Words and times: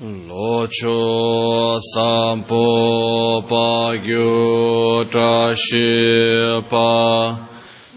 locho 0.00 1.78
sampo 1.94 3.42
pa 3.48 3.96
gyu 3.96 5.04
tra 5.08 5.54
shi 5.54 6.60
pa 6.68 7.38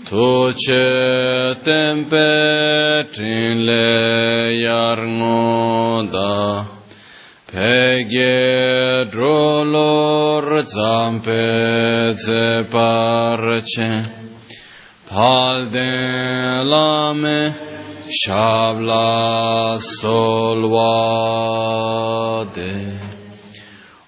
tu 0.05 0.54
che 0.54 1.55
tempe 1.63 3.04
trin 3.11 3.65
le 3.65 4.54
yar 4.61 4.99
ngo 5.07 6.04
da. 6.11 6.65
Pe 7.52 8.05
ge 8.07 9.09
dro 9.09 9.64
lor 9.64 10.66
zam 10.66 11.21
ze 11.23 12.64
par 12.70 13.61
che 13.66 14.04
pal 15.09 15.70
de 15.71 16.64
la 16.64 17.14
me 17.14 17.77
Shabla 18.07 19.79
Solvade 19.81 20.79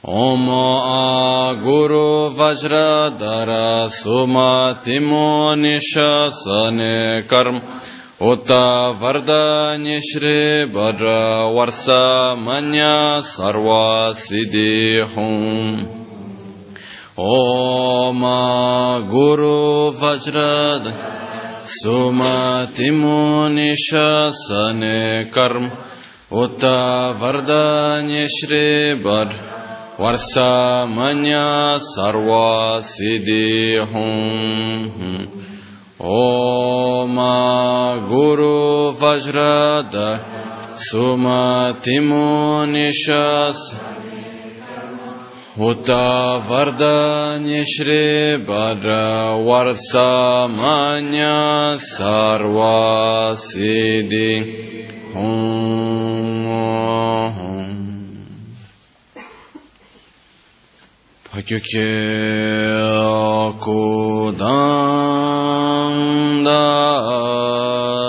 Om 0.04 0.46
Guru 1.60 2.30
Vajradhara 2.32 3.90
Sumatimo 3.92 5.54
Nishasane 5.60 7.28
Karm. 7.28 7.62
Uta 8.22 8.94
Vardanya 8.98 10.00
Shri 10.02 10.66
Bhadra 10.72 11.52
Varsa 11.54 12.38
Manya 12.38 13.22
Sarva 13.22 14.14
Siddhi 14.16 15.04
Hum 15.14 15.88
Om 17.18 18.24
Guru 21.69 22.13
Vajradhara 22.13 22.65
सुमतिमुनिशने 24.85 25.25
कर्म 25.25 25.71
उत 26.33 26.65
वरदान्य 27.23 28.29
श्री 28.29 28.93
वर 28.93 29.31
वर्षमन्य 30.01 31.35
सर्वसिद्धि 31.79 33.77
हूँ 33.93 34.11
ओम 36.01 37.17
गुरु 38.09 38.55
वज्रद 39.03 39.93
Huta 45.60 46.40
Varda 46.48 47.36
Nishri 47.44 48.40
Bhadra 48.48 49.36
Varsamanya 49.44 51.36
Sarva 51.76 53.36
Siddhi. 53.36 55.12
Hum 55.12 56.48
Pakyuke 61.26 61.92
Akudam 63.52 64.48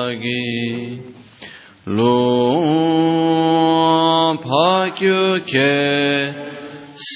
Dagi 0.06 1.02
Lo 1.86 2.14
Pakyuke 4.38 6.39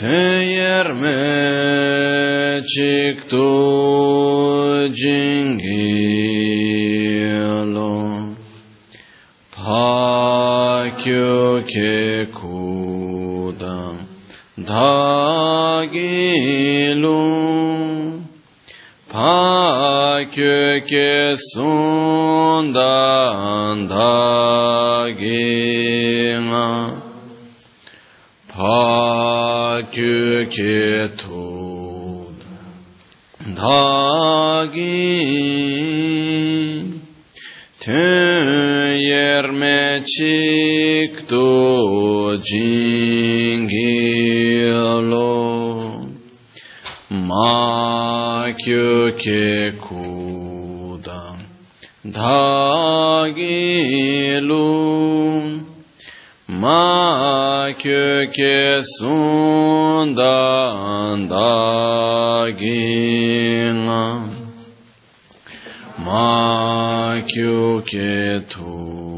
teyerme 0.00 1.20
çıktı 2.74 3.48
cingilo 5.00 5.72
pakyuke 9.56 11.22
dagilu 14.66 16.02
Pakyo 19.12 20.80
ke 20.88 21.36
sundan 21.36 22.72
dagina 23.92 25.36
Pakyo 28.48 30.48
ke 30.48 31.12
tud 31.20 32.40
dagi 33.52 35.12
Teyerme 39.42 40.02
çıktı 40.06 41.36
cingilo 42.46 43.72
Makyo 47.10 48.90
ke 49.16 49.72
kudam 49.78 51.38
dagilu 52.04 53.32
Ma 56.48 57.68
köke 57.78 58.82
sundan 58.98 60.40
Ma 66.04 67.14
köke 67.26 68.46
tudan 68.50 69.11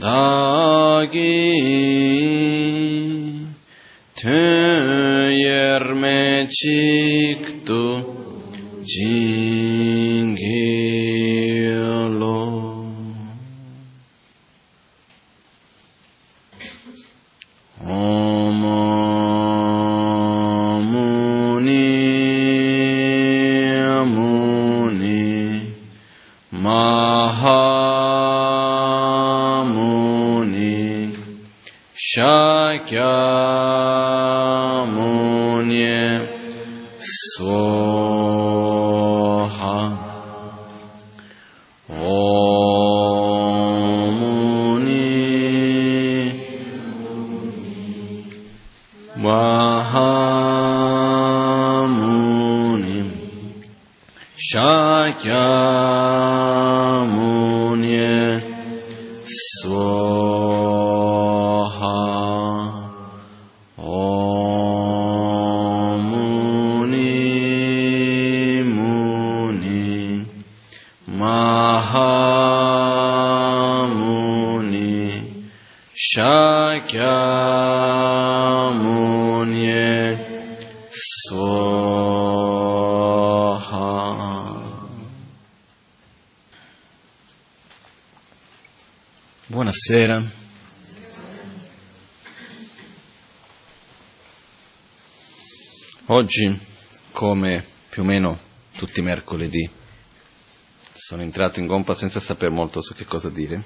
dagi 0.00 1.60
Töyerme 4.16 5.60
çıktı 6.50 8.04
cingilo 8.84 10.69
Buonasera. 89.82 90.22
Oggi, 96.06 96.60
come 97.12 97.64
più 97.88 98.02
o 98.02 98.04
meno 98.04 98.38
tutti 98.76 99.00
i 99.00 99.02
mercoledì, 99.02 99.68
sono 100.92 101.22
entrato 101.22 101.60
in 101.60 101.66
gompa 101.66 101.94
senza 101.94 102.20
sapere 102.20 102.50
molto 102.50 102.82
su 102.82 102.94
che 102.94 103.06
cosa 103.06 103.30
dire. 103.30 103.62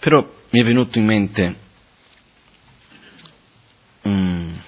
Però 0.00 0.30
mi 0.50 0.60
è 0.60 0.64
venuto 0.64 0.98
in 0.98 1.04
mente 1.06 1.56
um, 4.02 4.62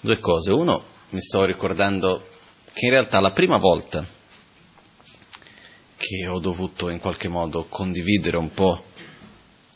due 0.00 0.18
cose. 0.20 0.52
Uno, 0.52 0.84
mi 1.10 1.20
sto 1.20 1.44
ricordando 1.44 2.24
che 2.72 2.84
in 2.84 2.92
realtà 2.92 3.20
la 3.20 3.32
prima 3.32 3.56
volta 3.56 4.14
che 6.06 6.28
ho 6.28 6.38
dovuto 6.38 6.88
in 6.88 7.00
qualche 7.00 7.26
modo 7.26 7.66
condividere 7.68 8.36
un 8.36 8.54
po' 8.54 8.84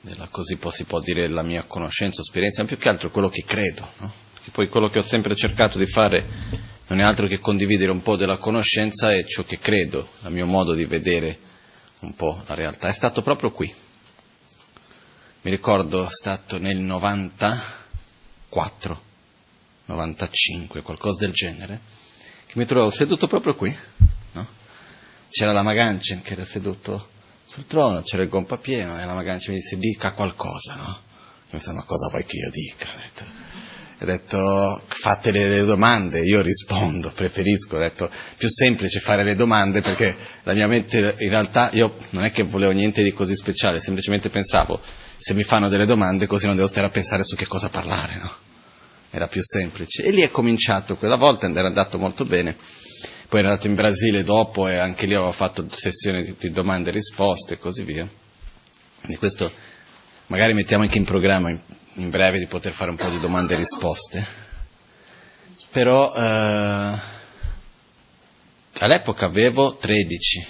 della, 0.00 0.28
così 0.28 0.56
si 0.70 0.84
può 0.84 1.00
dire, 1.00 1.26
la 1.26 1.42
mia 1.42 1.64
conoscenza, 1.64 2.20
esperienza, 2.20 2.62
ma 2.62 2.68
più 2.68 2.76
che 2.76 2.88
altro 2.88 3.10
quello 3.10 3.28
che 3.28 3.42
credo, 3.44 3.84
no? 3.98 4.12
Perché 4.32 4.52
poi 4.52 4.68
quello 4.68 4.88
che 4.88 5.00
ho 5.00 5.02
sempre 5.02 5.34
cercato 5.34 5.76
di 5.76 5.86
fare 5.86 6.24
non 6.86 7.00
è 7.00 7.02
altro 7.02 7.26
che 7.26 7.40
condividere 7.40 7.90
un 7.90 8.02
po' 8.02 8.14
della 8.14 8.36
conoscenza 8.36 9.12
e 9.12 9.26
ciò 9.26 9.42
che 9.42 9.58
credo, 9.58 10.06
il 10.22 10.30
mio 10.30 10.46
modo 10.46 10.72
di 10.72 10.84
vedere 10.84 11.36
un 12.00 12.14
po' 12.14 12.44
la 12.46 12.54
realtà. 12.54 12.86
È 12.86 12.92
stato 12.92 13.22
proprio 13.22 13.50
qui. 13.50 13.74
Mi 15.42 15.50
ricordo, 15.50 16.06
è 16.06 16.10
stato 16.10 16.58
nel 16.58 16.78
94, 16.78 19.02
95, 19.86 20.82
qualcosa 20.82 21.18
del 21.18 21.32
genere, 21.32 21.80
che 22.46 22.52
mi 22.54 22.66
trovavo 22.66 22.90
seduto 22.90 23.26
proprio 23.26 23.56
qui. 23.56 23.76
C'era 25.30 25.52
la 25.52 25.62
Maganchen 25.62 26.22
che 26.22 26.32
era 26.32 26.44
seduto 26.44 27.08
sul 27.46 27.66
trono, 27.66 28.02
c'era 28.02 28.22
il 28.22 28.28
gompa 28.28 28.56
pieno 28.56 29.00
e 29.00 29.04
la 29.04 29.14
Maganchen 29.14 29.54
mi 29.54 29.60
disse 29.60 29.76
dica 29.76 30.12
qualcosa, 30.12 30.74
no? 30.74 30.82
Io 30.82 31.52
mi 31.52 31.58
disse 31.58 31.72
ma 31.72 31.84
cosa 31.84 32.08
vuoi 32.10 32.24
che 32.24 32.36
io 32.36 32.50
dica? 32.50 32.88
Ho 32.88 32.98
detto, 33.00 33.24
ho 34.00 34.04
detto 34.04 34.82
fate 34.88 35.30
le 35.30 35.64
domande, 35.64 36.20
io 36.20 36.42
rispondo, 36.42 37.10
preferisco, 37.14 37.76
ho 37.76 37.78
detto 37.78 38.10
più 38.36 38.48
semplice 38.48 38.98
fare 38.98 39.22
le 39.22 39.36
domande 39.36 39.82
perché 39.82 40.16
la 40.42 40.52
mia 40.52 40.66
mente 40.66 41.14
in 41.18 41.28
realtà 41.28 41.70
io 41.72 41.96
non 42.10 42.24
è 42.24 42.32
che 42.32 42.42
volevo 42.42 42.72
niente 42.72 43.02
di 43.02 43.12
così 43.12 43.36
speciale, 43.36 43.80
semplicemente 43.80 44.30
pensavo 44.30 44.80
se 45.16 45.34
mi 45.34 45.42
fanno 45.42 45.68
delle 45.68 45.84
domande 45.84 46.26
così 46.26 46.46
non 46.46 46.56
devo 46.56 46.66
stare 46.66 46.86
a 46.86 46.90
pensare 46.90 47.24
su 47.24 47.36
che 47.36 47.46
cosa 47.46 47.68
parlare, 47.68 48.16
no? 48.16 48.30
Era 49.10 49.28
più 49.28 49.42
semplice. 49.42 50.02
E 50.02 50.12
lì 50.12 50.22
è 50.22 50.30
cominciato 50.30 50.96
quella 50.96 51.16
volta, 51.16 51.46
era 51.46 51.66
andato 51.66 51.98
molto 51.98 52.24
bene. 52.24 52.56
Poi 53.30 53.38
ero 53.38 53.50
andato 53.50 53.68
in 53.68 53.76
Brasile 53.76 54.24
dopo 54.24 54.66
e 54.66 54.78
anche 54.78 55.06
lì 55.06 55.14
avevo 55.14 55.30
fatto 55.30 55.64
sessioni 55.70 56.34
di, 56.36 56.50
domande 56.50 56.90
e 56.90 56.92
risposte 56.92 57.54
e 57.54 57.58
così 57.58 57.84
via. 57.84 58.04
Quindi 58.98 59.18
questo 59.18 59.48
magari 60.26 60.52
mettiamo 60.52 60.82
anche 60.82 60.98
in 60.98 61.04
programma 61.04 61.48
in, 61.48 62.10
breve 62.10 62.40
di 62.40 62.46
poter 62.46 62.72
fare 62.72 62.90
un 62.90 62.96
po' 62.96 63.08
di 63.08 63.20
domande 63.20 63.54
e 63.54 63.56
risposte. 63.56 64.26
Però 65.70 66.12
eh, 66.12 66.98
all'epoca 68.78 69.26
avevo 69.26 69.76
13, 69.76 70.46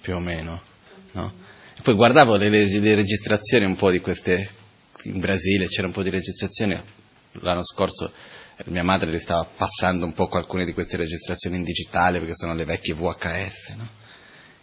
più 0.00 0.14
o 0.14 0.20
meno, 0.20 0.62
no? 1.12 1.34
E 1.76 1.82
poi 1.82 1.92
guardavo 1.96 2.36
le, 2.36 2.48
le 2.48 2.94
registrazioni 2.94 3.66
un 3.66 3.76
po' 3.76 3.90
di 3.90 4.00
queste, 4.00 4.48
in 5.02 5.20
Brasile 5.20 5.66
c'era 5.66 5.86
un 5.86 5.92
po' 5.92 6.02
di 6.02 6.08
registrazioni, 6.08 6.80
l'anno 7.32 7.62
scorso 7.62 8.10
mia 8.66 8.84
madre 8.84 9.10
le 9.10 9.18
stava 9.18 9.44
passando 9.44 10.06
un 10.06 10.12
po' 10.12 10.28
alcune 10.32 10.64
di 10.64 10.72
queste 10.72 10.96
registrazioni 10.96 11.56
in 11.56 11.64
digitale 11.64 12.18
perché 12.18 12.34
sono 12.34 12.54
le 12.54 12.64
vecchie 12.64 12.94
VHS, 12.94 13.68
no? 13.76 13.88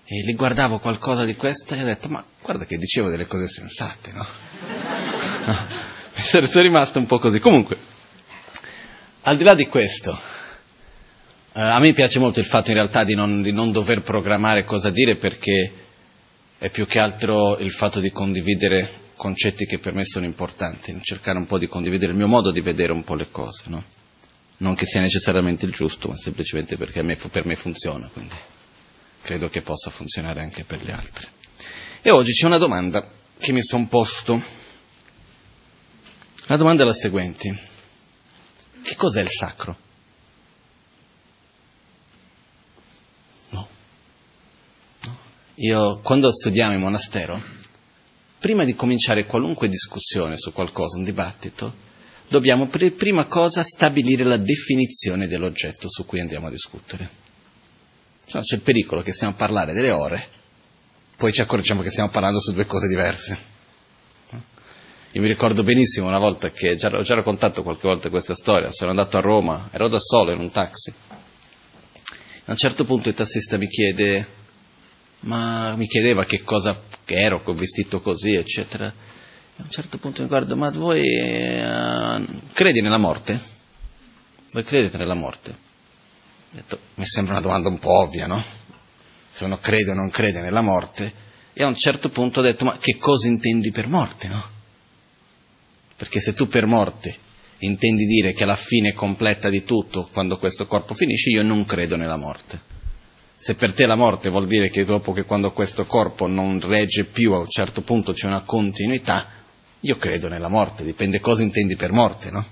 E 0.06 0.24
li 0.26 0.34
guardavo 0.34 0.80
qualcosa 0.80 1.24
di 1.24 1.36
questo 1.36 1.74
e 1.74 1.82
ho 1.82 1.86
detto, 1.86 2.10
ma 2.10 2.24
guarda 2.42 2.66
che 2.66 2.78
dicevo 2.78 3.10
delle 3.10 3.28
cose 3.28 3.48
sensate, 3.48 4.12
no? 4.12 4.26
no. 5.46 5.68
Sono 6.12 6.62
rimasto 6.62 7.00
un 7.00 7.06
po' 7.06 7.20
così. 7.20 7.40
Comunque, 7.40 7.78
al 9.22 9.38
di 9.38 9.44
là 9.44 9.56
di 9.56 9.68
questo, 9.68 10.18
eh, 11.54 11.62
a 11.62 11.80
me 11.80 11.94
piace 11.94 12.20
molto 12.20 12.40
il 12.40 12.46
fatto 12.46 12.70
in 12.72 12.76
realtà 12.76 13.04
di 13.04 13.16
non, 13.16 13.42
di 13.42 13.52
non 13.52 13.72
dover 13.72 14.02
programmare 14.02 14.64
cosa 14.64 14.90
dire 14.90 15.16
perché 15.16 15.72
è 16.58 16.70
più 16.70 16.86
che 16.86 17.00
altro 17.00 17.58
il 17.58 17.72
fatto 17.72 18.00
di 18.00 18.12
condividere 18.12 18.88
concetti 19.22 19.68
che 19.68 19.78
per 19.78 19.94
me 19.94 20.04
sono 20.04 20.26
importanti, 20.26 21.00
cercare 21.04 21.38
un 21.38 21.46
po' 21.46 21.60
di 21.60 21.68
condividere 21.68 22.12
il 22.12 22.18
mio 22.18 22.26
modo 22.26 22.52
di 22.52 22.60
vedere 22.60 22.92
un 22.92 23.04
po' 23.04 23.14
le 23.14 23.30
cose, 23.30 23.66
no? 23.68 23.84
non 24.58 24.74
che 24.74 24.88
sia 24.88 25.00
necessariamente 25.00 25.68
il 25.68 25.72
giusto, 25.72 26.08
ma 26.08 26.18
semplicemente 26.18 26.76
perché 26.76 27.04
me, 27.04 27.16
per 27.16 27.46
me 27.46 27.56
funziona, 27.56 28.08
quindi 28.08 28.34
credo 29.22 29.48
che 29.48 29.62
possa 29.62 29.92
funzionare 29.92 30.42
anche 30.42 30.64
per 30.64 30.84
gli 30.84 30.90
altri. 30.90 31.28
E 32.02 32.10
oggi 32.10 32.32
c'è 32.32 32.48
una 32.48 32.58
domanda 32.58 33.08
che 33.38 33.52
mi 33.52 33.62
sono 33.62 33.86
posto. 33.88 34.42
La 36.48 36.58
domanda 36.58 36.82
è 36.82 36.86
la 36.88 36.94
seguente. 36.96 37.60
Che 38.82 38.96
cos'è 38.96 39.22
il 39.22 39.30
sacro? 39.30 39.78
No. 43.50 43.68
no. 45.04 45.18
Io 45.58 46.00
quando 46.00 46.34
studiamo 46.34 46.74
in 46.74 46.80
monastero 46.80 47.61
prima 48.42 48.64
di 48.64 48.74
cominciare 48.74 49.28
qualunque 49.28 49.70
discussione 49.70 50.36
su 50.36 50.52
qualcosa, 50.52 50.98
un 50.98 51.04
dibattito, 51.04 51.76
dobbiamo 52.28 52.66
per 52.66 52.92
prima 52.94 53.26
cosa 53.26 53.62
stabilire 53.62 54.24
la 54.24 54.38
definizione 54.38 55.28
dell'oggetto 55.28 55.88
su 55.88 56.08
cui 56.08 56.20
andiamo 56.20 56.48
a 56.48 56.50
discutere. 56.50 57.08
Cioè, 58.26 58.42
c'è 58.42 58.56
il 58.56 58.62
pericolo 58.62 59.04
che 59.04 59.14
stiamo 59.14 59.34
a 59.34 59.36
parlare 59.36 59.74
delle 59.74 59.92
ore, 59.92 60.28
poi 61.16 61.32
ci 61.32 61.42
accorgiamo 61.42 61.84
che 61.84 61.92
stiamo 61.92 62.10
parlando 62.10 62.42
su 62.42 62.52
due 62.52 62.66
cose 62.66 62.88
diverse. 62.88 63.38
Io 65.12 65.22
mi 65.22 65.28
ricordo 65.28 65.62
benissimo 65.62 66.08
una 66.08 66.18
volta 66.18 66.50
che, 66.50 66.76
già, 66.76 66.88
ho 66.88 67.04
già 67.04 67.14
raccontato 67.14 67.62
qualche 67.62 67.88
volta 67.88 68.10
questa 68.10 68.34
storia, 68.34 68.72
sono 68.72 68.90
andato 68.90 69.18
a 69.18 69.22
Roma, 69.22 69.70
ero 69.72 69.88
da 69.88 70.00
solo 70.00 70.32
in 70.32 70.40
un 70.40 70.50
taxi. 70.50 70.92
A 72.46 72.52
un 72.52 72.58
certo 72.58 72.86
punto 72.86 73.10
il 73.10 73.14
tassista 73.14 73.60
mi 73.60 73.68
chiede, 73.68 74.26
ma 75.22 75.76
mi 75.76 75.88
chiedeva 75.88 76.26
che 76.26 76.44
cosa 76.44 76.80
ero, 77.06 77.44
che 77.44 77.50
ho 77.50 77.54
vestito 77.54 78.02
così, 78.02 78.34
eccetera. 78.34 78.88
A 78.88 79.64
un 79.64 79.70
certo 79.70 79.98
punto 79.98 80.22
mi 80.22 80.28
guardo, 80.28 80.56
ma 80.56 80.70
voi 80.72 81.02
eh, 81.02 82.26
credi 82.54 82.82
nella 82.82 82.98
morte? 82.98 83.40
Voi 84.52 84.64
credete 84.64 84.98
nella 84.98 85.16
morte? 85.16 85.52
Ho 85.52 86.56
detto, 86.56 86.80
mi 86.96 87.06
sembra 87.06 87.34
una 87.34 87.42
domanda 87.42 87.70
un 87.70 87.80
po' 87.80 88.00
ovvia, 88.00 88.28
no? 88.28 88.44
Se 89.32 89.46
uno 89.46 89.58
crede 89.60 89.92
o 89.92 89.94
non 89.94 90.10
crede 90.10 90.42
nella 90.42 90.62
morte. 90.62 91.30
E 91.54 91.64
a 91.64 91.68
un 91.68 91.76
certo 91.76 92.10
punto 92.10 92.40
ho 92.40 92.44
detto, 92.44 92.66
ma 92.66 92.78
che 92.78 92.98
cosa 92.98 93.28
intendi 93.28 93.72
per 93.72 93.88
morte, 93.88 94.28
no? 94.28 94.44
Perché 95.96 96.20
se 96.20 96.34
tu 96.34 96.48
per 96.48 96.66
morte 96.66 97.30
intendi 97.60 98.06
dire 98.06 98.34
che 98.34 98.46
la 98.46 98.56
fine 98.56 98.94
completa 98.94 99.50
di 99.50 99.64
tutto, 99.64 100.10
quando 100.12 100.38
questo 100.38 100.66
corpo 100.66 100.96
finisce, 100.96 101.30
io 101.30 101.44
non 101.44 101.64
credo 101.66 101.96
nella 101.96 102.18
morte. 102.18 102.60
Se 103.44 103.56
per 103.56 103.74
te 103.74 103.88
la 103.88 103.96
morte 103.96 104.30
vuol 104.30 104.46
dire 104.46 104.70
che 104.70 104.86
dopo 104.86 105.14
che 105.14 105.24
quando 105.24 105.52
questo 105.52 105.88
corpo 105.88 106.28
non 106.28 106.60
regge 106.60 107.06
più 107.06 107.34
a 107.34 107.40
un 107.40 107.50
certo 107.50 107.82
punto 107.82 108.14
c'è 108.14 108.28
una 108.28 108.42
continuità, 108.42 109.28
io 109.80 109.96
credo 109.96 110.28
nella 110.28 110.48
morte, 110.48 110.84
dipende 110.84 111.20
cosa 111.20 111.42
intendi 111.42 111.76
per 111.76 111.92
morte, 111.92 112.30
no? 112.30 112.46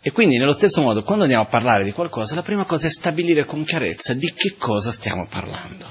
E 0.00 0.12
quindi 0.12 0.38
nello 0.38 0.54
stesso 0.54 0.80
modo, 0.80 1.02
quando 1.02 1.24
andiamo 1.24 1.44
a 1.44 1.46
parlare 1.46 1.84
di 1.84 1.92
qualcosa, 1.92 2.34
la 2.34 2.40
prima 2.40 2.64
cosa 2.64 2.86
è 2.86 2.90
stabilire 2.90 3.44
con 3.44 3.64
chiarezza 3.64 4.14
di 4.14 4.32
che 4.32 4.54
cosa 4.56 4.90
stiamo 4.90 5.26
parlando. 5.28 5.84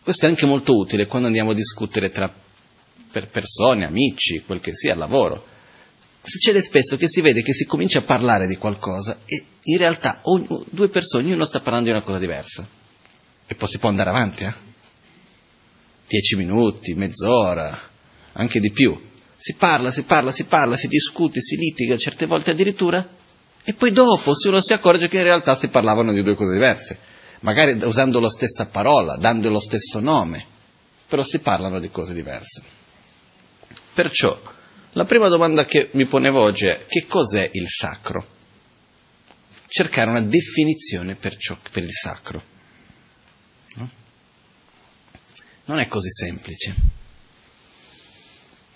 Questo 0.00 0.26
è 0.26 0.28
anche 0.28 0.46
molto 0.46 0.76
utile 0.76 1.06
quando 1.06 1.26
andiamo 1.26 1.50
a 1.50 1.54
discutere 1.54 2.10
tra 2.10 2.32
per 3.10 3.26
persone, 3.26 3.86
amici, 3.86 4.44
quel 4.46 4.60
che 4.60 4.72
sia, 4.72 4.94
lavoro 4.94 5.49
succede 6.22 6.60
spesso 6.60 6.96
che 6.96 7.08
si 7.08 7.20
vede 7.20 7.42
che 7.42 7.52
si 7.52 7.64
comincia 7.64 8.00
a 8.00 8.02
parlare 8.02 8.46
di 8.46 8.56
qualcosa 8.56 9.18
e 9.24 9.44
in 9.62 9.78
realtà 9.78 10.20
ogni, 10.22 10.46
due 10.70 10.88
persone, 10.88 11.24
ognuno 11.24 11.44
sta 11.44 11.60
parlando 11.60 11.86
di 11.90 11.94
una 11.94 12.04
cosa 12.04 12.18
diversa. 12.18 12.66
E 13.46 13.54
poi 13.54 13.68
si 13.68 13.78
può 13.78 13.88
andare 13.88 14.10
avanti, 14.10 14.44
eh? 14.44 14.52
Dieci 16.06 16.36
minuti, 16.36 16.94
mezz'ora, 16.94 17.76
anche 18.32 18.60
di 18.60 18.70
più. 18.70 19.08
Si 19.36 19.54
parla, 19.54 19.90
si 19.90 20.02
parla, 20.02 20.30
si 20.32 20.44
parla, 20.44 20.76
si 20.76 20.86
discute, 20.86 21.40
si 21.40 21.56
litiga, 21.56 21.96
certe 21.96 22.26
volte 22.26 22.50
addirittura, 22.50 23.06
e 23.62 23.74
poi 23.74 23.92
dopo 23.92 24.34
se 24.34 24.48
uno 24.48 24.60
si 24.60 24.72
accorge 24.72 25.08
che 25.08 25.18
in 25.18 25.24
realtà 25.24 25.54
si 25.54 25.68
parlavano 25.68 26.12
di 26.12 26.22
due 26.22 26.34
cose 26.34 26.52
diverse, 26.52 26.98
magari 27.40 27.72
usando 27.84 28.20
la 28.20 28.28
stessa 28.28 28.66
parola, 28.66 29.16
dando 29.16 29.48
lo 29.48 29.60
stesso 29.60 30.00
nome, 30.00 30.44
però 31.06 31.22
si 31.22 31.40
parlano 31.40 31.78
di 31.78 31.90
cose 31.90 32.12
diverse. 32.12 32.62
Perciò, 33.92 34.38
la 34.92 35.04
prima 35.04 35.28
domanda 35.28 35.64
che 35.64 35.90
mi 35.92 36.04
ponevo 36.06 36.40
oggi 36.40 36.66
è 36.66 36.86
che 36.86 37.06
cos'è 37.06 37.48
il 37.52 37.68
sacro? 37.68 38.38
Cercare 39.68 40.10
una 40.10 40.20
definizione 40.20 41.14
per, 41.14 41.36
ciò, 41.36 41.56
per 41.70 41.84
il 41.84 41.92
sacro. 41.92 42.42
No? 43.74 43.90
Non 45.66 45.78
è 45.78 45.86
così 45.86 46.10
semplice. 46.10 46.74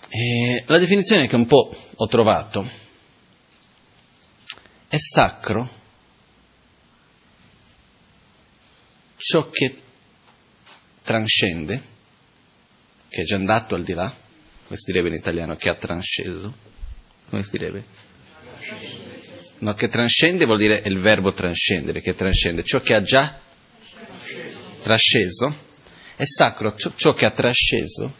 E 0.07 0.63
la 0.67 0.77
definizione 0.77 1.27
che 1.27 1.35
un 1.35 1.45
po' 1.45 1.75
ho 1.95 2.07
trovato 2.07 2.65
è 4.87 4.97
sacro 4.97 5.83
ciò 9.17 9.49
che 9.49 9.81
transcende, 11.01 11.81
che 13.09 13.21
è 13.21 13.25
già 13.25 13.35
andato 13.35 13.75
al 13.75 13.83
di 13.83 13.93
là, 13.93 14.23
come 14.65 14.77
si 14.77 14.91
direbbe 14.91 15.09
in 15.09 15.13
italiano, 15.13 15.55
che 15.55 15.69
ha 15.69 15.75
transceso? 15.75 16.53
Come 17.29 17.43
si 17.43 17.51
direbbe? 17.51 17.85
No, 19.59 19.73
che 19.73 19.87
transcende 19.87 20.45
vuol 20.45 20.57
dire 20.57 20.81
il 20.85 20.97
verbo 20.97 21.31
transcendere, 21.31 22.01
che 22.01 22.15
transcende, 22.15 22.63
ciò 22.63 22.79
che 22.81 22.95
ha 22.95 23.01
già 23.01 23.39
trasceso 24.81 25.53
È 26.15 26.25
sacro 26.25 26.75
ciò 26.75 27.13
che 27.13 27.25
ha 27.25 27.31
trasceso 27.31 28.13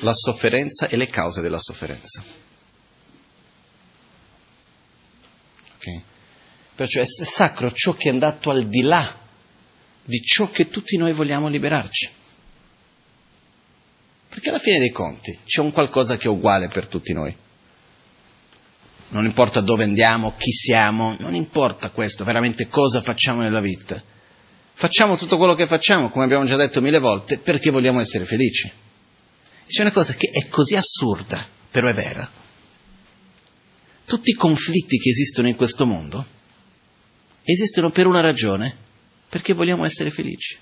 la 0.00 0.14
sofferenza 0.14 0.88
e 0.88 0.96
le 0.96 1.08
cause 1.08 1.40
della 1.40 1.58
sofferenza. 1.58 2.22
Okay? 5.76 6.02
Perciò 6.74 7.00
è 7.00 7.04
sacro 7.04 7.72
ciò 7.72 7.94
che 7.94 8.08
è 8.08 8.12
andato 8.12 8.50
al 8.50 8.68
di 8.68 8.82
là 8.82 9.20
di 10.04 10.20
ciò 10.20 10.50
che 10.50 10.68
tutti 10.68 10.96
noi 10.96 11.12
vogliamo 11.12 11.48
liberarci. 11.48 12.10
Perché 14.32 14.48
alla 14.48 14.58
fine 14.58 14.78
dei 14.78 14.90
conti 14.90 15.38
c'è 15.44 15.60
un 15.60 15.72
qualcosa 15.72 16.16
che 16.16 16.24
è 16.24 16.30
uguale 16.30 16.68
per 16.68 16.86
tutti 16.86 17.12
noi. 17.12 17.36
Non 19.10 19.26
importa 19.26 19.60
dove 19.60 19.84
andiamo, 19.84 20.34
chi 20.38 20.50
siamo, 20.50 21.14
non 21.18 21.34
importa 21.34 21.90
questo, 21.90 22.24
veramente 22.24 22.66
cosa 22.66 23.02
facciamo 23.02 23.42
nella 23.42 23.60
vita. 23.60 24.02
Facciamo 24.72 25.18
tutto 25.18 25.36
quello 25.36 25.52
che 25.52 25.66
facciamo, 25.66 26.08
come 26.08 26.24
abbiamo 26.24 26.46
già 26.46 26.56
detto 26.56 26.80
mille 26.80 26.98
volte, 26.98 27.36
perché 27.36 27.68
vogliamo 27.70 28.00
essere 28.00 28.24
felici. 28.24 28.72
C'è 29.66 29.82
una 29.82 29.92
cosa 29.92 30.14
che 30.14 30.30
è 30.30 30.48
così 30.48 30.76
assurda, 30.76 31.46
però 31.70 31.88
è 31.88 31.92
vera. 31.92 32.26
Tutti 34.06 34.30
i 34.30 34.34
conflitti 34.34 34.96
che 34.96 35.10
esistono 35.10 35.48
in 35.48 35.56
questo 35.56 35.84
mondo 35.84 36.24
esistono 37.42 37.90
per 37.90 38.06
una 38.06 38.20
ragione, 38.20 38.74
perché 39.28 39.52
vogliamo 39.52 39.84
essere 39.84 40.10
felici 40.10 40.58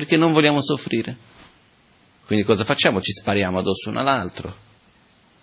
perché 0.00 0.16
non 0.16 0.32
vogliamo 0.32 0.62
soffrire. 0.62 1.14
Quindi 2.24 2.42
cosa 2.42 2.64
facciamo? 2.64 3.02
Ci 3.02 3.12
spariamo 3.12 3.58
addosso 3.58 3.90
uno 3.90 4.00
all'altro, 4.00 4.56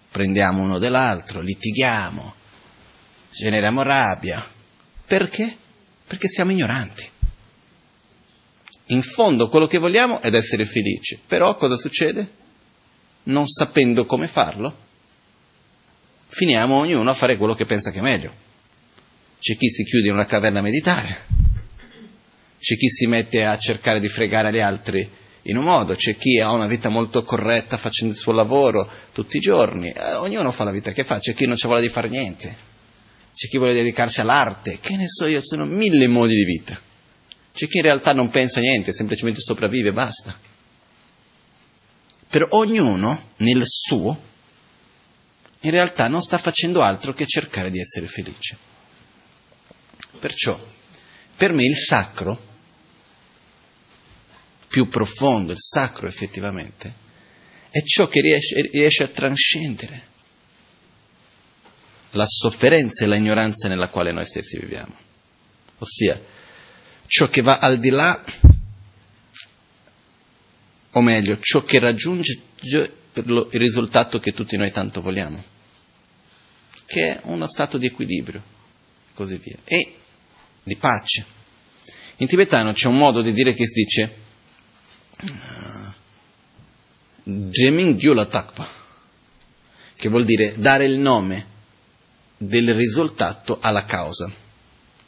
prendiamo 0.10 0.64
uno 0.64 0.80
dell'altro, 0.80 1.42
litighiamo, 1.42 2.34
generiamo 3.34 3.84
rabbia. 3.84 4.44
Perché? 5.06 5.56
Perché 6.08 6.28
siamo 6.28 6.54
ignoranti. 6.54 7.08
In 8.88 9.04
fondo 9.04 9.48
quello 9.48 9.68
che 9.68 9.78
vogliamo 9.78 10.22
è 10.22 10.34
essere 10.34 10.66
felici, 10.66 11.20
però 11.28 11.56
cosa 11.56 11.78
succede? 11.78 12.28
Non 13.26 13.46
sapendo 13.46 14.08
come 14.08 14.28
farlo, 14.28 14.76
finiamo 16.26 16.78
ognuno 16.78 17.12
a 17.12 17.14
fare 17.14 17.38
quello 17.38 17.54
che 17.54 17.66
pensa 17.66 17.92
che 17.92 18.00
è 18.00 18.02
meglio. 18.02 18.34
C'è 19.38 19.56
chi 19.56 19.70
si 19.70 19.84
chiude 19.84 20.08
in 20.08 20.16
una 20.16 20.26
caverna 20.26 20.62
a 20.62 20.64
meditare, 20.64 21.46
c'è 22.60 22.76
chi 22.76 22.90
si 22.90 23.08
mette 23.08 23.46
a 23.46 23.58
cercare 23.58 24.00
di 24.00 24.08
fregare 24.08 24.52
gli 24.52 24.60
altri 24.60 25.10
in 25.44 25.58
un 25.58 25.64
modo, 25.64 25.96
c'è 25.96 26.18
chi 26.18 26.40
ha 26.40 26.52
una 26.52 26.68
vita 26.68 26.90
molto 26.90 27.24
corretta 27.24 27.78
facendo 27.78 28.14
il 28.14 28.20
suo 28.20 28.34
lavoro 28.34 28.90
tutti 29.14 29.38
i 29.38 29.40
giorni, 29.40 29.92
eh, 29.92 30.14
ognuno 30.16 30.52
fa 30.52 30.66
la 30.66 30.72
vita 30.72 30.92
che 30.92 31.04
fa, 31.04 31.20
c'è 31.20 31.34
chi 31.34 31.46
non 31.46 31.56
ci 31.56 31.68
vuole 31.68 31.82
di 31.82 31.90
fare 31.90 32.10
niente, 32.10 32.56
c'è 33.34 33.48
chi 33.48 33.58
vuole 33.58 33.74
dedicarsi 33.74 34.20
all'arte, 34.20 34.80
che 34.82 34.98
ne 34.98 35.08
so 35.08 35.26
io, 35.26 35.40
sono 35.42 35.66
mille 35.66 36.08
modi 36.08 36.36
di 36.36 36.44
vita, 36.44 36.78
c'è 37.54 37.68
chi 37.68 37.78
in 37.78 37.84
realtà 37.84 38.14
non 38.14 38.30
pensa 38.30 38.60
niente, 38.60 38.92
semplicemente 38.92 39.40
sopravvive 39.40 39.90
e 39.90 39.94
basta. 39.94 40.38
Per 42.30 42.48
ognuno, 42.52 43.32
nel 43.38 43.62
suo, 43.66 44.20
in 45.62 45.72
realtà 45.72 46.10
non 46.10 46.22
sta 46.22 46.38
facendo 46.38 46.82
altro 46.82 47.14
che 47.14 47.26
cercare 47.26 47.72
di 47.72 47.80
essere 47.80 48.08
felice. 48.08 48.58
Perciò, 50.20 50.60
per 51.38 51.54
me 51.54 51.64
il 51.64 51.76
sacro 51.76 52.46
più 54.68 54.88
profondo, 54.88 55.52
il 55.54 55.62
sacro 55.62 56.08
effettivamente, 56.08 57.06
è 57.70 57.82
ciò 57.84 58.08
che 58.08 58.22
riesce, 58.22 58.62
riesce 58.72 59.04
a 59.04 59.08
trascendere 59.08 60.06
la 62.12 62.26
sofferenza 62.26 63.04
e 63.04 63.08
l'ignoranza 63.08 63.68
nella 63.68 63.90
quale 63.90 64.12
noi 64.12 64.26
stessi 64.26 64.60
viviamo. 64.60 64.96
Ossia, 65.78 66.20
ciò 67.06 67.28
che 67.28 67.42
va 67.42 67.60
al 67.60 67.78
di 67.78 67.90
là, 67.90 68.24
o 70.92 71.02
meglio, 71.02 71.38
ciò 71.40 71.64
che 71.64 71.80
raggiunge 71.80 72.42
il 72.62 73.48
risultato 73.52 74.20
che 74.20 74.34
tutti 74.34 74.58
noi 74.58 74.72
tanto 74.72 75.02
vogliamo, 75.02 75.44
che 76.86 77.14
è 77.14 77.20
uno 77.24 77.48
stato 77.48 77.78
di 77.78 77.86
equilibrio, 77.86 78.42
così 79.14 79.38
via, 79.38 79.58
e 79.64 79.96
di 80.68 80.76
pace. 80.76 81.26
In 82.18 82.28
tibetano 82.28 82.74
c'è 82.74 82.88
un 82.88 82.98
modo 82.98 83.22
di 83.22 83.32
dire 83.32 83.54
che 83.54 83.66
si 83.68 83.74
dice 83.84 84.16
Jemin 87.24 87.96
Gyula 87.96 88.26
Takpa, 88.26 88.68
che 89.96 90.10
vuol 90.10 90.26
dire 90.26 90.54
dare 90.58 90.86
il 90.86 91.00
nome 91.00 91.56
del 92.38 92.74
risultato 92.74 93.58
alla 93.62 93.86
causa. 93.86 94.30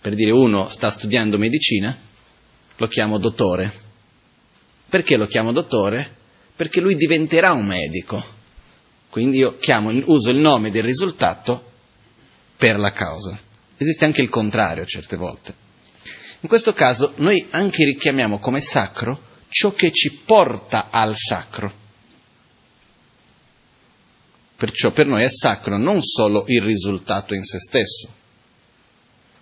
Per 0.02 0.16
dire 0.16 0.32
uno 0.32 0.70
sta 0.70 0.90
studiando 0.90 1.38
medicina, 1.38 1.96
lo 2.78 2.88
chiamo 2.88 3.18
dottore. 3.18 3.88
Perché 4.90 5.18
lo 5.18 5.28
chiamo 5.28 5.52
dottore? 5.52 6.18
Perché 6.56 6.80
lui 6.80 6.96
diventerà 6.96 7.52
un 7.52 7.66
medico. 7.66 8.24
Quindi 9.10 9.38
io 9.38 9.58
chiamo, 9.58 9.92
uso 10.06 10.30
il 10.30 10.38
nome 10.38 10.72
del 10.72 10.84
risultato 10.84 11.72
per 12.56 12.78
la 12.78 12.92
causa. 12.92 13.48
Esiste 13.82 14.04
anche 14.04 14.22
il 14.22 14.28
contrario 14.28 14.86
certe 14.86 15.16
volte. 15.16 15.54
In 16.42 16.50
questo 16.50 16.74
caso 16.74 17.14
noi 17.18 17.48
anche 17.52 17.86
richiamiamo 17.86 18.38
come 18.38 18.60
sacro 18.60 19.28
ciò 19.48 19.72
che 19.72 19.94
ci 19.94 20.12
porta 20.18 20.90
al 20.90 21.16
sacro. 21.16 21.72
Perciò 24.58 24.92
per 24.92 25.08
noi 25.08 25.24
è 25.24 25.30
sacro 25.30 25.78
non 25.78 26.02
solo 26.02 26.44
il 26.48 26.62
risultato 26.62 27.34
in 27.34 27.44
se 27.46 27.58
stesso, 27.60 28.14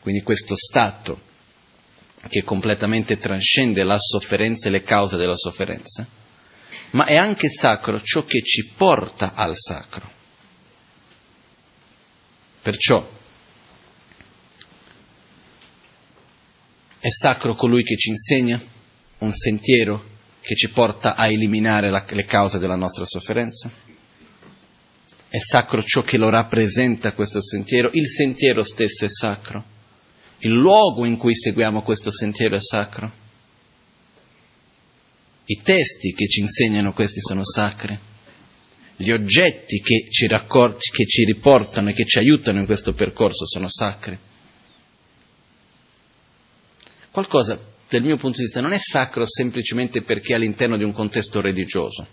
quindi 0.01 0.21
questo 0.21 0.55
stato 0.55 1.19
che 2.27 2.43
completamente 2.43 3.17
trascende 3.17 3.83
la 3.83 3.97
sofferenza 3.97 4.67
e 4.67 4.71
le 4.71 4.83
cause 4.83 5.17
della 5.17 5.35
sofferenza, 5.35 6.07
ma 6.91 7.05
è 7.05 7.15
anche 7.15 7.49
sacro 7.49 7.99
ciò 7.99 8.23
che 8.23 8.43
ci 8.43 8.67
porta 8.75 9.33
al 9.33 9.55
sacro. 9.55 10.07
Perciò 12.61 13.16
è 17.07 17.09
sacro 17.09 17.55
colui 17.55 17.83
che 17.83 17.95
ci 17.95 18.09
insegna, 18.09 18.61
un 19.19 19.31
sentiero 19.31 20.15
che 20.41 20.55
ci 20.55 20.69
porta 20.69 21.15
a 21.15 21.29
eliminare 21.29 21.89
la, 21.89 22.05
le 22.05 22.25
cause 22.25 22.59
della 22.59 22.75
nostra 22.75 23.05
sofferenza? 23.05 23.71
È 25.29 25.37
sacro 25.37 25.81
ciò 25.81 26.01
che 26.01 26.17
lo 26.17 26.27
rappresenta 26.27 27.13
questo 27.13 27.41
sentiero? 27.41 27.91
Il 27.93 28.09
sentiero 28.09 28.61
stesso 28.61 29.05
è 29.05 29.09
sacro? 29.09 29.63
Il 30.39 30.51
luogo 30.51 31.05
in 31.05 31.15
cui 31.15 31.33
seguiamo 31.33 31.81
questo 31.81 32.11
sentiero 32.11 32.57
è 32.57 32.61
sacro? 32.61 33.09
I 35.45 35.61
testi 35.63 36.11
che 36.11 36.27
ci 36.27 36.41
insegnano 36.41 36.91
questi 36.91 37.21
sono 37.21 37.45
sacri? 37.45 37.97
Gli 38.97 39.11
oggetti 39.11 39.79
che 39.79 40.09
ci, 40.09 40.27
raccor- 40.27 40.77
che 40.77 41.05
ci 41.05 41.23
riportano 41.23 41.89
e 41.89 41.93
che 41.93 42.03
ci 42.03 42.17
aiutano 42.17 42.59
in 42.59 42.65
questo 42.65 42.91
percorso 42.91 43.45
sono 43.45 43.69
sacri? 43.69 44.19
Qualcosa 47.17 47.59
dal 47.89 48.03
mio 48.03 48.15
punto 48.15 48.37
di 48.37 48.43
vista, 48.43 48.61
non 48.61 48.73
è 48.73 48.77
sacro 48.77 49.25
semplicemente 49.25 50.03
perché 50.03 50.33
è 50.33 50.35
all'interno 50.35 50.77
di 50.77 50.83
un 50.83 50.91
contesto 50.91 51.41
religioso. 51.41 52.05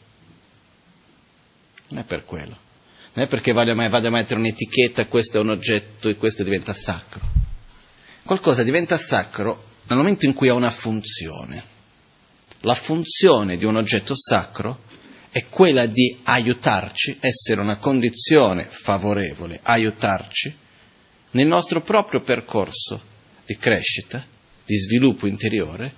Non 1.88 2.00
è 2.00 2.04
per 2.04 2.24
quello. 2.24 2.58
Non 3.12 3.26
è 3.26 3.28
perché 3.28 3.52
vado 3.52 3.70
a 3.70 4.10
mettere 4.10 4.40
un'etichetta, 4.40 5.06
questo 5.06 5.36
è 5.36 5.40
un 5.42 5.50
oggetto 5.50 6.08
e 6.08 6.16
questo 6.16 6.42
diventa 6.42 6.72
sacro. 6.72 7.20
Qualcosa 8.22 8.62
diventa 8.62 8.96
sacro 8.96 9.72
nel 9.88 9.98
momento 9.98 10.24
in 10.24 10.32
cui 10.32 10.48
ha 10.48 10.54
una 10.54 10.70
funzione. 10.70 11.62
La 12.60 12.74
funzione 12.74 13.58
di 13.58 13.66
un 13.66 13.76
oggetto 13.76 14.16
sacro 14.16 14.84
è 15.28 15.44
quella 15.50 15.84
di 15.84 16.18
aiutarci, 16.22 17.18
essere 17.20 17.60
una 17.60 17.76
condizione 17.76 18.64
favorevole, 18.70 19.60
aiutarci 19.64 20.56
nel 21.32 21.46
nostro 21.46 21.82
proprio 21.82 22.22
percorso 22.22 22.98
di 23.44 23.58
crescita 23.58 24.32
di 24.64 24.76
sviluppo 24.76 25.26
interiore 25.26 25.92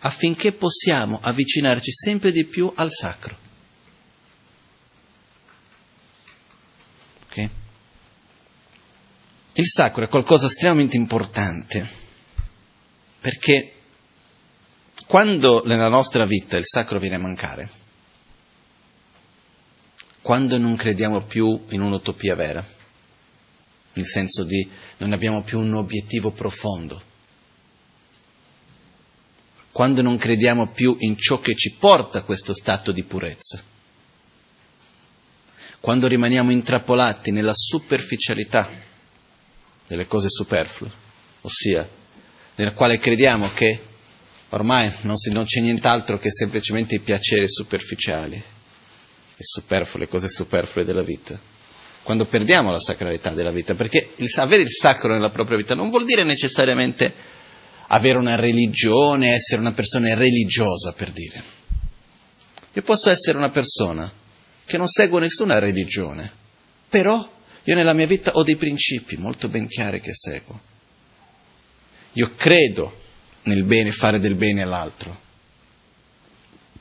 affinché 0.00 0.52
possiamo 0.52 1.18
avvicinarci 1.20 1.92
sempre 1.92 2.32
di 2.32 2.44
più 2.44 2.72
al 2.74 2.90
sacro. 2.92 3.36
Okay? 7.26 7.50
Il 9.54 9.66
sacro 9.66 10.04
è 10.04 10.08
qualcosa 10.08 10.46
di 10.46 10.52
estremamente 10.52 10.96
importante 10.96 12.06
perché 13.20 13.72
quando 15.06 15.62
nella 15.64 15.88
nostra 15.88 16.24
vita 16.26 16.56
il 16.56 16.66
sacro 16.66 16.98
viene 16.98 17.16
a 17.16 17.20
mancare, 17.20 17.68
quando 20.20 20.58
non 20.58 20.76
crediamo 20.76 21.24
più 21.24 21.64
in 21.70 21.80
un'utopia 21.80 22.34
vera, 22.34 22.64
nel 23.94 24.06
senso 24.06 24.44
di 24.44 24.68
non 24.98 25.12
abbiamo 25.12 25.42
più 25.42 25.58
un 25.58 25.74
obiettivo 25.74 26.30
profondo, 26.30 27.02
quando 29.78 30.02
non 30.02 30.18
crediamo 30.18 30.66
più 30.72 30.96
in 30.98 31.16
ciò 31.16 31.38
che 31.38 31.54
ci 31.54 31.76
porta 31.78 32.18
a 32.18 32.22
questo 32.22 32.52
stato 32.52 32.90
di 32.90 33.04
purezza, 33.04 33.62
quando 35.78 36.08
rimaniamo 36.08 36.50
intrappolati 36.50 37.30
nella 37.30 37.54
superficialità 37.54 38.68
delle 39.86 40.08
cose 40.08 40.28
superflue, 40.30 40.90
ossia 41.42 41.88
nella 42.56 42.72
quale 42.72 42.98
crediamo 42.98 43.48
che 43.54 43.80
ormai 44.48 44.92
non, 45.02 45.16
si, 45.16 45.30
non 45.30 45.44
c'è 45.44 45.60
nient'altro 45.60 46.18
che 46.18 46.32
semplicemente 46.32 46.96
i 46.96 47.00
piaceri 47.00 47.48
superficiali 47.48 48.34
e 48.34 49.44
superflue, 49.44 50.00
le 50.00 50.08
cose 50.08 50.28
superflue 50.28 50.84
della 50.84 51.02
vita. 51.02 51.38
Quando 52.02 52.24
perdiamo 52.24 52.72
la 52.72 52.80
sacralità 52.80 53.30
della 53.30 53.52
vita, 53.52 53.76
perché 53.76 54.10
il, 54.16 54.28
avere 54.38 54.62
il 54.62 54.70
sacro 54.70 55.12
nella 55.12 55.30
propria 55.30 55.56
vita 55.56 55.76
non 55.76 55.88
vuol 55.88 56.04
dire 56.04 56.24
necessariamente 56.24 57.36
avere 57.88 58.18
una 58.18 58.34
religione, 58.34 59.32
essere 59.34 59.60
una 59.60 59.72
persona 59.72 60.14
religiosa, 60.14 60.92
per 60.92 61.10
dire. 61.10 61.42
Io 62.72 62.82
posso 62.82 63.10
essere 63.10 63.38
una 63.38 63.50
persona 63.50 64.10
che 64.64 64.76
non 64.76 64.86
segue 64.86 65.20
nessuna 65.20 65.58
religione, 65.58 66.30
però 66.88 67.28
io 67.64 67.74
nella 67.74 67.94
mia 67.94 68.06
vita 68.06 68.32
ho 68.32 68.42
dei 68.42 68.56
principi 68.56 69.16
molto 69.16 69.48
ben 69.48 69.66
chiari 69.66 70.00
che 70.00 70.14
seguo. 70.14 70.60
Io 72.12 72.32
credo 72.36 73.00
nel 73.44 73.64
bene, 73.64 73.90
fare 73.90 74.18
del 74.18 74.34
bene 74.34 74.62
all'altro. 74.62 75.26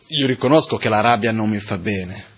Io 0.09 0.27
riconosco 0.27 0.77
che 0.77 0.89
la 0.89 1.01
rabbia 1.01 1.31
non 1.31 1.49
mi 1.49 1.59
fa 1.59 1.77
bene. 1.77 2.35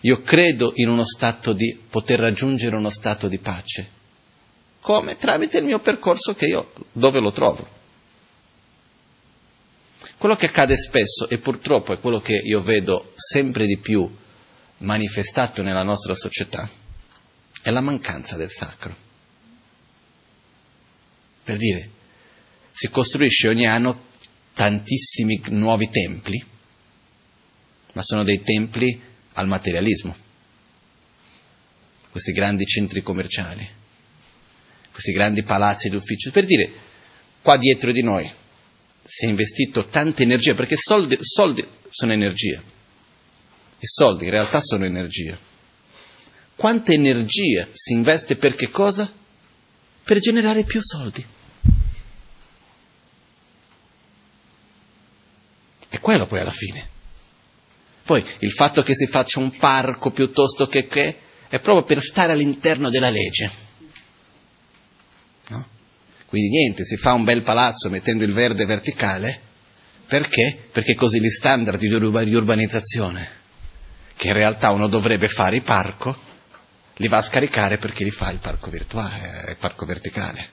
Io 0.00 0.22
credo 0.22 0.72
in 0.76 0.88
uno 0.88 1.04
stato 1.04 1.52
di 1.52 1.78
poter 1.88 2.18
raggiungere 2.18 2.76
uno 2.76 2.90
stato 2.90 3.28
di 3.28 3.38
pace. 3.38 4.00
Come? 4.80 5.16
Tramite 5.16 5.58
il 5.58 5.64
mio 5.64 5.78
percorso 5.78 6.34
che 6.34 6.46
io 6.46 6.72
dove 6.92 7.20
lo 7.20 7.30
trovo. 7.30 7.80
Quello 10.22 10.36
che 10.36 10.46
accade 10.46 10.76
spesso 10.76 11.28
e 11.28 11.38
purtroppo 11.38 11.92
è 11.92 11.98
quello 11.98 12.20
che 12.20 12.36
io 12.36 12.62
vedo 12.62 13.12
sempre 13.16 13.66
di 13.66 13.76
più 13.78 14.08
manifestato 14.78 15.64
nella 15.64 15.82
nostra 15.82 16.14
società 16.14 16.70
è 17.60 17.70
la 17.70 17.80
mancanza 17.80 18.36
del 18.36 18.48
sacro. 18.48 18.94
Per 21.42 21.56
dire, 21.56 21.90
si 22.70 22.88
costruisce 22.88 23.48
ogni 23.48 23.66
anno 23.66 24.00
tantissimi 24.54 25.42
nuovi 25.46 25.90
templi, 25.90 26.40
ma 27.94 28.02
sono 28.02 28.22
dei 28.22 28.40
templi 28.42 29.02
al 29.32 29.48
materialismo. 29.48 30.14
Questi 32.12 32.30
grandi 32.30 32.64
centri 32.64 33.02
commerciali, 33.02 33.68
questi 34.92 35.10
grandi 35.10 35.42
palazzi 35.42 35.88
d'ufficio. 35.88 36.30
Per 36.30 36.44
dire, 36.44 36.70
qua 37.42 37.56
dietro 37.56 37.90
di 37.90 38.02
noi 38.04 38.32
si 39.04 39.26
è 39.26 39.28
investito 39.28 39.84
tanta 39.84 40.22
energia, 40.22 40.54
perché 40.54 40.76
soldi, 40.76 41.18
soldi 41.20 41.66
sono 41.88 42.12
energia. 42.12 42.60
I 43.78 43.86
soldi 43.86 44.24
in 44.24 44.30
realtà 44.30 44.60
sono 44.60 44.84
energia. 44.84 45.36
Quanta 46.54 46.92
energia 46.92 47.66
si 47.72 47.92
investe 47.92 48.36
per 48.36 48.54
che 48.54 48.70
cosa? 48.70 49.10
Per 50.04 50.18
generare 50.18 50.64
più 50.64 50.80
soldi. 50.80 51.26
È 55.88 56.00
quello 56.00 56.26
poi 56.26 56.40
alla 56.40 56.52
fine. 56.52 56.88
Poi 58.04 58.24
il 58.40 58.52
fatto 58.52 58.82
che 58.82 58.94
si 58.94 59.06
faccia 59.06 59.40
un 59.40 59.56
parco 59.56 60.10
piuttosto 60.10 60.66
che 60.66 60.86
che 60.86 61.18
è 61.48 61.60
proprio 61.60 61.84
per 61.84 62.02
stare 62.02 62.32
all'interno 62.32 62.88
della 62.88 63.10
legge. 63.10 63.71
Quindi 66.32 66.48
niente, 66.48 66.86
si 66.86 66.96
fa 66.96 67.12
un 67.12 67.24
bel 67.24 67.42
palazzo 67.42 67.90
mettendo 67.90 68.24
il 68.24 68.32
verde 68.32 68.64
verticale, 68.64 69.38
perché? 70.06 70.58
Perché 70.72 70.94
così 70.94 71.20
gli 71.20 71.28
standard 71.28 71.78
di 71.78 72.34
urbanizzazione, 72.34 73.28
che 74.16 74.28
in 74.28 74.32
realtà 74.32 74.70
uno 74.70 74.86
dovrebbe 74.86 75.28
fare 75.28 75.56
il 75.56 75.62
parco, 75.62 76.18
li 76.94 77.08
va 77.08 77.18
a 77.18 77.22
scaricare 77.22 77.76
perché 77.76 78.02
li 78.02 78.10
fa 78.10 78.30
il 78.30 78.38
parco 78.38 78.70
virtuale, 78.70 79.44
il 79.50 79.56
parco 79.58 79.84
verticale. 79.84 80.48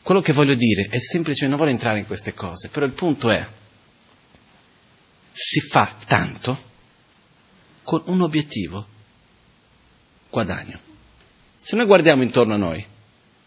Quello 0.00 0.20
che 0.20 0.32
voglio 0.32 0.54
dire 0.54 0.86
è 0.88 1.00
semplicemente, 1.00 1.48
non 1.48 1.56
voglio 1.56 1.72
entrare 1.72 1.98
in 1.98 2.06
queste 2.06 2.32
cose, 2.32 2.68
però 2.68 2.86
il 2.86 2.92
punto 2.92 3.30
è, 3.30 3.44
si 5.32 5.58
fa 5.58 5.92
tanto 6.06 6.70
con 7.82 8.00
un 8.06 8.20
obiettivo, 8.20 8.86
guadagno. 10.30 10.78
Se 11.60 11.74
noi 11.74 11.86
guardiamo 11.86 12.22
intorno 12.22 12.54
a 12.54 12.58
noi, 12.58 12.90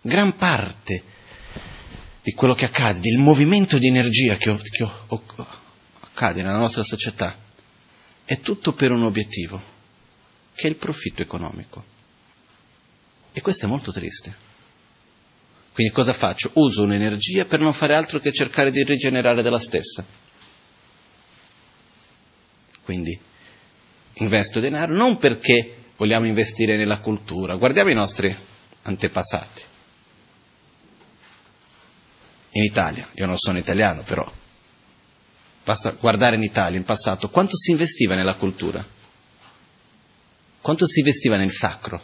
gran 0.06 0.36
parte 0.36 1.04
di 2.22 2.34
quello 2.34 2.54
che 2.54 2.66
accade, 2.66 3.00
del 3.00 3.18
movimento 3.18 3.80
di 3.80 3.88
energia 3.88 4.36
che, 4.36 4.56
che 4.58 4.88
accade 6.00 6.44
nella 6.44 6.58
nostra 6.58 6.84
società, 6.84 7.36
è 8.24 8.40
tutto 8.40 8.74
per 8.74 8.92
un 8.92 9.04
obiettivo, 9.04 9.60
che 10.54 10.68
è 10.68 10.70
il 10.70 10.76
profitto 10.76 11.24
economico. 11.24 11.84
E 13.32 13.42
questo 13.42 13.66
è 13.66 13.70
molto 13.70 13.92
triste. 13.92 14.54
Quindi 15.74 15.92
cosa 15.92 16.14
faccio? 16.14 16.52
Uso 16.54 16.84
un'energia 16.84 17.46
per 17.46 17.60
non 17.60 17.74
fare 17.74 17.96
altro 17.96 18.20
che 18.20 18.32
cercare 18.32 18.70
di 18.72 18.84
rigenerare 18.84 19.42
della 19.42 19.60
stessa. 19.60 20.06
Quindi 22.84 23.20
investo 24.14 24.60
denaro 24.60 24.94
non 24.94 25.18
perché 25.18 25.78
vogliamo 25.98 26.28
investire 26.28 26.78
nella 26.78 27.00
cultura, 27.00 27.56
guardiamo 27.56 27.90
i 27.90 27.96
nostri 27.96 28.34
antepassati. 28.84 29.74
In 32.56 32.64
Italia, 32.64 33.08
io 33.14 33.26
non 33.26 33.38
sono 33.38 33.58
italiano 33.58 34.02
però, 34.04 34.30
basta 35.64 35.92
guardare 35.92 36.38
in 36.38 36.44
Italia, 36.44 36.78
in 36.78 36.86
passato, 36.86 37.30
quanto 37.30 37.58
si 37.58 37.72
investiva 37.72 38.16
nella 38.16 38.36
cultura, 38.36 38.86
quanto 40.62 40.88
si 40.88 41.00
investiva 41.00 41.38
nel 41.38 41.52
sacro. 41.52 42.02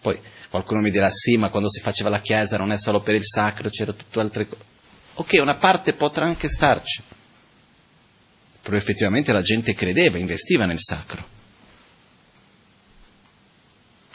Poi 0.00 0.20
qualcuno 0.50 0.80
mi 0.80 0.90
dirà 0.90 1.08
sì, 1.10 1.36
ma 1.36 1.48
quando 1.48 1.70
si 1.70 1.80
faceva 1.80 2.10
la 2.10 2.20
chiesa 2.20 2.58
non 2.58 2.70
è 2.70 2.78
solo 2.78 3.00
per 3.00 3.14
il 3.14 3.24
sacro, 3.24 3.70
c'era 3.70 3.92
tutto 3.92 4.20
altre 4.20 4.46
cose. 4.46 4.62
Ok, 5.14 5.38
una 5.40 5.56
parte 5.56 5.94
potrà 5.94 6.26
anche 6.26 6.48
starci 6.48 7.02
però 8.66 8.78
effettivamente 8.78 9.32
la 9.32 9.42
gente 9.42 9.74
credeva, 9.74 10.18
investiva 10.18 10.66
nel 10.66 10.80
sacro. 10.80 11.24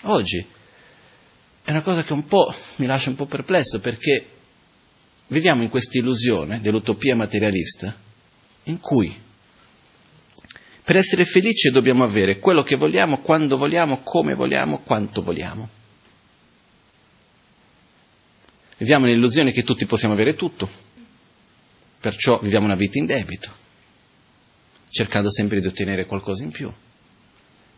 Oggi 0.01 0.45
è 1.63 1.71
una 1.71 1.81
cosa 1.81 2.03
che 2.03 2.11
un 2.11 2.25
po' 2.25 2.53
mi 2.75 2.85
lascia 2.85 3.11
un 3.11 3.15
po' 3.15 3.27
perplesso 3.27 3.79
perché 3.79 4.40
viviamo 5.31 5.61
in 5.63 5.69
questa 5.69 5.97
illusione 5.97 6.59
dell'utopia 6.59 7.15
materialista 7.15 7.95
in 8.63 8.79
cui 8.79 9.13
per 10.83 10.95
essere 10.95 11.25
felici 11.25 11.69
dobbiamo 11.69 12.03
avere 12.03 12.37
quello 12.39 12.63
che 12.63 12.75
vogliamo, 12.75 13.19
quando 13.19 13.55
vogliamo, 13.55 14.01
come 14.01 14.33
vogliamo, 14.33 14.79
quanto 14.79 15.21
vogliamo. 15.21 15.69
Viviamo 18.77 19.05
nell'illusione 19.05 19.51
che 19.51 19.63
tutti 19.63 19.85
possiamo 19.85 20.15
avere 20.15 20.33
tutto, 20.35 20.69
perciò 21.99 22.39
viviamo 22.39 22.65
una 22.65 22.75
vita 22.75 22.97
in 22.97 23.05
debito 23.05 23.59
cercando 24.89 25.31
sempre 25.31 25.61
di 25.61 25.67
ottenere 25.67 26.05
qualcosa 26.05 26.43
in 26.43 26.51
più. 26.51 26.71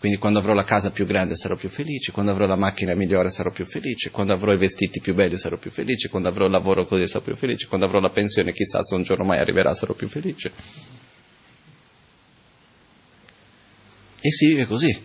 Quindi 0.04 0.20
quando 0.20 0.40
avrò 0.40 0.54
la 0.54 0.66
casa 0.66 0.92
più 0.92 1.06
grande 1.06 1.38
sarò 1.38 1.56
più 1.56 1.70
felice, 1.70 2.12
quando 2.12 2.34
avrò 2.34 2.46
la 2.46 2.58
macchina 2.58 2.94
migliore 2.94 3.32
sarò 3.32 3.52
più 3.52 3.64
felice, 3.64 4.12
quando 4.12 4.34
avrò 4.34 4.52
i 4.52 4.58
vestiti 4.58 5.00
più 5.00 5.14
belli 5.14 5.38
sarò 5.38 5.56
più 5.56 5.72
felice, 5.72 6.10
quando 6.10 6.28
avrò 6.28 6.44
il 6.44 6.52
lavoro 6.52 6.86
così 6.86 7.08
sarò 7.08 7.24
più 7.24 7.38
felice, 7.38 7.68
quando 7.68 7.86
avrò 7.86 8.02
la 8.02 8.10
pensione 8.10 8.52
chissà 8.52 8.84
se 8.84 8.96
un 8.96 9.04
giorno 9.04 9.24
mai 9.24 9.40
arriverà 9.40 9.74
sarò 9.74 9.94
più 9.94 10.10
felice. 10.10 10.52
E 14.20 14.30
si 14.30 14.48
vive 14.48 14.66
così. 14.66 15.04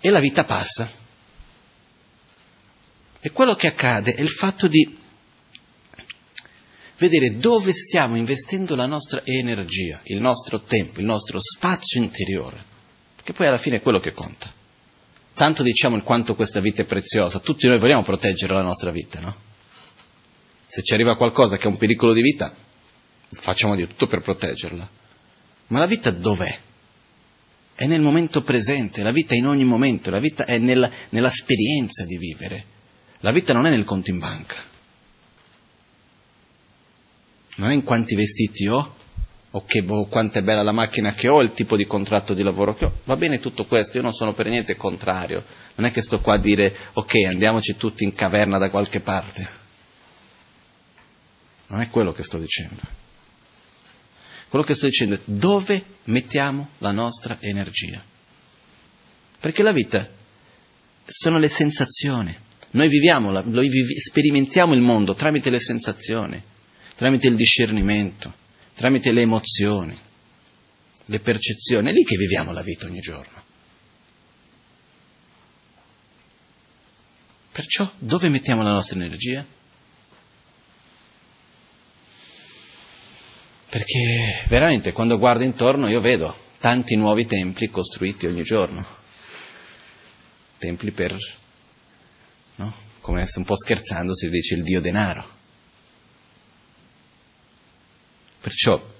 E 0.00 0.10
la 0.10 0.18
vita 0.18 0.42
passa. 0.42 0.90
E 3.20 3.30
quello 3.30 3.54
che 3.54 3.68
accade 3.68 4.14
è 4.14 4.22
il 4.22 4.30
fatto 4.30 4.66
di 4.66 4.98
vedere 6.98 7.36
dove 7.36 7.72
stiamo 7.72 8.16
investendo 8.16 8.74
la 8.74 8.86
nostra 8.86 9.22
energia, 9.24 10.00
il 10.06 10.20
nostro 10.20 10.62
tempo, 10.62 10.98
il 10.98 11.06
nostro 11.06 11.38
spazio 11.38 12.02
interiore, 12.02 12.71
che 13.22 13.32
poi 13.32 13.46
alla 13.46 13.58
fine 13.58 13.76
è 13.76 13.82
quello 13.82 14.00
che 14.00 14.12
conta. 14.12 14.52
Tanto 15.34 15.62
diciamo 15.62 15.96
il 15.96 16.02
quanto 16.02 16.34
questa 16.34 16.60
vita 16.60 16.82
è 16.82 16.84
preziosa, 16.84 17.38
tutti 17.38 17.66
noi 17.66 17.78
vogliamo 17.78 18.02
proteggere 18.02 18.54
la 18.54 18.62
nostra 18.62 18.90
vita, 18.90 19.20
no? 19.20 19.34
Se 20.66 20.82
ci 20.82 20.94
arriva 20.94 21.16
qualcosa 21.16 21.56
che 21.56 21.64
è 21.64 21.68
un 21.68 21.76
pericolo 21.76 22.12
di 22.12 22.22
vita, 22.22 22.54
facciamo 23.30 23.74
di 23.76 23.86
tutto 23.86 24.06
per 24.06 24.20
proteggerla. 24.20 24.88
Ma 25.68 25.78
la 25.78 25.86
vita 25.86 26.10
dov'è? 26.10 26.58
È 27.74 27.86
nel 27.86 28.00
momento 28.00 28.42
presente, 28.42 29.02
la 29.02 29.12
vita 29.12 29.34
è 29.34 29.38
in 29.38 29.46
ogni 29.46 29.64
momento, 29.64 30.10
la 30.10 30.18
vita 30.18 30.44
è 30.44 30.58
nella, 30.58 30.90
nell'esperienza 31.10 32.04
di 32.04 32.16
vivere. 32.16 32.64
La 33.20 33.32
vita 33.32 33.52
non 33.52 33.66
è 33.66 33.70
nel 33.70 33.84
conto 33.84 34.10
in 34.10 34.18
banca 34.18 34.70
non 37.56 37.70
è 37.70 37.74
in 37.74 37.82
quanti 37.82 38.14
vestiti 38.14 38.66
ho, 38.66 38.96
o 39.54 39.64
che, 39.64 39.84
o 39.86 40.06
quanto 40.06 40.38
è 40.38 40.42
bella 40.42 40.62
la 40.62 40.72
macchina 40.72 41.12
che 41.12 41.28
ho, 41.28 41.40
il 41.40 41.52
tipo 41.52 41.76
di 41.76 41.86
contratto 41.86 42.34
di 42.34 42.42
lavoro 42.42 42.74
che 42.74 42.84
ho. 42.86 42.92
Va 43.04 43.16
bene 43.16 43.38
tutto 43.38 43.64
questo, 43.64 43.96
io 43.96 44.02
non 44.02 44.12
sono 44.12 44.32
per 44.32 44.48
niente 44.48 44.76
contrario. 44.76 45.44
Non 45.74 45.86
è 45.86 45.90
che 45.90 46.02
sto 46.02 46.20
qua 46.20 46.34
a 46.34 46.38
dire 46.38 46.74
ok, 46.92 47.14
andiamoci 47.28 47.76
tutti 47.76 48.04
in 48.04 48.14
caverna 48.14 48.58
da 48.58 48.70
qualche 48.70 49.00
parte. 49.00 49.60
Non 51.68 51.80
è 51.80 51.88
quello 51.88 52.12
che 52.12 52.22
sto 52.22 52.38
dicendo. 52.38 52.80
Quello 54.48 54.64
che 54.64 54.74
sto 54.74 54.86
dicendo 54.86 55.14
è 55.14 55.20
dove 55.24 55.82
mettiamo 56.04 56.70
la 56.78 56.92
nostra 56.92 57.38
energia. 57.40 58.02
Perché 59.38 59.62
la 59.62 59.72
vita 59.72 60.08
sono 61.04 61.38
le 61.38 61.48
sensazioni. 61.48 62.34
Noi 62.72 62.88
viviamo, 62.88 63.30
noi 63.30 63.70
sperimentiamo 63.98 64.72
il 64.74 64.80
mondo 64.80 65.14
tramite 65.14 65.50
le 65.50 65.60
sensazioni 65.60 66.42
tramite 66.94 67.28
il 67.28 67.34
discernimento, 67.34 68.32
tramite 68.74 69.12
le 69.12 69.22
emozioni, 69.22 69.98
le 71.04 71.20
percezioni. 71.20 71.90
È 71.90 71.92
lì 71.92 72.04
che 72.04 72.16
viviamo 72.16 72.52
la 72.52 72.62
vita 72.62 72.86
ogni 72.86 73.00
giorno. 73.00 73.40
Perciò 77.52 77.90
dove 77.98 78.28
mettiamo 78.28 78.62
la 78.62 78.72
nostra 78.72 78.96
energia? 78.96 79.44
Perché 83.68 84.44
veramente 84.48 84.92
quando 84.92 85.18
guardo 85.18 85.44
intorno 85.44 85.88
io 85.88 86.00
vedo 86.00 86.34
tanti 86.58 86.96
nuovi 86.96 87.26
templi 87.26 87.68
costruiti 87.68 88.26
ogni 88.26 88.42
giorno. 88.42 88.84
Templi 90.58 90.92
per, 90.92 91.16
no? 92.56 92.74
come 93.00 93.26
un 93.34 93.44
po' 93.44 93.56
scherzando 93.56 94.14
si 94.14 94.28
dice 94.30 94.54
il 94.54 94.62
dio 94.62 94.80
denaro. 94.80 95.40
Perciò 98.42 98.90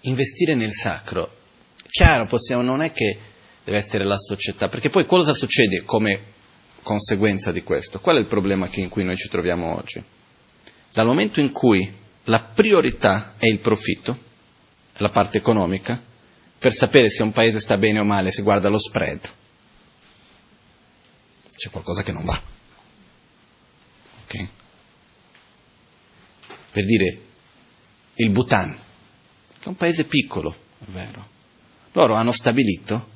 investire 0.00 0.54
nel 0.54 0.72
sacro, 0.72 1.40
chiaro, 1.90 2.24
possiamo, 2.24 2.62
non 2.62 2.80
è 2.80 2.90
che 2.90 3.18
deve 3.62 3.76
essere 3.76 4.06
la 4.06 4.16
società, 4.16 4.68
perché 4.68 4.88
poi 4.88 5.04
cosa 5.04 5.34
succede 5.34 5.82
come 5.84 6.22
conseguenza 6.82 7.52
di 7.52 7.62
questo? 7.62 8.00
Qual 8.00 8.16
è 8.16 8.18
il 8.18 8.24
problema 8.24 8.66
in 8.72 8.88
cui 8.88 9.04
noi 9.04 9.18
ci 9.18 9.28
troviamo 9.28 9.76
oggi? 9.76 10.02
Dal 10.90 11.04
momento 11.04 11.38
in 11.38 11.52
cui 11.52 12.00
la 12.24 12.40
priorità 12.40 13.34
è 13.36 13.44
il 13.46 13.58
profitto, 13.58 14.18
la 14.96 15.10
parte 15.10 15.36
economica, 15.36 16.02
per 16.58 16.72
sapere 16.72 17.10
se 17.10 17.22
un 17.22 17.32
paese 17.32 17.60
sta 17.60 17.76
bene 17.76 18.00
o 18.00 18.04
male 18.04 18.32
si 18.32 18.40
guarda 18.40 18.70
lo 18.70 18.78
spread. 18.78 19.28
C'è 21.54 21.68
qualcosa 21.68 22.02
che 22.02 22.12
non 22.12 22.24
va. 22.24 22.40
Okay? 24.24 24.48
Per 26.70 26.84
dire, 26.86 27.20
il 28.14 28.30
Bhutan, 28.30 28.70
che 28.70 29.64
è 29.64 29.68
un 29.68 29.76
paese 29.76 30.04
piccolo, 30.04 30.54
è 30.78 30.90
vero, 30.90 31.28
loro 31.92 32.14
hanno 32.14 32.32
stabilito, 32.32 33.10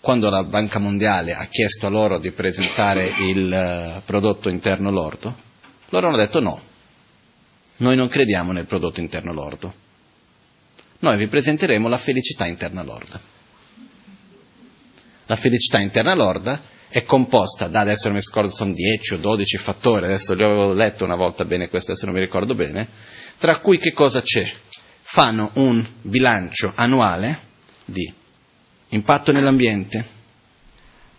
quando 0.00 0.30
la 0.30 0.44
Banca 0.44 0.78
Mondiale 0.78 1.34
ha 1.34 1.44
chiesto 1.44 1.86
a 1.86 1.90
loro 1.90 2.18
di 2.18 2.32
presentare 2.32 3.12
il 3.18 3.96
uh, 3.96 4.02
prodotto 4.04 4.48
interno 4.48 4.90
lordo, 4.90 5.36
loro 5.90 6.08
hanno 6.08 6.16
detto 6.16 6.40
no, 6.40 6.60
noi 7.78 7.96
non 7.96 8.08
crediamo 8.08 8.52
nel 8.52 8.66
prodotto 8.66 9.00
interno 9.00 9.32
lordo. 9.32 9.88
Noi 11.00 11.16
vi 11.16 11.28
presenteremo 11.28 11.88
la 11.88 11.96
felicità 11.96 12.46
interna 12.46 12.82
lorda. 12.82 13.18
La 15.26 15.36
felicità 15.36 15.80
interna 15.80 16.14
lorda 16.14 16.60
è 16.88 17.04
composta 17.04 17.68
da, 17.68 17.80
adesso 17.80 18.08
non 18.08 18.16
mi 18.16 18.22
ricordo, 18.22 18.50
sono 18.50 18.72
10 18.72 19.14
o 19.14 19.16
12 19.18 19.56
fattori, 19.56 20.04
adesso 20.04 20.34
li 20.34 20.42
avevo 20.42 20.72
letto 20.72 21.04
una 21.04 21.16
volta 21.16 21.44
bene 21.44 21.68
questo, 21.68 21.92
adesso 21.92 22.06
non 22.06 22.14
mi 22.14 22.20
ricordo 22.20 22.54
bene, 22.54 22.88
tra 23.40 23.56
cui 23.56 23.78
che 23.78 23.92
cosa 23.92 24.20
c'è? 24.20 24.52
Fanno 25.00 25.50
un 25.54 25.82
bilancio 26.02 26.72
annuale 26.74 27.38
di 27.86 28.12
impatto 28.90 29.32
nell'ambiente, 29.32 30.04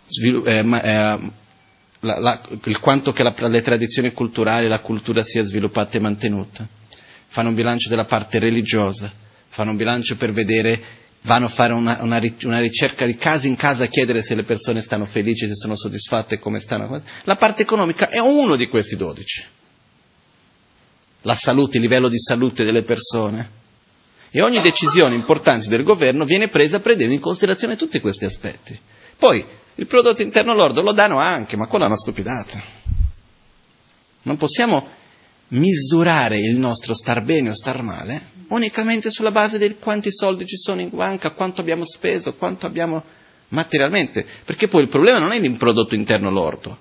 svilu- 0.06 0.46
eh, 0.46 0.58
eh, 0.58 1.30
la, 2.00 2.18
la, 2.20 2.40
il 2.64 2.78
quanto 2.78 3.12
che 3.12 3.24
la, 3.24 3.34
le 3.48 3.60
tradizioni 3.60 4.12
culturali 4.12 4.68
la 4.68 4.78
cultura 4.78 5.24
sia 5.24 5.42
sviluppata 5.42 5.98
e 5.98 6.00
mantenuta. 6.00 6.66
Fanno 7.26 7.48
un 7.48 7.54
bilancio 7.56 7.88
della 7.88 8.04
parte 8.04 8.38
religiosa, 8.38 9.12
fanno 9.48 9.72
un 9.72 9.76
bilancio 9.76 10.16
per 10.16 10.30
vedere, 10.30 10.80
vanno 11.22 11.46
a 11.46 11.48
fare 11.48 11.72
una, 11.72 11.98
una, 12.02 12.20
una 12.44 12.60
ricerca 12.60 13.04
di 13.04 13.16
casa 13.16 13.48
in 13.48 13.56
casa 13.56 13.82
a 13.82 13.88
chiedere 13.88 14.22
se 14.22 14.36
le 14.36 14.44
persone 14.44 14.80
stanno 14.80 15.06
felici, 15.06 15.48
se 15.48 15.54
sono 15.54 15.74
soddisfatte, 15.74 16.38
come 16.38 16.60
stanno. 16.60 17.02
La 17.24 17.36
parte 17.36 17.62
economica 17.62 18.08
è 18.08 18.20
uno 18.20 18.54
di 18.54 18.68
questi 18.68 18.94
dodici. 18.94 19.44
La 21.22 21.34
salute, 21.34 21.76
il 21.76 21.82
livello 21.82 22.08
di 22.08 22.18
salute 22.18 22.64
delle 22.64 22.82
persone. 22.82 23.60
E 24.30 24.42
ogni 24.42 24.60
decisione 24.60 25.14
importante 25.14 25.68
del 25.68 25.82
governo 25.82 26.24
viene 26.24 26.48
presa 26.48 26.80
prendendo 26.80 27.12
in 27.12 27.20
considerazione 27.20 27.76
tutti 27.76 28.00
questi 28.00 28.24
aspetti. 28.24 28.78
Poi 29.16 29.44
il 29.74 29.86
prodotto 29.86 30.22
interno 30.22 30.54
lordo 30.54 30.82
lo 30.82 30.92
danno 30.92 31.18
anche, 31.18 31.56
ma 31.56 31.66
quella 31.66 31.84
è 31.84 31.88
una 31.88 31.96
stupidata. 31.96 32.60
Non 34.22 34.36
possiamo 34.36 34.88
misurare 35.48 36.38
il 36.38 36.58
nostro 36.58 36.94
star 36.94 37.22
bene 37.22 37.50
o 37.50 37.54
star 37.54 37.82
male 37.82 38.30
unicamente 38.54 39.10
sulla 39.10 39.30
base 39.30 39.58
di 39.58 39.76
quanti 39.78 40.12
soldi 40.12 40.46
ci 40.46 40.56
sono 40.56 40.80
in 40.80 40.90
banca, 40.90 41.30
quanto 41.30 41.60
abbiamo 41.60 41.84
speso, 41.84 42.34
quanto 42.34 42.66
abbiamo 42.66 43.02
materialmente, 43.48 44.26
perché 44.44 44.68
poi 44.68 44.82
il 44.82 44.88
problema 44.88 45.18
non 45.18 45.32
è 45.32 45.36
il 45.36 45.56
prodotto 45.56 45.94
interno 45.94 46.30
lordo, 46.30 46.78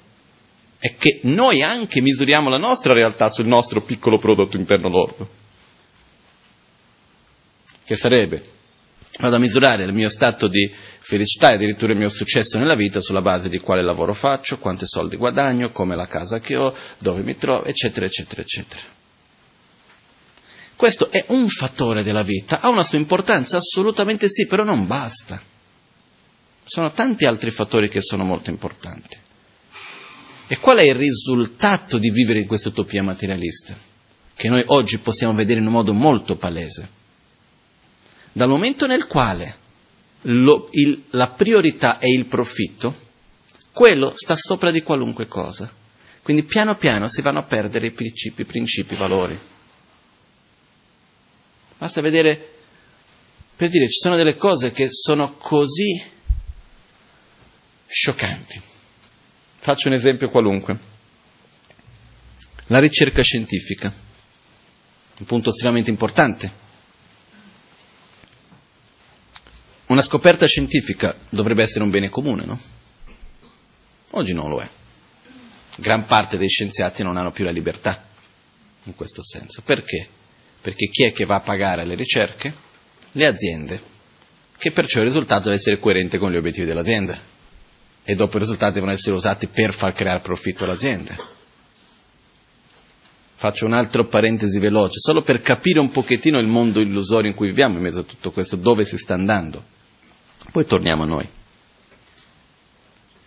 è 0.82 0.96
che 0.96 1.20
noi 1.26 1.62
anche 1.62 2.02
misuriamo 2.02 2.50
la 2.50 2.58
nostra 2.58 2.94
realtà 2.94 3.30
sul 3.30 3.46
nostro 3.46 3.82
piccolo 3.82 4.18
prodotto 4.18 4.58
interno 4.58 4.90
lordo, 4.90 5.30
che 7.86 7.96
sarebbe 7.96 8.44
vado 9.20 9.36
a 9.36 9.40
misurare 9.40 9.84
il 9.84 9.94
mio 9.94 10.10
stato 10.10 10.48
di 10.48 10.72
felicità 10.74 11.52
e 11.52 11.54
addirittura 11.54 11.92
il 11.92 12.00
mio 12.00 12.10
successo 12.10 12.58
nella 12.58 12.74
vita 12.74 13.00
sulla 13.00 13.22
base 13.22 13.48
di 13.48 13.60
quale 13.60 13.84
lavoro 13.84 14.14
faccio, 14.14 14.58
quanti 14.58 14.88
soldi 14.88 15.18
guadagno, 15.18 15.70
come 15.70 15.96
la 15.96 16.08
casa 16.08 16.40
che 16.40 16.56
ho, 16.56 16.76
dove 16.98 17.22
mi 17.22 17.38
trovo, 17.38 17.66
eccetera, 17.66 18.08
eccetera, 18.08 18.42
eccetera. 18.42 18.82
Questo 20.76 21.12
è 21.12 21.26
un 21.28 21.48
fattore 21.48 22.02
della 22.02 22.24
vita, 22.24 22.60
ha 22.60 22.70
una 22.70 22.84
sua 22.84 22.98
importanza? 22.98 23.58
Assolutamente 23.58 24.28
sì, 24.30 24.48
però 24.48 24.64
non 24.64 24.88
basta. 24.88 25.40
Sono 26.64 26.92
tanti 26.92 27.26
altri 27.26 27.52
fattori 27.52 27.88
che 27.88 28.02
sono 28.02 28.24
molto 28.24 28.50
importanti. 28.50 29.30
E 30.52 30.60
qual 30.60 30.80
è 30.80 30.82
il 30.82 30.96
risultato 30.96 31.98
di 31.98 32.10
vivere 32.10 32.42
in 32.42 32.46
questa 32.46 32.68
utopia 32.68 33.02
materialista? 33.02 33.74
Che 34.36 34.50
noi 34.50 34.62
oggi 34.68 34.98
possiamo 34.98 35.34
vedere 35.34 35.62
in 35.62 35.68
un 35.68 35.72
modo 35.72 35.94
molto 35.94 36.36
palese 36.36 36.90
dal 38.34 38.50
momento 38.50 38.86
nel 38.86 39.08
quale 39.08 39.56
lo, 40.24 40.68
il, 40.72 41.04
la 41.12 41.30
priorità 41.30 42.00
è 42.00 42.08
il 42.08 42.26
profitto, 42.26 42.94
quello 43.72 44.12
sta 44.14 44.36
sopra 44.36 44.72
di 44.72 44.84
qualunque 44.84 45.26
cosa. 45.26 45.74
Quindi 46.22 46.44
piano 46.44 46.76
piano 46.76 47.08
si 47.08 47.22
vanno 47.22 47.40
a 47.40 47.46
perdere 47.46 47.88
i 47.88 47.92
principi, 47.92 48.42
i 48.42 48.46
principi, 48.46 48.94
i 48.96 48.98
valori. 48.98 49.40
Basta 51.78 52.02
vedere, 52.02 52.56
per 53.56 53.70
dire, 53.70 53.86
ci 53.86 54.00
sono 54.02 54.18
delle 54.18 54.36
cose 54.36 54.72
che 54.74 54.90
sono 54.92 55.34
così 55.38 56.04
scioccanti. 57.88 58.71
Faccio 59.64 59.90
un 59.90 59.94
esempio 59.94 60.28
qualunque. 60.30 60.76
La 62.68 62.80
ricerca 62.80 63.22
scientifica, 63.22 63.94
un 65.20 65.26
punto 65.26 65.52
estremamente 65.52 65.92
importante 65.92 66.70
Una 69.92 70.02
scoperta 70.02 70.48
scientifica 70.48 71.14
dovrebbe 71.32 71.64
essere 71.64 71.84
un 71.84 71.90
bene 71.90 72.08
comune, 72.08 72.46
no? 72.46 72.58
Oggi 74.12 74.34
non 74.34 74.50
lo 74.50 74.62
è. 74.62 74.70
Gran 75.76 76.06
parte 76.06 76.38
dei 76.38 76.48
scienziati 76.48 77.04
non 77.04 77.18
hanno 77.18 77.34
più 77.34 77.44
la 77.44 77.52
libertà 77.52 78.02
in 78.84 78.96
questo 78.96 79.22
senso. 79.22 79.62
Perché? 79.62 80.08
Perché 80.62 80.88
chi 80.88 81.04
è 81.04 81.12
che 81.12 81.26
va 81.26 81.36
a 81.36 81.42
pagare 81.42 81.84
le 81.84 81.96
ricerche? 81.96 82.56
Le 83.12 83.26
aziende, 83.26 83.84
che 84.58 84.72
perciò 84.72 85.00
il 85.00 85.08
risultato 85.08 85.44
deve 85.44 85.56
essere 85.56 85.78
coerente 85.78 86.18
con 86.18 86.32
gli 86.32 86.38
obiettivi 86.38 86.66
dell'azienda 86.66 87.41
e 88.04 88.16
dopo 88.16 88.38
i 88.38 88.40
risultati 88.40 88.74
devono 88.74 88.92
essere 88.92 89.16
usati 89.16 89.48
per 89.48 89.74
far 89.74 89.94
creare 89.94 90.20
profitto 90.20 90.64
all'azienda. 90.64 91.16
Faccio 93.36 93.66
un 93.66 93.74
altro 93.74 94.06
parentesi 94.06 94.60
veloce, 94.60 95.00
solo 95.00 95.22
per 95.22 95.42
capire 95.42 95.80
un 95.80 95.90
pochettino 95.90 96.40
il 96.40 96.48
mondo 96.48 96.80
illusorio 96.80 97.30
in 97.30 97.36
cui 97.36 97.48
viviamo 97.48 97.78
in 97.78 97.84
mezzo 97.84 98.02
a 98.02 98.04
tutto 98.04 98.32
questo, 98.32 98.56
dove 98.56 98.86
si 98.86 98.98
sta 98.98 99.14
andando. 99.14 99.64
Poi 100.52 100.66
torniamo 100.66 101.04
a 101.04 101.08
noi. 101.08 101.28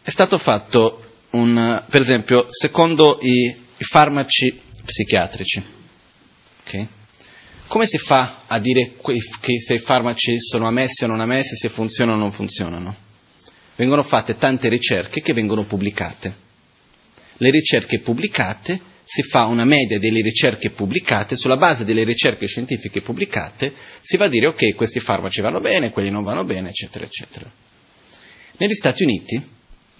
È 0.02 0.10
stato 0.10 0.38
fatto 0.38 1.02
un, 1.30 1.82
per 1.88 2.00
esempio, 2.00 2.46
secondo 2.50 3.18
i, 3.22 3.46
i 3.48 3.84
farmaci 3.84 4.60
psichiatrici, 4.84 5.62
okay? 6.64 6.87
come 7.66 7.87
si 7.87 7.98
fa 7.98 8.42
a 8.46 8.58
dire 8.58 8.94
che 9.40 9.60
se 9.60 9.74
i 9.74 9.78
farmaci 9.78 10.40
sono 10.40 10.66
ammessi 10.66 11.04
o 11.04 11.06
non 11.06 11.20
ammessi, 11.20 11.56
se 11.56 11.68
funzionano 11.68 12.18
o 12.18 12.20
non 12.20 12.30
funzionano? 12.30 12.94
Vengono 13.76 14.02
fatte 14.02 14.37
tante 14.37 14.68
ricerche 14.68 15.20
che 15.20 15.32
vengono 15.32 15.64
pubblicate. 15.64 16.42
Le 17.38 17.50
ricerche 17.50 18.00
pubblicate 18.00 18.80
si 19.04 19.22
fa 19.22 19.44
una 19.44 19.64
media 19.64 19.98
delle 19.98 20.22
ricerche 20.22 20.70
pubblicate, 20.70 21.37
sulla 21.37 21.56
base 21.56 21.84
delle 21.84 22.04
ricerche 22.04 22.46
scientifiche 22.46 23.02
pubblicate 23.02 23.72
si 24.00 24.16
va 24.16 24.24
a 24.24 24.28
dire 24.28 24.48
ok, 24.48 24.74
questi 24.74 24.98
farmaci 24.98 25.40
vanno 25.40 25.60
bene, 25.60 25.90
quelli 25.90 26.10
non 26.10 26.24
vanno 26.24 26.44
bene, 26.44 26.70
eccetera, 26.70 27.04
eccetera. 27.04 27.50
Negli 28.56 28.74
Stati 28.74 29.02
Uniti, 29.02 29.42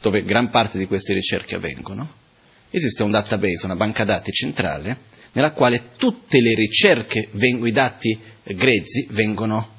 dove 0.01 0.23
gran 0.23 0.49
parte 0.49 0.79
di 0.79 0.87
queste 0.87 1.13
ricerche 1.13 1.57
avvengono, 1.57 2.23
esiste 2.71 3.03
un 3.03 3.11
database, 3.11 3.67
una 3.67 3.77
banca 3.77 4.05
dati 4.05 4.33
centrale, 4.33 4.99
nella 5.33 5.53
quale 5.53 5.91
tutte 5.97 6.41
le 6.41 6.55
ricerche, 6.55 7.29
i 7.33 7.73
dati 7.73 8.19
grezzi 8.43 9.07
vengono 9.11 9.75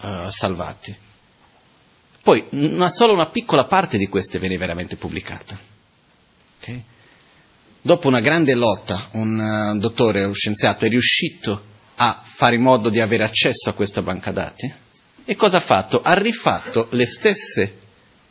uh, 0.00 0.30
salvati. 0.30 0.94
Poi 2.22 2.46
una, 2.50 2.88
solo 2.88 3.12
una 3.12 3.30
piccola 3.30 3.66
parte 3.66 3.98
di 3.98 4.06
queste 4.06 4.38
viene 4.38 4.56
veramente 4.56 4.96
pubblicata. 4.96 5.58
Okay? 6.60 6.84
dopo 7.82 8.06
una 8.06 8.20
grande 8.20 8.54
lotta, 8.54 9.08
un 9.12 9.38
uh, 9.38 9.78
dottore, 9.78 10.22
un 10.22 10.34
scienziato 10.34 10.84
è 10.84 10.88
riuscito 10.88 11.70
a 11.96 12.20
fare 12.22 12.54
in 12.54 12.62
modo 12.62 12.88
di 12.88 13.00
avere 13.00 13.24
accesso 13.24 13.68
a 13.68 13.74
questa 13.74 14.02
banca 14.02 14.30
dati. 14.30 14.72
E 15.24 15.36
cosa 15.36 15.58
ha 15.58 15.60
fatto? 15.60 16.00
Ha 16.00 16.14
rifatto 16.14 16.88
le 16.92 17.06
stesse 17.06 17.80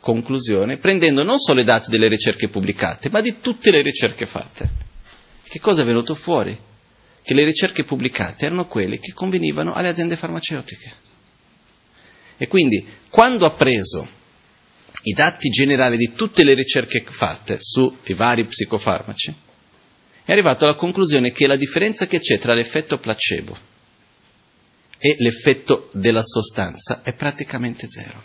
conclusioni, 0.00 0.78
prendendo 0.78 1.22
non 1.22 1.38
solo 1.38 1.60
i 1.60 1.64
dati 1.64 1.90
delle 1.90 2.08
ricerche 2.08 2.48
pubblicate, 2.48 3.08
ma 3.10 3.20
di 3.20 3.40
tutte 3.40 3.70
le 3.70 3.82
ricerche 3.82 4.26
fatte. 4.26 4.68
Che 5.46 5.60
cosa 5.60 5.82
è 5.82 5.84
venuto 5.84 6.14
fuori? 6.14 6.58
Che 7.22 7.34
le 7.34 7.44
ricerche 7.44 7.84
pubblicate 7.84 8.46
erano 8.46 8.66
quelle 8.66 8.98
che 8.98 9.12
convenivano 9.12 9.74
alle 9.74 9.88
aziende 9.88 10.16
farmaceutiche. 10.16 11.10
E 12.36 12.46
quindi, 12.46 12.86
quando 13.08 13.46
ha 13.46 13.50
preso 13.50 14.06
i 15.04 15.12
dati 15.12 15.48
generali 15.48 15.96
di 15.96 16.12
tutte 16.12 16.44
le 16.44 16.54
ricerche 16.54 17.04
fatte 17.06 17.58
sui 17.60 18.14
vari 18.14 18.46
psicofarmaci, 18.46 19.34
è 20.24 20.32
arrivato 20.32 20.64
alla 20.64 20.74
conclusione 20.74 21.32
che 21.32 21.46
la 21.46 21.56
differenza 21.56 22.06
che 22.06 22.20
c'è 22.20 22.38
tra 22.38 22.54
l'effetto 22.54 22.98
placebo 22.98 23.70
e 24.98 25.16
l'effetto 25.18 25.90
della 25.92 26.22
sostanza 26.22 27.02
è 27.02 27.12
praticamente 27.12 27.88
zero. 27.88 28.22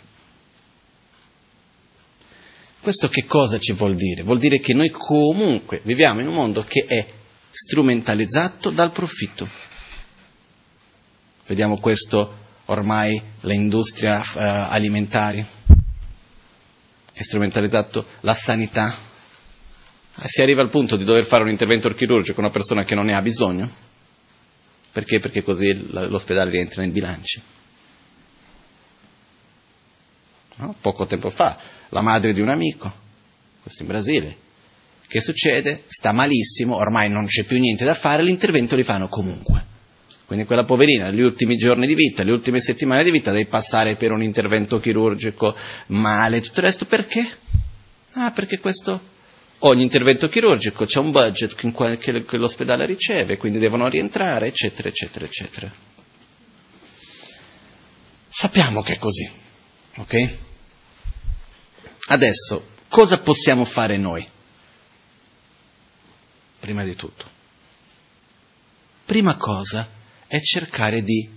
Questo 2.80 3.08
che 3.08 3.24
cosa 3.24 3.58
ci 3.58 3.72
vuol 3.72 3.96
dire? 3.96 4.22
Vuol 4.22 4.38
dire 4.38 4.60
che 4.60 4.74
noi 4.74 4.90
comunque 4.90 5.80
viviamo 5.82 6.20
in 6.20 6.28
un 6.28 6.34
mondo 6.34 6.62
che 6.62 6.84
è 6.86 7.06
strumentalizzato 7.50 8.70
dal 8.70 8.92
profitto. 8.92 9.48
Vediamo 11.46 11.78
questo 11.78 12.46
ormai 12.70 13.20
l'industria 13.40 14.18
uh, 14.18 14.72
alimentare, 14.72 15.46
è 17.12 17.22
strumentalizzato 17.22 18.06
la 18.20 18.34
sanità. 18.34 18.94
Si 20.14 20.42
arriva 20.42 20.62
al 20.62 20.70
punto 20.70 20.96
di 20.96 21.04
dover 21.04 21.24
fare 21.24 21.44
un 21.44 21.50
intervento 21.50 21.90
chirurgico 21.90 22.34
con 22.34 22.44
una 22.44 22.52
persona 22.52 22.84
che 22.84 22.94
non 22.94 23.06
ne 23.06 23.14
ha 23.14 23.22
bisogno. 23.22 23.68
Perché? 24.90 25.20
Perché 25.20 25.42
così 25.42 25.90
l'ospedale 25.90 26.50
rientra 26.50 26.82
nei 26.82 26.90
bilanci. 26.90 27.42
No? 30.56 30.74
Poco 30.80 31.06
tempo 31.06 31.30
fa, 31.30 31.58
la 31.90 32.00
madre 32.00 32.32
di 32.32 32.40
un 32.40 32.50
amico, 32.50 32.92
questo 33.62 33.82
in 33.82 33.88
Brasile, 33.88 34.36
che 35.06 35.20
succede? 35.20 35.84
Sta 35.86 36.12
malissimo, 36.12 36.76
ormai 36.76 37.08
non 37.08 37.26
c'è 37.26 37.44
più 37.44 37.58
niente 37.58 37.84
da 37.84 37.94
fare, 37.94 38.24
l'intervento 38.24 38.74
li 38.74 38.82
fanno 38.82 39.08
comunque. 39.08 39.77
Quindi 40.28 40.44
quella 40.44 40.64
poverina, 40.64 41.10
gli 41.10 41.22
ultimi 41.22 41.56
giorni 41.56 41.86
di 41.86 41.94
vita, 41.94 42.22
le 42.22 42.32
ultime 42.32 42.60
settimane 42.60 43.02
di 43.02 43.10
vita, 43.10 43.32
devi 43.32 43.46
passare 43.46 43.96
per 43.96 44.10
un 44.10 44.22
intervento 44.22 44.76
chirurgico 44.76 45.56
male, 45.86 46.42
tutto 46.42 46.60
il 46.60 46.66
resto, 46.66 46.84
perché? 46.84 47.26
Ah, 48.12 48.30
perché 48.30 48.58
questo, 48.58 49.00
ogni 49.60 49.82
intervento 49.82 50.28
chirurgico 50.28 50.84
c'è 50.84 50.98
un 50.98 51.12
budget 51.12 51.54
che 51.54 52.36
l'ospedale 52.36 52.84
riceve, 52.84 53.38
quindi 53.38 53.58
devono 53.58 53.88
rientrare, 53.88 54.48
eccetera, 54.48 54.90
eccetera, 54.90 55.24
eccetera. 55.24 55.72
Sappiamo 58.28 58.82
che 58.82 58.92
è 58.92 58.98
così, 58.98 59.30
ok? 59.96 60.36
Adesso, 62.08 62.68
cosa 62.88 63.18
possiamo 63.18 63.64
fare 63.64 63.96
noi? 63.96 64.26
Prima 66.60 66.84
di 66.84 66.94
tutto. 66.94 67.24
Prima 69.06 69.34
cosa, 69.36 69.96
è 70.28 70.40
cercare 70.40 71.02
di 71.02 71.28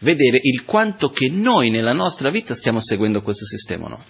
vedere 0.00 0.38
il 0.40 0.64
quanto 0.64 1.10
che 1.10 1.28
noi 1.30 1.70
nella 1.70 1.92
nostra 1.92 2.30
vita 2.30 2.54
stiamo 2.54 2.80
seguendo 2.80 3.22
questo 3.22 3.44
sistema 3.44 3.86
o 3.86 3.88
no. 3.88 4.04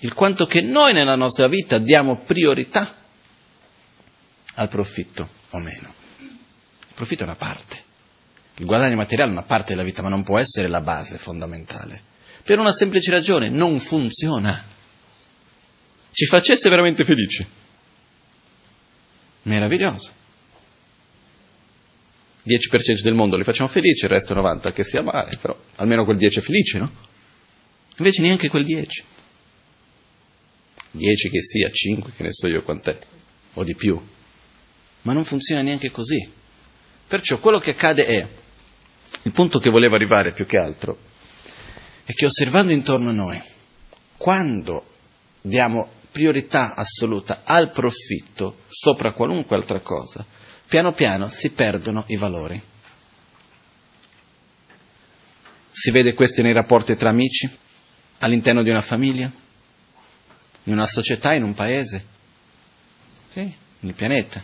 Il 0.00 0.12
quanto 0.12 0.46
che 0.46 0.60
noi 0.60 0.92
nella 0.92 1.16
nostra 1.16 1.48
vita 1.48 1.78
diamo 1.78 2.20
priorità 2.20 2.94
al 4.54 4.68
profitto 4.68 5.28
o 5.50 5.58
meno. 5.58 5.92
Il 6.18 6.94
profitto 6.94 7.22
è 7.22 7.26
una 7.26 7.34
parte. 7.34 7.84
Il 8.58 8.66
guadagno 8.66 8.96
materiale 8.96 9.30
è 9.30 9.32
una 9.32 9.42
parte 9.42 9.72
della 9.72 9.82
vita, 9.82 10.02
ma 10.02 10.08
non 10.08 10.22
può 10.22 10.38
essere 10.38 10.68
la 10.68 10.80
base 10.80 11.18
fondamentale. 11.18 12.00
Per 12.42 12.58
una 12.58 12.72
semplice 12.72 13.10
ragione, 13.10 13.48
non 13.48 13.80
funziona. 13.80 14.64
Ci 16.10 16.26
facesse 16.26 16.68
veramente 16.68 17.04
felici. 17.04 17.46
Meraviglioso. 19.42 20.24
10% 22.46 23.02
del 23.02 23.14
mondo 23.14 23.36
li 23.36 23.42
facciamo 23.42 23.68
felici, 23.68 24.04
il 24.04 24.10
resto 24.10 24.34
90% 24.34 24.72
che 24.72 24.84
sia 24.84 25.02
male, 25.02 25.36
però 25.40 25.56
almeno 25.76 26.04
quel 26.04 26.16
10 26.16 26.38
è 26.38 26.42
felice, 26.42 26.78
no? 26.78 26.90
Invece 27.98 28.22
neanche 28.22 28.48
quel 28.48 28.64
10. 28.64 29.04
10 30.92 31.30
che 31.30 31.42
sia, 31.42 31.70
5 31.70 32.12
che 32.14 32.22
ne 32.22 32.32
so 32.32 32.46
io 32.46 32.62
quant'è, 32.62 32.96
o 33.54 33.64
di 33.64 33.74
più. 33.74 34.00
Ma 35.02 35.12
non 35.12 35.24
funziona 35.24 35.62
neanche 35.62 35.90
così. 35.90 36.28
Perciò 37.06 37.38
quello 37.38 37.58
che 37.58 37.70
accade 37.70 38.06
è, 38.06 38.28
il 39.22 39.32
punto 39.32 39.58
che 39.58 39.70
volevo 39.70 39.94
arrivare 39.94 40.32
più 40.32 40.46
che 40.46 40.58
altro, 40.58 40.98
è 42.04 42.12
che 42.12 42.26
osservando 42.26 42.72
intorno 42.72 43.10
a 43.10 43.12
noi, 43.12 43.42
quando 44.16 44.86
diamo 45.40 45.94
priorità 46.10 46.74
assoluta 46.74 47.42
al 47.44 47.70
profitto 47.70 48.60
sopra 48.68 49.12
qualunque 49.12 49.56
altra 49.56 49.80
cosa, 49.80 50.24
piano 50.66 50.92
piano 50.92 51.28
si 51.28 51.50
perdono 51.50 52.04
i 52.08 52.16
valori. 52.16 52.60
Si 55.70 55.90
vede 55.90 56.14
questo 56.14 56.42
nei 56.42 56.52
rapporti 56.52 56.96
tra 56.96 57.10
amici, 57.10 57.48
all'interno 58.18 58.62
di 58.62 58.70
una 58.70 58.80
famiglia, 58.80 59.30
in 60.64 60.72
una 60.72 60.86
società, 60.86 61.34
in 61.34 61.42
un 61.42 61.54
paese, 61.54 62.06
okay? 63.28 63.54
nel 63.80 63.94
pianeta. 63.94 64.42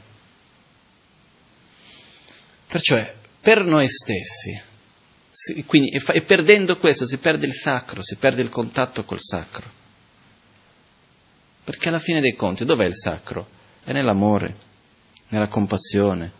Perciò 2.66 3.02
per 3.40 3.64
noi 3.64 3.88
stessi, 3.88 4.60
si, 5.30 5.64
quindi, 5.64 5.90
e, 5.90 6.00
fa, 6.00 6.12
e 6.12 6.22
perdendo 6.22 6.78
questo 6.78 7.06
si 7.06 7.16
perde 7.16 7.46
il 7.46 7.54
sacro, 7.54 8.02
si 8.02 8.16
perde 8.16 8.42
il 8.42 8.48
contatto 8.48 9.04
col 9.04 9.20
sacro. 9.20 9.80
Perché 11.64 11.88
alla 11.88 11.98
fine 11.98 12.20
dei 12.20 12.34
conti 12.34 12.64
dov'è 12.64 12.84
il 12.84 12.94
sacro? 12.94 13.48
È 13.82 13.92
nell'amore, 13.92 14.54
nella 15.32 15.48
compassione, 15.48 16.30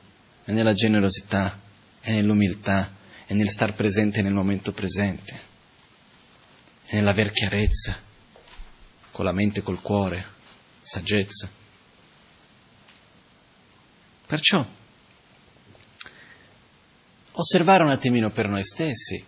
è 0.44 0.52
nella 0.52 0.74
generosità, 0.74 1.58
è 2.00 2.12
nell'umiltà, 2.12 2.92
è 3.24 3.32
nel 3.32 3.48
star 3.48 3.72
presente 3.74 4.20
nel 4.20 4.34
momento 4.34 4.72
presente, 4.72 5.40
è 6.84 6.96
nell'aver 6.96 7.30
chiarezza, 7.30 7.98
con 9.10 9.24
la 9.24 9.32
mente 9.32 9.60
e 9.60 9.62
col 9.62 9.80
cuore, 9.80 10.22
saggezza. 10.82 11.48
Perciò, 14.26 14.66
osservare 17.32 17.84
un 17.84 17.90
attimino 17.90 18.30
per 18.30 18.48
noi 18.48 18.62
stessi 18.62 19.24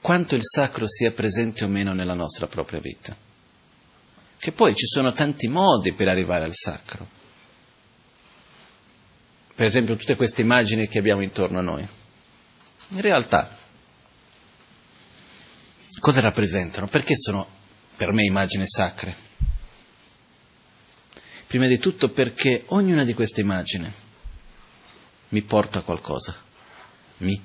quanto 0.00 0.34
il 0.34 0.42
sacro 0.44 0.88
sia 0.88 1.12
presente 1.12 1.64
o 1.64 1.68
meno 1.68 1.92
nella 1.92 2.14
nostra 2.14 2.46
propria 2.46 2.80
vita. 2.80 3.14
Che 4.38 4.52
poi 4.52 4.74
ci 4.74 4.86
sono 4.86 5.12
tanti 5.12 5.48
modi 5.48 5.92
per 5.92 6.08
arrivare 6.08 6.44
al 6.44 6.54
sacro 6.54 7.18
per 9.58 9.66
esempio 9.66 9.96
tutte 9.96 10.14
queste 10.14 10.42
immagini 10.42 10.86
che 10.86 11.00
abbiamo 11.00 11.20
intorno 11.20 11.58
a 11.58 11.62
noi. 11.62 11.84
In 12.90 13.00
realtà, 13.00 13.58
cosa 15.98 16.20
rappresentano? 16.20 16.86
Perché 16.86 17.16
sono 17.16 17.44
per 17.96 18.12
me 18.12 18.22
immagini 18.22 18.68
sacre? 18.68 19.16
Prima 21.48 21.66
di 21.66 21.78
tutto 21.78 22.08
perché 22.10 22.66
ognuna 22.66 23.02
di 23.02 23.14
queste 23.14 23.40
immagini 23.40 23.92
mi 25.30 25.42
porta 25.42 25.80
a 25.80 25.82
qualcosa, 25.82 26.40
mi 27.16 27.42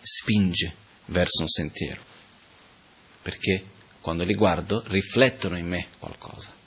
spinge 0.00 0.72
verso 1.06 1.42
un 1.42 1.48
sentiero, 1.48 2.00
perché 3.20 3.64
quando 4.00 4.22
li 4.22 4.34
guardo 4.34 4.80
riflettono 4.86 5.58
in 5.58 5.66
me 5.66 5.88
qualcosa. 5.98 6.61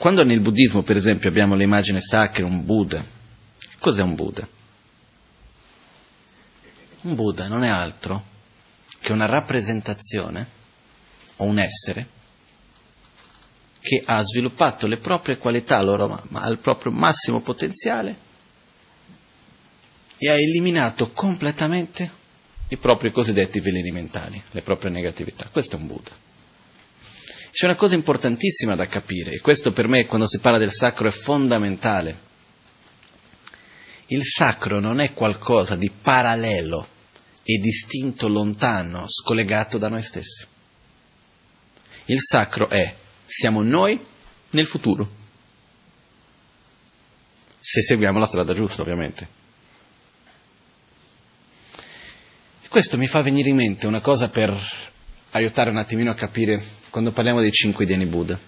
Quando 0.00 0.24
nel 0.24 0.40
buddismo, 0.40 0.80
per 0.80 0.96
esempio, 0.96 1.28
abbiamo 1.28 1.54
l'immagine 1.54 2.00
sacra, 2.00 2.46
un 2.46 2.64
Buddha, 2.64 3.04
cos'è 3.78 4.00
un 4.00 4.14
Buddha? 4.14 4.48
Un 7.02 7.14
Buddha 7.14 7.48
non 7.48 7.64
è 7.64 7.68
altro 7.68 8.24
che 8.98 9.12
una 9.12 9.26
rappresentazione 9.26 10.46
o 11.36 11.44
un 11.44 11.58
essere 11.58 12.08
che 13.80 14.02
ha 14.06 14.22
sviluppato 14.22 14.86
le 14.86 14.96
proprie 14.96 15.36
qualità 15.36 15.78
loro, 15.82 16.24
ma 16.28 16.40
al 16.40 16.60
proprio 16.60 16.92
massimo 16.92 17.42
potenziale 17.42 18.16
e 20.16 20.30
ha 20.30 20.34
eliminato 20.34 21.10
completamente 21.10 22.10
i 22.68 22.78
propri 22.78 23.12
cosiddetti 23.12 23.60
veleni 23.60 23.90
mentali, 23.90 24.42
le 24.52 24.62
proprie 24.62 24.90
negatività. 24.90 25.46
Questo 25.52 25.76
è 25.76 25.78
un 25.78 25.86
Buddha. 25.86 26.29
C'è 27.50 27.64
una 27.64 27.74
cosa 27.74 27.96
importantissima 27.96 28.76
da 28.76 28.86
capire, 28.86 29.32
e 29.32 29.40
questo 29.40 29.72
per 29.72 29.88
me 29.88 30.06
quando 30.06 30.26
si 30.26 30.38
parla 30.38 30.58
del 30.58 30.72
sacro 30.72 31.08
è 31.08 31.10
fondamentale. 31.10 32.28
Il 34.06 34.24
sacro 34.24 34.80
non 34.80 35.00
è 35.00 35.12
qualcosa 35.12 35.74
di 35.74 35.90
parallelo 35.90 36.86
e 37.42 37.58
distinto 37.58 38.28
lontano, 38.28 39.06
scollegato 39.08 39.78
da 39.78 39.88
noi 39.88 40.02
stessi. 40.02 40.46
Il 42.06 42.20
sacro 42.20 42.68
è, 42.68 42.94
siamo 43.26 43.62
noi 43.62 44.00
nel 44.50 44.66
futuro. 44.66 45.18
Se 47.58 47.82
seguiamo 47.82 48.18
la 48.18 48.26
strada 48.26 48.54
giusta, 48.54 48.82
ovviamente. 48.82 49.28
E 52.62 52.68
questo 52.68 52.96
mi 52.96 53.06
fa 53.06 53.22
venire 53.22 53.50
in 53.50 53.56
mente 53.56 53.86
una 53.86 54.00
cosa 54.00 54.28
per 54.28 54.56
aiutare 55.30 55.70
un 55.70 55.76
attimino 55.76 56.10
a 56.10 56.14
capire 56.14 56.78
quando 56.90 57.12
parliamo 57.12 57.40
dei 57.40 57.52
cinque 57.52 57.86
Dhyani 57.86 58.06
Buddha. 58.06 58.38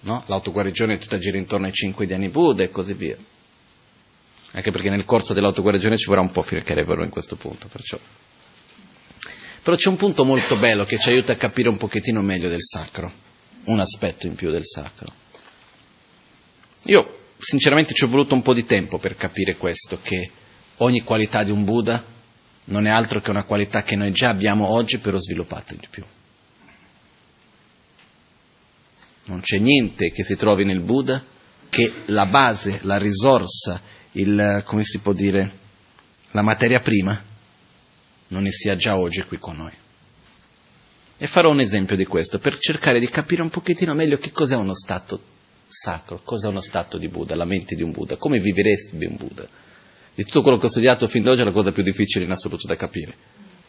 No? 0.00 0.24
L'autoguarigione 0.26 0.98
tutta 0.98 1.18
gira 1.18 1.38
intorno 1.38 1.66
ai 1.66 1.72
cinque 1.72 2.06
Dhyani 2.06 2.28
Buddha 2.28 2.62
e 2.62 2.70
così 2.70 2.94
via. 2.94 3.16
Anche 4.52 4.70
perché 4.70 4.88
nel 4.88 5.04
corso 5.04 5.32
dell'autoguarigione 5.32 5.96
ci 5.96 6.06
vorrà 6.06 6.20
un 6.20 6.30
po' 6.30 6.42
fino 6.42 6.62
che 6.62 6.72
arriverò 6.72 7.02
in 7.02 7.10
questo 7.10 7.36
punto, 7.36 7.68
perciò. 7.68 7.98
Però 9.62 9.76
c'è 9.76 9.88
un 9.88 9.96
punto 9.96 10.24
molto 10.24 10.56
bello 10.56 10.84
che 10.84 10.98
ci 10.98 11.08
aiuta 11.08 11.32
a 11.32 11.36
capire 11.36 11.68
un 11.68 11.76
pochettino 11.76 12.20
meglio 12.20 12.48
del 12.48 12.62
sacro, 12.62 13.10
un 13.64 13.80
aspetto 13.80 14.26
in 14.26 14.34
più 14.34 14.50
del 14.50 14.64
sacro. 14.64 15.12
Io 16.84 17.18
sinceramente 17.38 17.94
ci 17.94 18.04
ho 18.04 18.08
voluto 18.08 18.34
un 18.34 18.42
po' 18.42 18.54
di 18.54 18.66
tempo 18.66 18.98
per 18.98 19.16
capire 19.16 19.56
questo, 19.56 19.98
che 20.02 20.30
ogni 20.78 21.00
qualità 21.00 21.42
di 21.42 21.50
un 21.50 21.64
Buddha 21.64 22.02
non 22.66 22.86
è 22.86 22.90
altro 22.90 23.20
che 23.20 23.30
una 23.30 23.44
qualità 23.44 23.82
che 23.82 23.96
noi 23.96 24.12
già 24.12 24.28
abbiamo 24.28 24.72
oggi 24.72 24.98
però 24.98 25.18
sviluppata 25.18 25.74
di 25.74 25.86
più. 25.88 26.04
Non 29.26 29.40
c'è 29.40 29.58
niente 29.58 30.10
che 30.10 30.22
si 30.22 30.36
trovi 30.36 30.64
nel 30.64 30.80
Buddha 30.80 31.22
che 31.68 31.92
la 32.06 32.26
base, 32.26 32.80
la 32.82 32.98
risorsa, 32.98 33.80
il, 34.12 34.62
come 34.64 34.84
si 34.84 34.98
può 34.98 35.12
dire, 35.12 35.50
la 36.32 36.42
materia 36.42 36.80
prima 36.80 37.20
non 38.28 38.42
ne 38.42 38.52
sia 38.52 38.76
già 38.76 38.96
oggi 38.96 39.22
qui 39.22 39.38
con 39.38 39.56
noi. 39.56 39.72
E 41.16 41.26
farò 41.26 41.50
un 41.50 41.60
esempio 41.60 41.96
di 41.96 42.04
questo 42.04 42.38
per 42.38 42.58
cercare 42.58 43.00
di 43.00 43.08
capire 43.08 43.42
un 43.42 43.48
pochettino 43.48 43.94
meglio 43.94 44.18
che 44.18 44.30
cos'è 44.30 44.56
uno 44.56 44.74
stato 44.74 45.32
sacro, 45.66 46.20
cos'è 46.22 46.48
uno 46.48 46.60
stato 46.60 46.98
di 46.98 47.08
Buddha, 47.08 47.34
la 47.34 47.44
mente 47.44 47.74
di 47.74 47.82
un 47.82 47.92
Buddha, 47.92 48.16
come 48.16 48.40
viverebbe 48.40 49.06
un 49.06 49.16
Buddha. 49.16 49.48
Di 50.14 50.22
tutto 50.24 50.42
quello 50.42 50.58
che 50.58 50.66
ho 50.66 50.70
studiato 50.70 51.08
fin 51.08 51.22
d'oggi 51.22 51.40
è 51.40 51.44
la 51.44 51.52
cosa 51.52 51.72
più 51.72 51.82
difficile 51.82 52.24
in 52.24 52.30
assoluto 52.30 52.66
da 52.66 52.76
capire. 52.76 53.14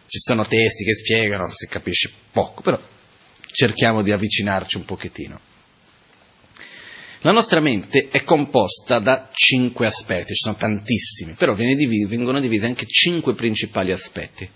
Ci 0.07 0.19
sono 0.19 0.45
testi 0.45 0.83
che 0.83 0.95
spiegano, 0.95 1.49
si 1.51 1.67
capisce 1.67 2.11
poco, 2.31 2.61
però 2.61 2.79
cerchiamo 3.55 4.01
di 4.01 4.11
avvicinarci 4.11 4.75
un 4.75 4.85
pochettino. 4.85 5.39
La 7.21 7.31
nostra 7.31 7.59
mente 7.59 8.09
è 8.11 8.23
composta 8.23 8.99
da 8.99 9.29
cinque 9.31 9.87
aspetti, 9.87 10.33
ci 10.33 10.43
sono 10.43 10.55
tantissimi, 10.55 11.33
però 11.33 11.55
vengono 11.55 12.39
divisi 12.39 12.65
anche 12.65 12.85
cinque 12.85 13.33
principali 13.33 13.91
aspetti, 13.91 14.47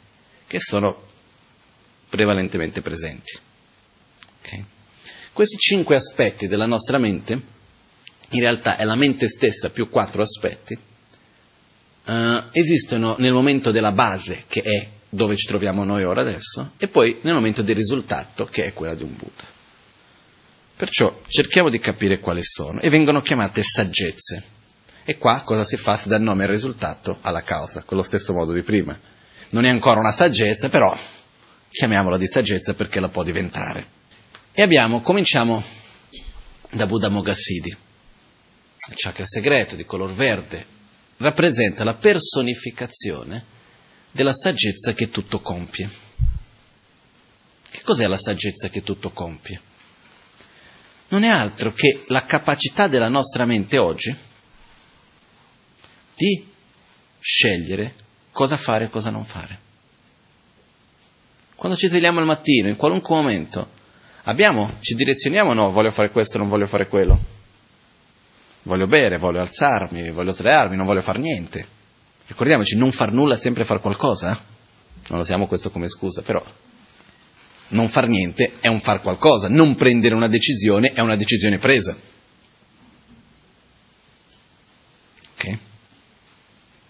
che 0.45 0.59
sono 0.59 1.07
prevalentemente 2.09 2.81
presenti. 2.81 3.39
Okay? 4.41 4.63
Questi 5.33 5.57
cinque 5.57 5.95
aspetti 5.95 6.47
della 6.47 6.67
nostra 6.67 6.99
mente, 6.99 7.41
in 8.31 8.39
realtà 8.39 8.77
è 8.77 8.83
la 8.83 8.95
mente 8.95 9.29
stessa 9.29 9.71
più 9.71 9.89
quattro 9.89 10.21
aspetti, 10.21 10.77
uh, 12.05 12.49
esistono 12.51 13.15
nel 13.17 13.33
momento 13.33 13.71
della 13.71 13.93
base, 13.93 14.43
che 14.47 14.61
è 14.61 14.98
dove 15.09 15.35
ci 15.35 15.47
troviamo 15.47 15.83
noi 15.83 16.03
ora 16.03 16.21
adesso, 16.21 16.71
e 16.77 16.87
poi 16.87 17.17
nel 17.21 17.33
momento 17.33 17.61
del 17.61 17.75
risultato, 17.75 18.45
che 18.45 18.65
è 18.65 18.73
quella 18.73 18.95
di 18.95 19.03
un 19.03 19.15
Buddha. 19.15 19.57
Perciò 20.75 21.21
cerchiamo 21.27 21.69
di 21.69 21.79
capire 21.79 22.19
quali 22.19 22.43
sono 22.43 22.79
e 22.79 22.89
vengono 22.89 23.21
chiamate 23.21 23.63
saggezze. 23.63 24.43
E 25.03 25.17
qua 25.17 25.41
cosa 25.43 25.63
si 25.63 25.75
fa? 25.75 25.97
Si 25.97 26.07
dà 26.07 26.19
nome 26.19 26.43
al 26.43 26.51
risultato 26.51 27.17
alla 27.21 27.41
causa, 27.41 27.83
con 27.83 27.97
lo 27.97 28.03
stesso 28.03 28.31
modo 28.31 28.53
di 28.53 28.61
prima. 28.61 28.97
Non 29.49 29.65
è 29.65 29.69
ancora 29.69 29.99
una 29.99 30.11
saggezza, 30.11 30.69
però 30.69 30.95
chiamiamola 31.69 32.17
di 32.17 32.27
saggezza 32.27 32.75
perché 32.75 32.99
la 32.99 33.09
può 33.09 33.23
diventare. 33.23 33.87
E 34.51 34.61
abbiamo, 34.61 35.01
cominciamo 35.01 35.61
da 36.71 36.85
Buddha 36.85 37.09
Mogassidi. 37.09 37.69
Il 38.89 38.95
chakra 38.95 39.25
segreto 39.25 39.75
di 39.75 39.83
color 39.83 40.13
verde 40.13 40.65
rappresenta 41.17 41.83
la 41.83 41.95
personificazione 41.95 43.57
della 44.11 44.33
saggezza 44.33 44.93
che 44.93 45.09
tutto 45.09 45.39
compie. 45.39 45.89
Che 47.69 47.81
cos'è 47.83 48.07
la 48.07 48.17
saggezza 48.17 48.69
che 48.69 48.83
tutto 48.83 49.11
compie? 49.11 49.61
non 51.09 51.23
è 51.23 51.27
altro 51.27 51.73
che 51.73 52.03
la 52.07 52.23
capacità 52.23 52.87
della 52.87 53.09
nostra 53.09 53.45
mente 53.45 53.77
oggi 53.77 54.15
di 56.15 56.47
scegliere 57.19 57.93
cosa 58.31 58.57
fare 58.57 58.85
e 58.85 58.89
cosa 58.89 59.09
non 59.09 59.23
fare. 59.23 59.67
Quando 61.55 61.77
ci 61.77 61.87
svegliamo 61.87 62.19
al 62.19 62.25
mattino, 62.25 62.69
in 62.69 62.75
qualunque 62.75 63.15
momento, 63.15 63.69
abbiamo, 64.23 64.77
ci 64.79 64.95
direzioniamo 64.95 65.49
o 65.49 65.53
no, 65.53 65.71
voglio 65.71 65.91
fare 65.91 66.11
questo, 66.11 66.37
non 66.37 66.47
voglio 66.47 66.67
fare 66.67 66.87
quello. 66.87 67.37
Voglio 68.63 68.87
bere, 68.87 69.17
voglio 69.17 69.39
alzarmi, 69.39 70.11
voglio 70.11 70.31
sdraiarmi, 70.31 70.75
non 70.75 70.85
voglio 70.85 71.01
fare 71.01 71.19
niente. 71.19 71.67
Ricordiamoci, 72.29 72.75
non 72.75 72.91
far 72.91 73.11
nulla 73.11 73.33
è 73.33 73.37
sempre 73.39 73.63
far 73.63 73.81
qualcosa. 73.81 74.31
Eh? 74.31 74.37
Non 75.07 75.19
usiamo 75.19 75.47
questo 75.47 75.71
come 75.71 75.89
scusa, 75.89 76.21
però 76.21 76.43
non 77.69 77.87
far 77.89 78.07
niente 78.07 78.53
è 78.59 78.67
un 78.67 78.79
far 78.79 79.01
qualcosa, 79.01 79.49
non 79.49 79.75
prendere 79.75 80.13
una 80.13 80.27
decisione 80.27 80.93
è 80.93 80.99
una 80.99 81.15
decisione 81.15 81.57
presa. 81.57 81.97
Ok? 85.33 85.57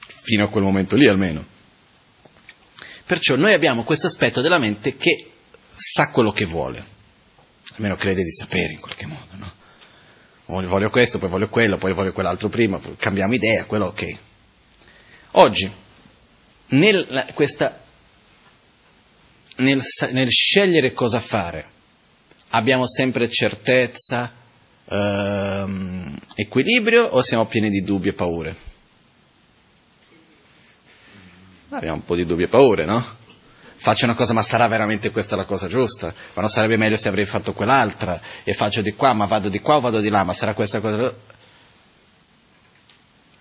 Fino 0.08 0.44
a 0.44 0.50
quel 0.50 0.64
momento 0.64 0.98
lì 0.98 1.08
almeno. 1.08 1.46
Perciò 3.06 3.38
noi 3.38 3.54
abbiamo 3.54 3.84
questo 3.84 4.08
aspetto 4.08 4.42
della 4.42 4.60
mente 4.60 4.98
che 4.98 5.32
sa 5.74 6.10
quello 6.10 6.34
che 6.34 6.44
vuole, 6.44 6.84
almeno 7.76 7.96
crede 7.96 8.24
di 8.24 8.32
sapere 8.32 8.74
in 8.74 8.80
qualche 8.82 9.06
modo, 9.06 9.36
no? 9.38 9.54
Voglio 10.68 10.90
questo, 10.90 11.18
poi 11.18 11.30
voglio 11.30 11.48
quello, 11.48 11.78
poi 11.78 11.94
voglio 11.94 12.12
quell'altro 12.12 12.50
prima, 12.50 12.78
cambiamo 12.98 13.34
idea, 13.36 13.66
quello 13.66 13.86
ok. 13.86 14.18
Oggi, 15.32 15.72
nel, 16.68 17.26
questa 17.34 17.82
nel, 19.58 19.82
nel 20.12 20.30
scegliere 20.30 20.94
cosa 20.94 21.20
fare 21.20 21.78
abbiamo 22.50 22.88
sempre 22.88 23.30
certezza, 23.30 24.32
ehm, 24.86 26.18
equilibrio 26.36 27.04
o 27.04 27.22
siamo 27.22 27.46
pieni 27.46 27.70
di 27.70 27.84
dubbi 27.84 28.10
e 28.10 28.14
paure? 28.14 28.56
Abbiamo 31.70 31.96
un 31.96 32.06
po' 32.06 32.16
di 32.16 32.26
dubbi 32.26 32.44
e 32.44 32.50
paure, 32.50 32.86
no? 32.86 33.18
Faccio 33.82 34.06
una 34.06 34.16
cosa, 34.16 34.34
ma 34.34 34.42
sarà 34.42 34.68
veramente 34.68 35.12
questa 35.12 35.36
la 35.36 35.46
cosa 35.46 35.68
giusta? 35.68 36.14
Ma 36.34 36.42
non 36.42 36.50
sarebbe 36.50 36.76
meglio 36.76 36.98
se 36.98 37.08
avrei 37.08 37.26
fatto 37.26 37.54
quell'altra? 37.54 38.20
E 38.44 38.54
faccio 38.54 38.82
di 38.82 38.94
qua, 38.94 39.14
ma 39.14 39.26
vado 39.26 39.48
di 39.48 39.60
qua 39.60 39.76
o 39.76 39.80
vado 39.80 40.00
di 40.00 40.10
là? 40.10 40.24
Ma 40.24 40.34
sarà 40.34 40.54
questa 40.54 40.82
cosa? 40.82 41.14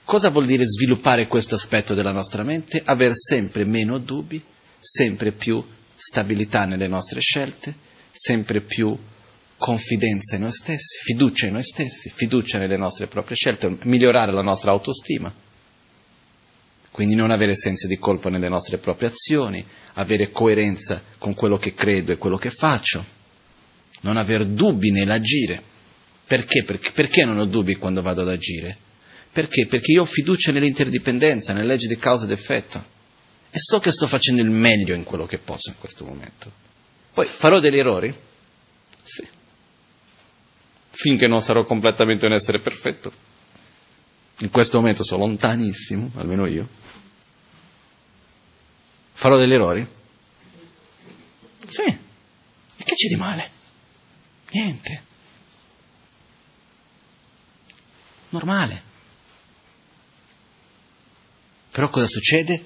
Cosa 0.09 0.31
vuol 0.31 0.47
dire 0.47 0.67
sviluppare 0.67 1.27
questo 1.27 1.57
aspetto 1.57 1.93
della 1.93 2.13
nostra 2.13 2.43
mente? 2.43 2.81
Aver 2.83 3.13
sempre 3.15 3.67
meno 3.67 3.99
dubbi, 3.99 4.43
sempre 4.81 5.33
più 5.33 5.63
stabilità 5.95 6.65
nelle 6.65 6.87
nostre 6.87 7.21
scelte, 7.21 7.75
sempre 8.11 8.63
più 8.63 8.97
confidenza 9.59 10.37
in 10.37 10.43
noi 10.45 10.53
stessi, 10.53 10.97
fiducia 11.03 11.45
in 11.45 11.53
noi 11.53 11.63
stessi, 11.63 12.09
fiducia 12.09 12.57
nelle 12.57 12.79
nostre 12.79 13.07
proprie 13.07 13.37
scelte, 13.37 13.77
migliorare 13.83 14.33
la 14.33 14.41
nostra 14.41 14.71
autostima. 14.71 15.31
Quindi 16.91 17.15
non 17.15 17.31
avere 17.31 17.55
senso 17.55 17.87
di 17.87 17.99
colpa 17.99 18.31
nelle 18.31 18.49
nostre 18.49 18.79
proprie 18.79 19.11
azioni, 19.11 19.63
avere 19.93 20.31
coerenza 20.31 21.03
con 21.19 21.35
quello 21.35 21.59
che 21.59 21.75
credo 21.75 22.13
e 22.13 22.17
quello 22.17 22.39
che 22.39 22.49
faccio, 22.49 23.05
non 24.01 24.17
aver 24.17 24.47
dubbi 24.47 24.91
nell'agire. 24.91 25.63
Perché? 26.25 26.65
Perché, 26.65 26.93
perché 26.93 27.27
non 27.27 27.37
ho 27.37 27.45
dubbi 27.45 27.77
quando 27.77 28.01
vado 28.01 28.23
ad 28.23 28.31
agire? 28.31 28.87
Perché? 29.39 29.67
Perché 29.67 29.93
io 29.93 30.03
ho 30.03 30.05
fiducia 30.05 30.51
nell'interdipendenza, 30.51 31.53
nelle 31.53 31.69
leggi 31.69 31.87
di 31.87 31.97
causa 31.97 32.25
ed 32.25 32.33
effetto 32.33 32.85
e 33.51 33.59
so 33.61 33.79
che 33.79 33.93
sto 33.93 34.09
facendo 34.09 34.43
il 34.43 34.51
meglio 34.51 34.97
in 34.97 35.05
quello 35.05 35.27
che 35.27 35.39
posso 35.39 35.71
in 35.71 35.79
questo 35.79 36.05
momento. 36.05 36.51
Poi 37.13 37.25
farò 37.29 37.61
degli 37.61 37.79
errori? 37.79 38.13
Sì. 39.01 39.25
Finché 40.91 41.29
non 41.29 41.41
sarò 41.41 41.63
completamente 41.63 42.27
un 42.27 42.33
essere 42.33 42.59
perfetto. 42.59 43.13
In 44.39 44.51
questo 44.51 44.79
momento 44.79 45.05
sono 45.05 45.25
lontanissimo, 45.25 46.11
almeno 46.17 46.45
io. 46.49 46.69
Farò 49.13 49.37
degli 49.37 49.53
errori? 49.53 49.87
Sì. 51.65 51.85
E 51.85 52.85
che 52.85 52.95
c'è 52.97 53.07
di 53.07 53.17
male? 53.17 53.51
Niente. 54.51 55.03
Normale. 58.31 58.87
Però 61.71 61.89
cosa 61.89 62.07
succede? 62.07 62.65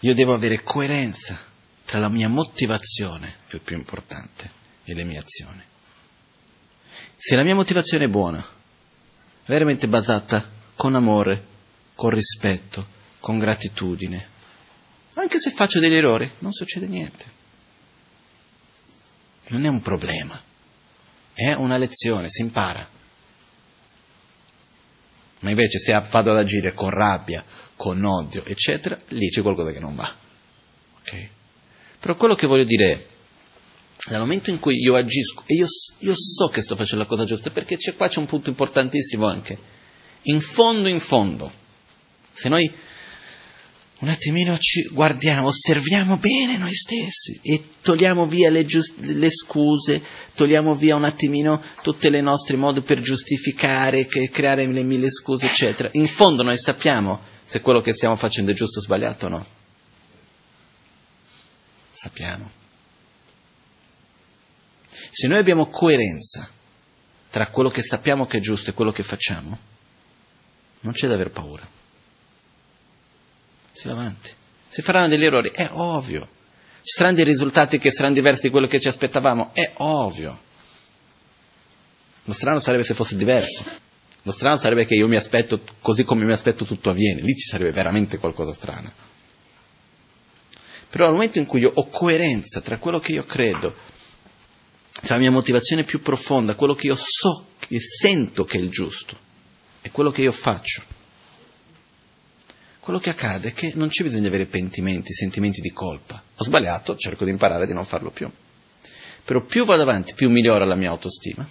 Io 0.00 0.14
devo 0.14 0.32
avere 0.32 0.62
coerenza 0.62 1.38
tra 1.84 1.98
la 1.98 2.08
mia 2.08 2.28
motivazione, 2.28 3.34
più, 3.46 3.62
più 3.62 3.76
importante, 3.76 4.50
e 4.84 4.94
le 4.94 5.04
mie 5.04 5.18
azioni. 5.18 5.62
Se 7.16 7.34
la 7.34 7.42
mia 7.42 7.54
motivazione 7.54 8.04
è 8.04 8.08
buona, 8.08 8.44
veramente 9.46 9.88
basata 9.88 10.48
con 10.74 10.94
amore, 10.94 11.44
con 11.94 12.10
rispetto, 12.10 12.86
con 13.18 13.38
gratitudine, 13.38 14.28
anche 15.14 15.40
se 15.40 15.50
faccio 15.50 15.80
degli 15.80 15.94
errori, 15.94 16.30
non 16.38 16.52
succede 16.52 16.86
niente. 16.86 17.36
Non 19.48 19.64
è 19.64 19.68
un 19.68 19.80
problema, 19.80 20.40
è 21.32 21.54
una 21.54 21.76
lezione, 21.76 22.28
si 22.28 22.42
impara. 22.42 22.86
Ma 25.40 25.50
invece 25.50 25.78
se 25.78 25.92
vado 26.10 26.30
ad 26.30 26.38
agire 26.38 26.72
con 26.72 26.90
rabbia, 26.90 27.44
con 27.78 28.04
odio, 28.04 28.44
eccetera, 28.44 28.98
lì 29.10 29.30
c'è 29.30 29.40
qualcosa 29.40 29.70
che 29.70 29.78
non 29.78 29.94
va. 29.94 30.12
Okay? 31.00 31.30
Però 32.00 32.16
quello 32.16 32.34
che 32.34 32.48
voglio 32.48 32.64
dire 32.64 32.90
è, 32.90 33.06
dal 34.10 34.18
momento 34.18 34.50
in 34.50 34.58
cui 34.58 34.74
io 34.80 34.96
agisco, 34.96 35.44
e 35.46 35.54
io, 35.54 35.66
io 36.00 36.14
so 36.16 36.48
che 36.48 36.60
sto 36.60 36.74
facendo 36.74 37.04
la 37.04 37.08
cosa 37.08 37.24
giusta, 37.24 37.50
perché 37.50 37.76
c'è, 37.76 37.94
qua 37.94 38.08
c'è 38.08 38.18
un 38.18 38.26
punto 38.26 38.48
importantissimo 38.48 39.26
anche, 39.26 39.56
in 40.22 40.40
fondo, 40.40 40.88
in 40.88 40.98
fondo, 40.98 41.50
se 42.32 42.48
noi 42.48 42.68
un 44.00 44.08
attimino 44.08 44.58
ci 44.58 44.88
guardiamo, 44.92 45.46
osserviamo 45.46 46.18
bene 46.18 46.56
noi 46.56 46.74
stessi 46.74 47.38
e 47.42 47.62
togliamo 47.80 48.26
via 48.26 48.50
le, 48.50 48.64
giust- 48.64 48.98
le, 49.00 49.30
scuse, 49.30 50.02
togliamo 50.34 50.74
via 50.74 50.96
un 50.96 51.04
attimino 51.04 51.62
tutti 51.82 52.08
i 52.08 52.22
nostri 52.22 52.56
modi 52.56 52.80
per 52.80 53.00
giustificare, 53.00 54.06
creare 54.06 54.66
le 54.66 54.82
mille 54.82 55.10
scuse, 55.10 55.46
eccetera. 55.46 55.88
In 55.92 56.08
fondo 56.08 56.42
noi 56.42 56.58
sappiamo 56.58 57.36
se 57.48 57.60
quello 57.60 57.80
che 57.80 57.94
stiamo 57.94 58.16
facendo 58.16 58.50
è 58.50 58.54
giusto 58.54 58.80
o 58.80 58.82
sbagliato 58.82 59.26
o 59.26 59.28
no. 59.28 59.46
Sappiamo. 61.92 62.50
Se 65.10 65.26
noi 65.28 65.38
abbiamo 65.38 65.68
coerenza 65.68 66.48
tra 67.30 67.48
quello 67.48 67.70
che 67.70 67.82
sappiamo 67.82 68.26
che 68.26 68.38
è 68.38 68.40
giusto 68.40 68.70
e 68.70 68.74
quello 68.74 68.92
che 68.92 69.02
facciamo, 69.02 69.58
non 70.80 70.92
c'è 70.92 71.08
da 71.08 71.14
aver 71.14 71.30
paura 71.30 71.76
si 73.78 73.86
va 73.86 73.92
avanti. 73.92 74.32
Si 74.68 74.82
faranno 74.82 75.06
degli 75.06 75.24
errori, 75.24 75.52
è 75.54 75.68
ovvio. 75.70 76.28
Ci 76.82 76.96
saranno 76.96 77.14
dei 77.14 77.24
risultati 77.24 77.78
che 77.78 77.92
saranno 77.92 78.14
diversi 78.14 78.42
di 78.42 78.50
quello 78.50 78.66
che 78.66 78.80
ci 78.80 78.88
aspettavamo, 78.88 79.54
è 79.54 79.72
ovvio. 79.76 80.46
Lo 82.24 82.32
strano 82.32 82.58
sarebbe 82.58 82.82
se 82.82 82.94
fosse 82.94 83.14
diverso. 83.14 83.62
Lo 84.22 84.32
strano 84.32 84.56
sarebbe 84.56 84.84
che 84.84 84.94
io 84.94 85.08
mi 85.08 85.16
aspetto, 85.16 85.60
così 85.80 86.04
come 86.04 86.24
mi 86.24 86.32
aspetto 86.32 86.64
tutto 86.64 86.90
avviene. 86.90 87.20
Lì 87.20 87.34
ci 87.34 87.48
sarebbe 87.48 87.72
veramente 87.72 88.18
qualcosa 88.18 88.52
strano. 88.52 88.90
Però 90.90 91.06
al 91.06 91.12
momento 91.12 91.38
in 91.38 91.46
cui 91.46 91.60
io 91.60 91.70
ho 91.74 91.88
coerenza 91.88 92.60
tra 92.60 92.78
quello 92.78 92.98
che 92.98 93.12
io 93.12 93.24
credo, 93.24 93.74
tra 95.02 95.14
la 95.14 95.20
mia 95.20 95.30
motivazione 95.30 95.84
più 95.84 96.00
profonda, 96.00 96.54
quello 96.54 96.74
che 96.74 96.86
io 96.86 96.96
so, 96.96 97.48
che 97.58 97.78
sento 97.80 98.44
che 98.44 98.58
è 98.58 98.60
il 98.60 98.70
giusto, 98.70 99.16
e 99.82 99.90
quello 99.90 100.10
che 100.10 100.22
io 100.22 100.32
faccio, 100.32 100.82
quello 102.80 102.98
che 102.98 103.10
accade 103.10 103.48
è 103.48 103.52
che 103.52 103.72
non 103.74 103.88
c'è 103.88 104.02
bisogno 104.02 104.22
di 104.22 104.28
avere 104.28 104.46
pentimenti, 104.46 105.12
sentimenti 105.12 105.60
di 105.60 105.72
colpa. 105.72 106.22
Ho 106.36 106.42
sbagliato, 106.42 106.96
cerco 106.96 107.26
di 107.26 107.30
imparare 107.30 107.66
di 107.66 107.74
non 107.74 107.84
farlo 107.84 108.10
più. 108.10 108.30
Però 109.24 109.42
più 109.42 109.66
vado 109.66 109.82
avanti, 109.82 110.14
più 110.14 110.30
migliora 110.30 110.64
la 110.64 110.74
mia 110.74 110.88
autostima, 110.88 111.46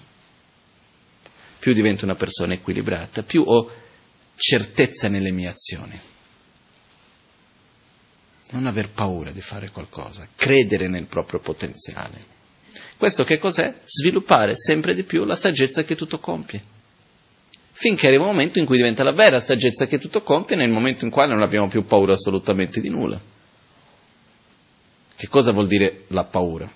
più 1.67 1.75
divento 1.75 2.05
una 2.05 2.15
persona 2.15 2.53
equilibrata, 2.53 3.23
più 3.23 3.43
ho 3.45 3.69
certezza 4.37 5.09
nelle 5.09 5.31
mie 5.31 5.49
azioni. 5.49 5.99
Non 8.51 8.67
aver 8.67 8.89
paura 8.89 9.31
di 9.31 9.41
fare 9.41 9.69
qualcosa, 9.69 10.25
credere 10.33 10.87
nel 10.87 11.07
proprio 11.07 11.41
potenziale. 11.41 12.35
Questo 12.95 13.25
che 13.25 13.37
cos'è? 13.37 13.81
Sviluppare 13.83 14.55
sempre 14.55 14.93
di 14.93 15.03
più 15.03 15.25
la 15.25 15.35
saggezza 15.35 15.83
che 15.83 15.97
tutto 15.97 16.19
compie 16.19 16.75
finché 17.73 18.07
arriva 18.07 18.23
un 18.23 18.29
momento 18.29 18.59
in 18.59 18.65
cui 18.65 18.77
diventa 18.77 19.03
la 19.03 19.11
vera 19.11 19.41
saggezza 19.41 19.87
che 19.87 19.99
tutto 19.99 20.21
compie, 20.21 20.55
nel 20.55 20.71
momento 20.71 21.03
in 21.03 21.11
cui 21.11 21.27
non 21.27 21.41
abbiamo 21.41 21.67
più 21.67 21.85
paura 21.85 22.13
assolutamente 22.13 22.79
di 22.79 22.89
nulla. 22.89 23.19
Che 25.15 25.27
cosa 25.27 25.51
vuol 25.51 25.67
dire 25.67 26.05
la 26.07 26.23
paura? 26.23 26.71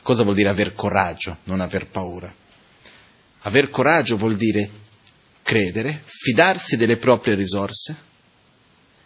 Cosa 0.00 0.22
vuol 0.22 0.36
dire 0.36 0.48
aver 0.48 0.74
coraggio, 0.74 1.38
non 1.44 1.60
aver 1.60 1.88
paura? 1.88 2.32
Aver 3.42 3.68
coraggio 3.70 4.16
vuol 4.16 4.36
dire 4.36 4.68
credere, 5.42 6.02
fidarsi 6.04 6.76
delle 6.76 6.96
proprie 6.96 7.34
risorse 7.34 7.94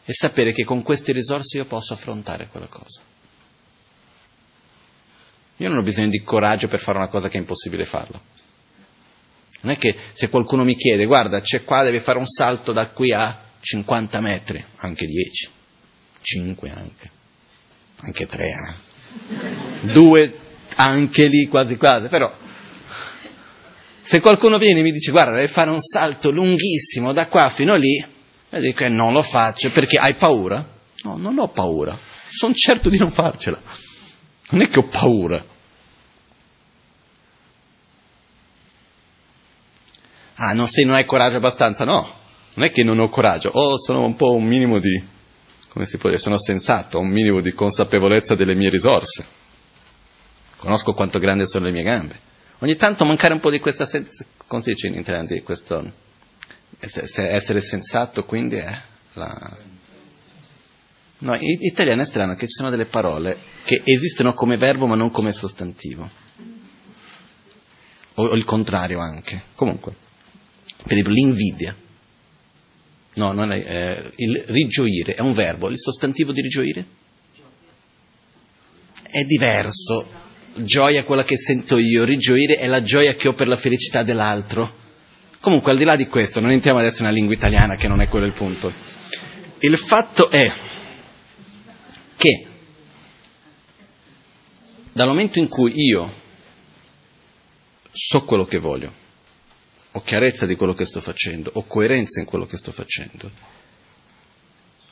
e 0.05 0.13
sapere 0.13 0.53
che 0.53 0.65
con 0.65 0.83
queste 0.83 1.13
risorse 1.13 1.59
io 1.59 1.67
posso 1.67 1.93
affrontare 1.93 2.49
quella 2.49 2.67
cosa. 2.67 3.03
Io 5.59 5.69
non 5.69 5.79
ho 5.79 5.83
bisogno 5.83 6.09
di 6.09 6.23
coraggio 6.23 6.69
per 6.69 6.81
fare 6.81 6.97
una 6.97 7.09
cosa 7.09 7.29
che 7.29 7.37
è 7.37 7.41
impossibile 7.41 7.85
farla. 7.85 8.21
Non 9.63 9.73
è 9.75 9.77
che 9.77 9.95
se 10.15 10.31
qualcuno 10.31 10.65
mi 10.65 10.75
chiede, 10.75 11.05
guarda, 11.05 11.41
c'è 11.41 11.65
qua, 11.65 11.83
deve 11.83 12.01
fare 12.01 12.17
un 12.17 12.27
salto 12.27 12.73
da 12.73 12.89
qui 12.89 13.13
a 13.13 13.39
50 13.61 14.21
metri, 14.21 14.65
anche 14.77 15.05
10, 15.05 15.49
5 16.23 16.71
anche, 16.71 17.11
anche 17.97 18.27
3, 18.27 18.45
eh. 18.47 19.93
2 19.93 20.39
anche 20.77 21.27
lì 21.27 21.47
quasi 21.47 21.77
quasi, 21.77 22.09
però 22.09 22.35
se 24.11 24.19
qualcuno 24.19 24.59
viene 24.59 24.81
e 24.81 24.83
mi 24.83 24.91
dice, 24.91 25.13
guarda, 25.13 25.35
deve 25.35 25.47
fare 25.47 25.71
un 25.71 25.79
salto 25.79 26.33
lunghissimo 26.33 27.13
da 27.13 27.29
qua 27.29 27.49
fino 27.49 27.77
lì, 27.77 27.95
io 27.95 28.61
dico, 28.61 28.83
eh, 28.83 28.89
non 28.89 29.13
lo 29.13 29.23
faccio 29.23 29.71
perché 29.71 29.99
hai 29.99 30.15
paura? 30.15 30.69
No, 31.05 31.17
non 31.17 31.39
ho 31.39 31.47
paura, 31.47 31.97
sono 32.29 32.53
certo 32.53 32.89
di 32.89 32.99
non 32.99 33.13
farcela. 33.13 33.61
Non 34.49 34.63
è 34.63 34.69
che 34.69 34.81
ho 34.81 34.89
paura, 34.89 35.41
ah, 40.35 40.53
non, 40.55 40.67
sei, 40.67 40.85
non 40.85 40.97
hai 40.97 41.05
coraggio 41.05 41.37
abbastanza, 41.37 41.85
no, 41.85 42.15
non 42.55 42.67
è 42.67 42.73
che 42.73 42.83
non 42.83 42.99
ho 42.99 43.09
coraggio, 43.09 43.51
oh, 43.51 43.79
sono 43.79 44.05
un 44.05 44.17
po' 44.17 44.33
un 44.33 44.45
minimo 44.45 44.81
di, 44.81 45.01
come 45.69 45.87
si 45.87 45.99
può 45.99 46.09
dire, 46.09 46.21
sono 46.21 46.37
sensato, 46.37 46.99
un 46.99 47.11
minimo 47.11 47.41
di 47.41 47.53
consapevolezza 47.53 48.35
delle 48.35 48.57
mie 48.57 48.71
risorse, 48.71 49.25
conosco 50.57 50.95
quanto 50.95 51.21
grandi 51.21 51.47
sono 51.47 51.67
le 51.67 51.71
mie 51.71 51.85
gambe. 51.85 52.30
Ogni 52.61 52.77
tanto 52.77 53.05
mancare 53.05 53.33
un 53.33 53.41
po' 53.41 53.51
di 53.51 53.59
questa, 53.59 53.87
senza, 53.87 54.25
come 54.47 54.61
si 54.61 54.73
dice 54.73 54.89
in 54.89 54.95
italiano, 54.95 55.27
di 55.27 55.41
questo, 55.43 55.93
essere 56.79 57.61
sensato 57.61 58.25
quindi 58.25 58.57
è 58.57 58.81
la... 59.15 59.57
No, 61.23 61.35
in 61.35 61.59
italiano 61.61 62.03
è 62.03 62.05
strano 62.07 62.35
che 62.35 62.47
ci 62.47 62.53
sono 62.53 62.71
delle 62.71 62.87
parole 62.87 63.37
che 63.65 63.83
esistono 63.85 64.33
come 64.33 64.57
verbo 64.57 64.87
ma 64.87 64.95
non 64.95 65.11
come 65.11 65.33
sostantivo. 65.33 66.09
O, 68.15 68.25
o 68.25 68.35
il 68.35 68.45
contrario 68.45 69.01
anche. 69.01 69.43
Comunque. 69.55 69.95
Per 70.83 70.93
esempio 70.93 71.13
l'invidia. 71.13 71.77
No, 73.15 73.33
non 73.33 73.53
è, 73.53 73.59
eh, 73.59 74.13
il 74.17 74.45
rigioire 74.47 75.15
è 75.15 75.21
un 75.21 75.33
verbo, 75.33 75.69
il 75.69 75.79
sostantivo 75.79 76.33
di 76.33 76.41
rigioire? 76.41 76.87
È 79.03 79.25
diverso. 79.25 80.29
Gioia 80.55 81.05
quella 81.05 81.25
che 81.25 81.37
sento 81.37 81.79
io, 81.79 82.05
rigioire 82.05 82.57
è 82.57 82.67
la 82.67 82.83
gioia 82.83 83.15
che 83.15 83.29
ho 83.29 83.33
per 83.33 83.47
la 83.47 83.57
felicità 83.57 84.03
dell'altro. 84.03 84.79
Comunque, 85.41 85.73
al 85.73 85.79
di 85.79 85.85
là 85.85 85.97
di 85.97 86.07
questo, 86.07 86.41
non 86.41 86.51
entriamo 86.51 86.79
adesso 86.79 87.03
nella 87.03 87.15
lingua 87.15 87.35
italiana, 87.35 87.77
che 87.77 87.89
non 87.89 88.01
è 88.01 88.09
quello 88.09 88.27
il 88.27 88.33
punto. 88.33 88.73
Il 89.61 89.77
fatto 89.79 90.31
è 90.31 90.53
che 92.17 92.47
dal 94.93 95.07
momento 95.07 95.39
in 95.39 95.49
cui 95.49 95.73
io 95.77 96.13
so 97.93 98.25
quello 98.25 98.45
che 98.45 98.59
voglio, 98.59 98.93
ho 99.93 100.03
chiarezza 100.03 100.47
di 100.47 100.57
quello 100.57 100.75
che 100.75 100.85
sto 100.85 101.01
facendo, 101.01 101.51
ho 101.55 101.65
coerenza 101.65 102.21
in 102.21 102.27
quello 102.27 102.47
che 102.47 102.57
sto 102.57 102.73
facendo, 102.73 103.31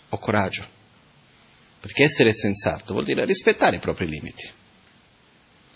ho 0.09 0.19
coraggio. 0.19 0.77
Perché 1.81 2.05
essere 2.05 2.33
sensato 2.33 2.93
vuol 2.93 3.05
dire 3.05 3.25
rispettare 3.25 3.77
i 3.77 3.81
propri 3.81 4.09
limiti. 4.09 4.51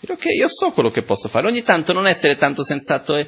Dire 0.03 0.15
ok, 0.15 0.25
io 0.35 0.49
so 0.49 0.71
quello 0.71 0.89
che 0.89 1.01
posso 1.01 1.29
fare. 1.29 1.47
Ogni 1.47 1.61
tanto 1.61 1.93
non 1.93 2.07
essere 2.07 2.35
tanto 2.35 2.61
sensato 2.61 3.15
e 3.15 3.25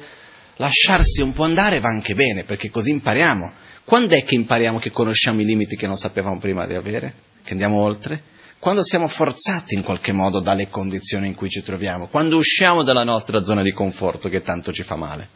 lasciarsi 0.56 1.22
un 1.22 1.32
po' 1.32 1.44
andare 1.44 1.80
va 1.80 1.88
anche 1.88 2.14
bene, 2.14 2.44
perché 2.44 2.68
così 2.68 2.90
impariamo. 2.90 3.50
Quando 3.82 4.14
è 4.14 4.22
che 4.24 4.34
impariamo 4.34 4.78
che 4.78 4.90
conosciamo 4.90 5.40
i 5.40 5.46
limiti 5.46 5.74
che 5.74 5.86
non 5.86 5.96
sapevamo 5.96 6.38
prima 6.38 6.66
di 6.66 6.74
avere? 6.74 7.14
Che 7.42 7.52
andiamo 7.52 7.80
oltre? 7.80 8.22
Quando 8.58 8.84
siamo 8.84 9.08
forzati 9.08 9.74
in 9.74 9.82
qualche 9.82 10.12
modo 10.12 10.40
dalle 10.40 10.68
condizioni 10.68 11.28
in 11.28 11.34
cui 11.34 11.48
ci 11.48 11.62
troviamo, 11.62 12.08
quando 12.08 12.36
usciamo 12.36 12.82
dalla 12.82 13.04
nostra 13.04 13.42
zona 13.42 13.62
di 13.62 13.72
conforto 13.72 14.28
che 14.28 14.42
tanto 14.42 14.70
ci 14.70 14.82
fa 14.82 14.96
male. 14.96 15.28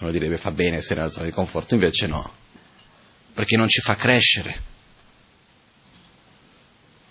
Uno 0.00 0.10
direbbe 0.10 0.36
fa 0.36 0.50
bene 0.50 0.76
essere 0.76 0.96
nella 1.00 1.10
zona 1.10 1.24
di 1.24 1.32
conforto, 1.32 1.72
invece 1.72 2.06
no, 2.06 2.30
perché 3.32 3.56
non 3.56 3.68
ci 3.68 3.80
fa 3.80 3.94
crescere. 3.94 4.62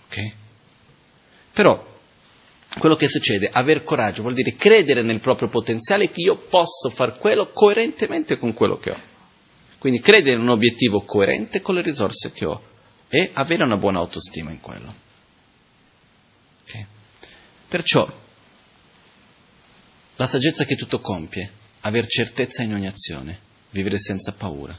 Ok? 0.06 0.32
Però 1.52 1.87
quello 2.78 2.96
che 2.96 3.08
succede, 3.08 3.48
aver 3.52 3.82
coraggio, 3.82 4.22
vuol 4.22 4.34
dire 4.34 4.54
credere 4.54 5.02
nel 5.02 5.20
proprio 5.20 5.48
potenziale 5.48 6.10
che 6.10 6.20
io 6.20 6.36
posso 6.36 6.90
fare 6.90 7.16
quello 7.16 7.50
coerentemente 7.50 8.36
con 8.36 8.52
quello 8.52 8.78
che 8.78 8.90
ho. 8.90 9.00
Quindi 9.78 10.00
credere 10.00 10.36
in 10.36 10.42
un 10.42 10.48
obiettivo 10.48 11.02
coerente 11.02 11.60
con 11.60 11.74
le 11.74 11.82
risorse 11.82 12.32
che 12.32 12.46
ho 12.46 12.62
e 13.08 13.30
avere 13.34 13.64
una 13.64 13.76
buona 13.76 14.00
autostima 14.00 14.50
in 14.50 14.60
quello. 14.60 14.94
Okay? 16.64 16.86
Perciò 17.68 18.06
la 20.16 20.26
saggezza 20.26 20.64
che 20.64 20.74
tutto 20.74 21.00
compie 21.00 21.52
aver 21.80 22.06
certezza 22.06 22.62
in 22.62 22.74
ogni 22.74 22.86
azione, 22.86 23.38
vivere 23.70 23.98
senza 23.98 24.32
paura. 24.32 24.76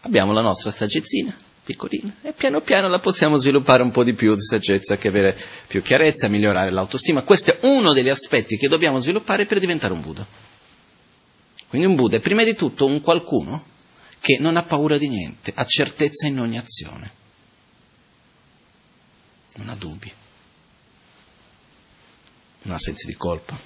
Abbiamo 0.00 0.32
la 0.32 0.40
nostra 0.40 0.70
sagezzina, 0.70 1.36
piccolina, 1.66 2.14
e 2.22 2.32
piano 2.32 2.60
piano 2.60 2.88
la 2.88 3.00
possiamo 3.00 3.38
sviluppare 3.38 3.82
un 3.82 3.90
po' 3.90 4.04
di 4.04 4.14
più 4.14 4.36
di 4.36 4.42
saggezza, 4.42 4.96
che 4.96 5.08
avere 5.08 5.36
più 5.66 5.82
chiarezza, 5.82 6.28
migliorare 6.28 6.70
l'autostima. 6.70 7.24
Questo 7.24 7.50
è 7.50 7.58
uno 7.62 7.92
degli 7.92 8.08
aspetti 8.08 8.56
che 8.56 8.68
dobbiamo 8.68 9.00
sviluppare 9.00 9.46
per 9.46 9.58
diventare 9.58 9.92
un 9.92 10.00
Buddha. 10.00 10.24
Quindi 11.66 11.88
un 11.88 11.96
Buddha 11.96 12.18
è 12.18 12.20
prima 12.20 12.44
di 12.44 12.54
tutto 12.54 12.86
un 12.86 13.00
qualcuno 13.00 13.74
che 14.20 14.38
non 14.38 14.56
ha 14.56 14.62
paura 14.62 14.96
di 14.96 15.08
niente, 15.08 15.52
ha 15.56 15.64
certezza 15.64 16.28
in 16.28 16.38
ogni 16.38 16.56
azione, 16.56 17.10
non 19.56 19.68
ha 19.68 19.74
dubbi, 19.74 20.12
non 22.62 22.74
ha 22.76 22.78
sensi 22.78 23.08
di 23.08 23.14
colpa. 23.14 23.58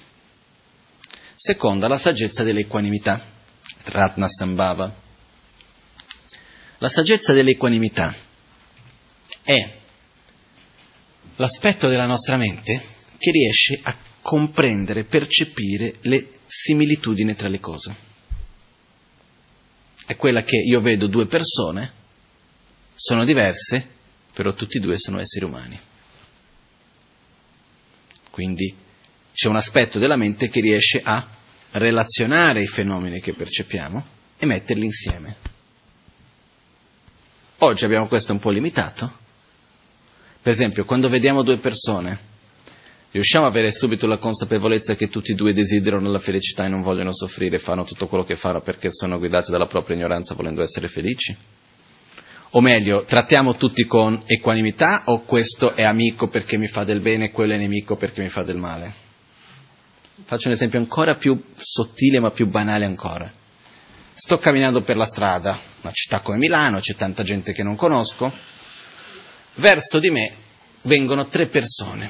Seconda, 1.35 1.87
la 1.87 1.97
saggezza 1.97 2.41
dell'equanimità, 2.41 3.21
Ratna 3.85 4.27
Sambhava. 4.27 5.09
La 6.81 6.89
saggezza 6.89 7.33
dell'equanimità 7.33 8.11
è 9.43 9.71
l'aspetto 11.35 11.87
della 11.87 12.07
nostra 12.07 12.37
mente 12.37 12.81
che 13.19 13.29
riesce 13.29 13.79
a 13.83 13.95
comprendere, 14.19 15.03
percepire 15.03 15.97
le 16.01 16.29
similitudini 16.47 17.35
tra 17.35 17.49
le 17.49 17.59
cose. 17.59 17.95
È 20.07 20.15
quella 20.15 20.41
che 20.41 20.57
io 20.57 20.81
vedo 20.81 21.05
due 21.05 21.27
persone, 21.27 21.93
sono 22.95 23.25
diverse, 23.25 23.87
però 24.33 24.51
tutti 24.55 24.77
e 24.77 24.79
due 24.79 24.97
sono 24.97 25.19
esseri 25.19 25.45
umani. 25.45 25.79
Quindi 28.31 28.75
c'è 29.31 29.47
un 29.47 29.55
aspetto 29.55 29.99
della 29.99 30.17
mente 30.17 30.49
che 30.49 30.61
riesce 30.61 30.99
a 31.03 31.27
relazionare 31.73 32.63
i 32.63 32.67
fenomeni 32.67 33.21
che 33.21 33.33
percepiamo 33.33 34.05
e 34.39 34.45
metterli 34.47 34.85
insieme. 34.85 35.50
Oggi 37.63 37.85
abbiamo 37.85 38.07
questo 38.07 38.31
un 38.31 38.39
po' 38.39 38.49
limitato. 38.49 39.19
Per 40.41 40.51
esempio, 40.51 40.83
quando 40.83 41.09
vediamo 41.09 41.43
due 41.43 41.57
persone, 41.57 42.17
riusciamo 43.11 43.45
ad 43.45 43.51
avere 43.51 43.71
subito 43.71 44.07
la 44.07 44.17
consapevolezza 44.17 44.95
che 44.95 45.09
tutti 45.09 45.33
e 45.33 45.35
due 45.35 45.53
desiderano 45.53 46.11
la 46.11 46.17
felicità 46.17 46.65
e 46.65 46.69
non 46.69 46.81
vogliono 46.81 47.13
soffrire, 47.13 47.59
fanno 47.59 47.83
tutto 47.83 48.07
quello 48.07 48.23
che 48.23 48.35
fanno 48.35 48.61
perché 48.61 48.89
sono 48.89 49.19
guidati 49.19 49.51
dalla 49.51 49.67
propria 49.67 49.95
ignoranza 49.95 50.33
volendo 50.33 50.63
essere 50.63 50.87
felici? 50.87 51.37
O 52.49 52.61
meglio, 52.61 53.05
trattiamo 53.05 53.55
tutti 53.55 53.85
con 53.85 54.23
equanimità 54.25 55.03
o 55.05 55.21
questo 55.21 55.75
è 55.75 55.83
amico 55.83 56.29
perché 56.29 56.57
mi 56.57 56.67
fa 56.67 56.83
del 56.83 56.99
bene 56.99 57.25
e 57.25 57.31
quello 57.31 57.53
è 57.53 57.57
nemico 57.57 57.95
perché 57.95 58.23
mi 58.23 58.29
fa 58.29 58.41
del 58.41 58.57
male? 58.57 58.91
Faccio 60.25 60.47
un 60.47 60.55
esempio 60.55 60.79
ancora 60.79 61.13
più 61.13 61.39
sottile 61.55 62.19
ma 62.19 62.31
più 62.31 62.47
banale 62.47 62.85
ancora. 62.85 63.31
Sto 64.23 64.37
camminando 64.37 64.83
per 64.83 64.97
la 64.97 65.07
strada, 65.07 65.59
una 65.81 65.91
città 65.91 66.19
come 66.19 66.37
Milano, 66.37 66.79
c'è 66.79 66.93
tanta 66.93 67.23
gente 67.23 67.53
che 67.53 67.63
non 67.63 67.75
conosco. 67.75 68.31
Verso 69.55 69.97
di 69.97 70.11
me 70.11 70.31
vengono 70.83 71.25
tre 71.25 71.47
persone. 71.47 72.07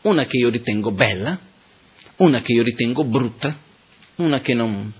Una 0.00 0.26
che 0.26 0.36
io 0.36 0.50
ritengo 0.50 0.90
bella, 0.90 1.38
una 2.16 2.40
che 2.40 2.54
io 2.54 2.64
ritengo 2.64 3.04
brutta, 3.04 3.56
una 4.16 4.40
che 4.40 4.54
non 4.54 4.92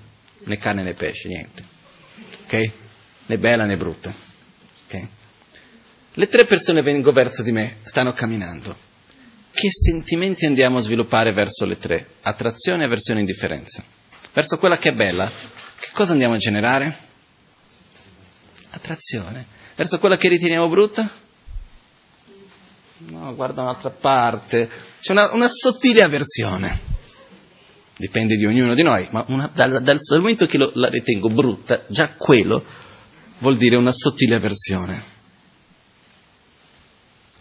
né 0.45 0.57
carne 0.59 0.85
né 0.85 0.95
pesce, 0.95 1.27
niente. 1.27 1.65
Ok? 2.45 2.73
Né 3.27 3.39
bella 3.39 3.65
né 3.65 3.77
brutta. 3.77 4.15
Ok? 4.87 5.07
Le 6.15 6.29
tre 6.29 6.45
persone 6.45 6.83
vengono 6.83 7.13
verso 7.13 7.43
di 7.43 7.51
me, 7.51 7.79
stanno 7.83 8.13
camminando. 8.13 8.77
Che 9.51 9.73
sentimenti 9.73 10.47
andiamo 10.47 10.79
a 10.79 10.83
sviluppare 10.83 11.33
verso 11.33 11.67
le 11.67 11.79
tre? 11.79 12.11
Attrazione, 12.23 12.85
avversione 12.85 13.19
indifferenza 13.19 13.83
verso 14.39 14.57
quella 14.57 14.79
che 14.79 14.91
è 14.91 14.93
bella, 14.93 15.29
che 15.81 15.89
cosa 15.93 16.13
andiamo 16.13 16.35
a 16.35 16.39
generare? 16.39 16.97
Attrazione. 18.71 19.45
Verso 19.75 19.99
quella 19.99 20.17
che 20.17 20.29
riteniamo 20.29 20.69
brutta? 20.69 21.11
No, 22.99 23.35
guarda 23.35 23.63
un'altra 23.63 23.91
parte. 23.91 24.71
C'è 25.01 25.11
una, 25.11 25.33
una 25.33 25.49
sottile 25.49 26.03
avversione. 26.03 26.79
Dipende 27.97 28.37
di 28.37 28.47
ognuno 28.47 28.75
di 28.75 28.83
noi, 28.83 29.09
ma 29.11 29.25
una, 29.27 29.51
dal, 29.53 29.83
dal, 29.83 29.99
momento 30.11 30.47
che 30.47 30.57
lo, 30.57 30.71
la 30.75 30.89
ritengo 30.89 31.31
brutta, 31.31 31.85
già 31.89 32.13
quello 32.13 32.65
vuol 33.39 33.57
dire 33.57 33.75
una 33.75 33.91
sottile 33.91 34.37
avversione. 34.37 35.03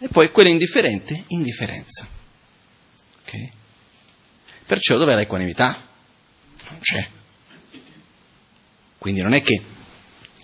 E 0.00 0.08
poi 0.08 0.32
quella 0.32 0.48
indifferente, 0.48 1.26
indifferenza. 1.28 2.08
Okay? 3.22 3.50
Perciò 4.66 4.96
dov'è 4.96 5.14
l'equanimità? 5.14 5.86
Non 6.68 6.78
c'è. 6.80 7.08
Quindi 8.98 9.22
non 9.22 9.34
è 9.34 9.42
che 9.42 9.62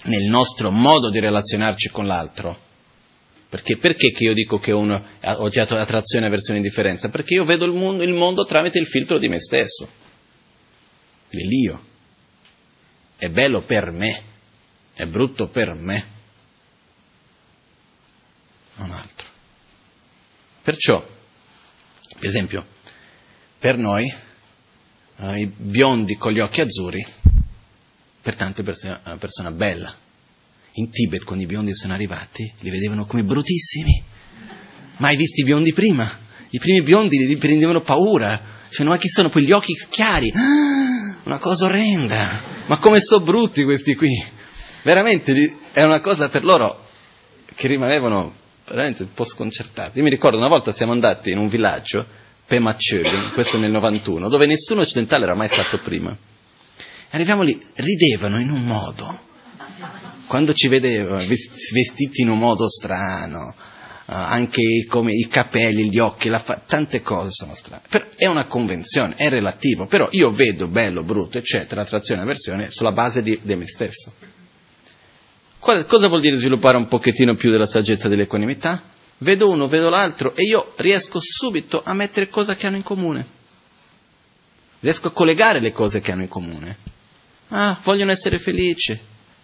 nel 0.04 0.24
nostro 0.24 0.70
modo 0.70 1.10
di 1.10 1.18
relazionarci 1.18 1.88
con 1.90 2.06
l'altro, 2.06 2.62
perché, 3.48 3.78
perché 3.78 4.12
io 4.18 4.34
dico 4.34 4.58
che 4.58 4.72
uno 4.72 5.02
oggetto 5.36 5.74
di 5.74 5.80
attrazione 5.80 6.28
verso 6.28 6.52
l'indifferenza? 6.52 7.08
Perché 7.08 7.34
io 7.34 7.44
vedo 7.44 7.64
il 7.64 7.72
mondo, 7.72 8.02
il 8.02 8.12
mondo 8.12 8.44
tramite 8.44 8.78
il 8.78 8.86
filtro 8.86 9.18
di 9.18 9.28
me 9.28 9.40
stesso, 9.40 9.88
l'io. 11.30 11.92
È 13.16 13.28
bello 13.28 13.62
per 13.62 13.90
me, 13.90 14.22
è 14.92 15.06
brutto 15.06 15.48
per 15.48 15.72
me, 15.74 16.06
non 18.76 18.90
altro. 18.90 19.26
Perciò, 20.62 21.06
per 22.18 22.28
esempio, 22.28 22.66
per 23.58 23.76
noi 23.76 24.12
uh, 25.16 25.34
i 25.34 25.46
biondi 25.46 26.16
con 26.16 26.32
gli 26.32 26.40
occhi 26.40 26.60
azzurri, 26.60 27.04
pertanto 28.20 28.62
è 28.62 29.00
una 29.04 29.16
persona 29.16 29.50
bella. 29.50 29.92
In 30.76 30.90
Tibet, 30.90 31.24
quando 31.24 31.44
i 31.44 31.46
biondi 31.46 31.74
sono 31.74 31.92
arrivati, 31.92 32.52
li 32.60 32.70
vedevano 32.70 33.06
come 33.06 33.22
bruttissimi. 33.22 34.02
Mai 34.96 35.16
visti 35.16 35.42
i 35.42 35.44
biondi 35.44 35.72
prima? 35.72 36.08
I 36.50 36.58
primi 36.58 36.82
biondi 36.82 37.26
li 37.26 37.36
prendevano 37.36 37.82
paura. 37.82 38.52
Cioè, 38.70 38.84
ma 38.84 38.96
chi 38.96 39.08
sono 39.08 39.28
poi 39.28 39.50
occhi 39.52 39.74
chiari? 39.88 40.32
Ah, 40.34 41.16
una 41.24 41.38
cosa 41.38 41.66
orrenda. 41.66 42.42
Ma 42.66 42.78
come 42.78 43.00
sono 43.00 43.24
brutti 43.24 43.62
questi 43.62 43.94
qui? 43.94 44.10
Veramente 44.82 45.56
è 45.72 45.82
una 45.82 46.00
cosa 46.00 46.28
per 46.28 46.42
loro 46.42 46.86
che 47.54 47.68
rimanevano 47.68 48.34
veramente 48.66 49.02
un 49.04 49.12
po' 49.12 49.24
sconcertati. 49.24 49.98
Io 49.98 50.04
mi 50.04 50.10
ricordo 50.10 50.38
una 50.38 50.48
volta 50.48 50.72
siamo 50.72 50.92
andati 50.92 51.30
in 51.30 51.38
un 51.38 51.48
villaggio 51.48 52.04
Pema 52.46 52.74
Chögen, 52.76 53.32
questo 53.32 53.58
nel 53.58 53.70
91, 53.70 54.28
dove 54.28 54.46
nessuno 54.46 54.82
occidentale 54.82 55.24
era 55.24 55.34
mai 55.34 55.48
stato 55.48 55.78
prima. 55.78 56.16
Arriviamo 57.10 57.42
lì, 57.42 57.58
ridevano 57.76 58.38
in 58.38 58.50
un 58.50 58.64
modo, 58.64 59.18
quando 60.26 60.52
ci 60.52 60.68
vedevano 60.68 61.24
vestiti 61.24 62.22
in 62.22 62.28
un 62.28 62.38
modo 62.38 62.68
strano, 62.68 63.54
anche 64.06 64.84
come 64.86 65.12
i 65.12 65.26
capelli, 65.28 65.88
gli 65.88 65.98
occhi, 65.98 66.28
fa- 66.38 66.60
tante 66.66 67.00
cose 67.00 67.30
sono 67.30 67.54
strane. 67.54 67.82
Però 67.88 68.04
è 68.16 68.26
una 68.26 68.46
convenzione, 68.46 69.14
è 69.16 69.30
relativo, 69.30 69.86
però 69.86 70.08
io 70.10 70.30
vedo 70.30 70.68
bello, 70.68 71.02
brutto, 71.02 71.38
eccetera, 71.38 71.80
attrazione 71.80 72.20
e 72.20 72.24
avversione 72.24 72.70
sulla 72.70 72.92
base 72.92 73.22
di, 73.22 73.38
di 73.42 73.56
me 73.56 73.66
stesso. 73.66 74.12
Cosa 75.58 76.08
vuol 76.08 76.20
dire 76.20 76.36
sviluppare 76.36 76.76
un 76.76 76.86
pochettino 76.86 77.34
più 77.36 77.50
della 77.50 77.66
saggezza 77.66 78.08
dell'equanimità? 78.08 78.82
Vedo 79.18 79.50
uno, 79.50 79.68
vedo 79.68 79.88
l'altro 79.90 80.34
e 80.34 80.42
io 80.42 80.72
riesco 80.76 81.18
subito 81.20 81.82
a 81.84 81.94
mettere 81.94 82.28
cose 82.28 82.56
che 82.56 82.66
hanno 82.66 82.76
in 82.76 82.82
comune. 82.82 83.42
Riesco 84.80 85.08
a 85.08 85.12
collegare 85.12 85.60
le 85.60 85.72
cose 85.72 86.00
che 86.00 86.12
hanno 86.12 86.22
in 86.22 86.28
comune. 86.28 86.76
Ah, 87.48 87.78
vogliono 87.82 88.10
essere 88.10 88.38
felici, 88.38 88.98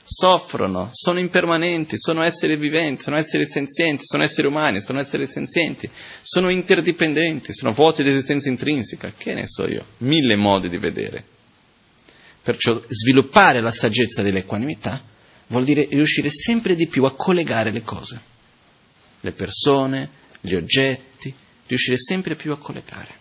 soffrono, 0.05 0.89
sono 0.93 1.19
impermanenti, 1.19 1.97
sono 1.97 2.23
esseri 2.23 2.57
viventi, 2.57 3.03
sono 3.03 3.17
esseri 3.17 3.47
senzienti, 3.47 4.05
sono 4.05 4.23
esseri 4.23 4.49
umani, 4.49 4.81
sono 4.81 5.01
esseri 5.01 5.27
senzienti, 5.27 5.89
sono 6.21 6.51
interdipendenti, 6.51 7.53
sono 7.53 7.73
vuoti 7.73 8.03
di 8.03 8.11
esistenza 8.11 8.49
intrinseca, 8.49 9.13
che 9.17 9.35
ne 9.35 9.47
so 9.47 9.67
io, 9.67 9.85
mille 9.99 10.37
modi 10.37 10.69
di 10.69 10.79
vedere. 10.79 11.25
Perciò 12.43 12.83
sviluppare 12.87 13.63
la 13.63 13.71
saggezza 13.71 14.23
dell'equanimità 14.23 15.01
vuol 15.47 15.65
dire 15.65 15.87
riuscire 15.91 16.31
sempre 16.31 16.75
di 16.75 16.87
più 16.87 17.05
a 17.05 17.15
collegare 17.15 17.71
le 17.71 17.83
cose 17.83 18.21
le 19.21 19.33
persone, 19.33 20.11
gli 20.41 20.55
oggetti, 20.55 21.35
riuscire 21.67 21.99
sempre 21.99 22.35
più 22.35 22.53
a 22.53 22.59
collegare. 22.59 23.19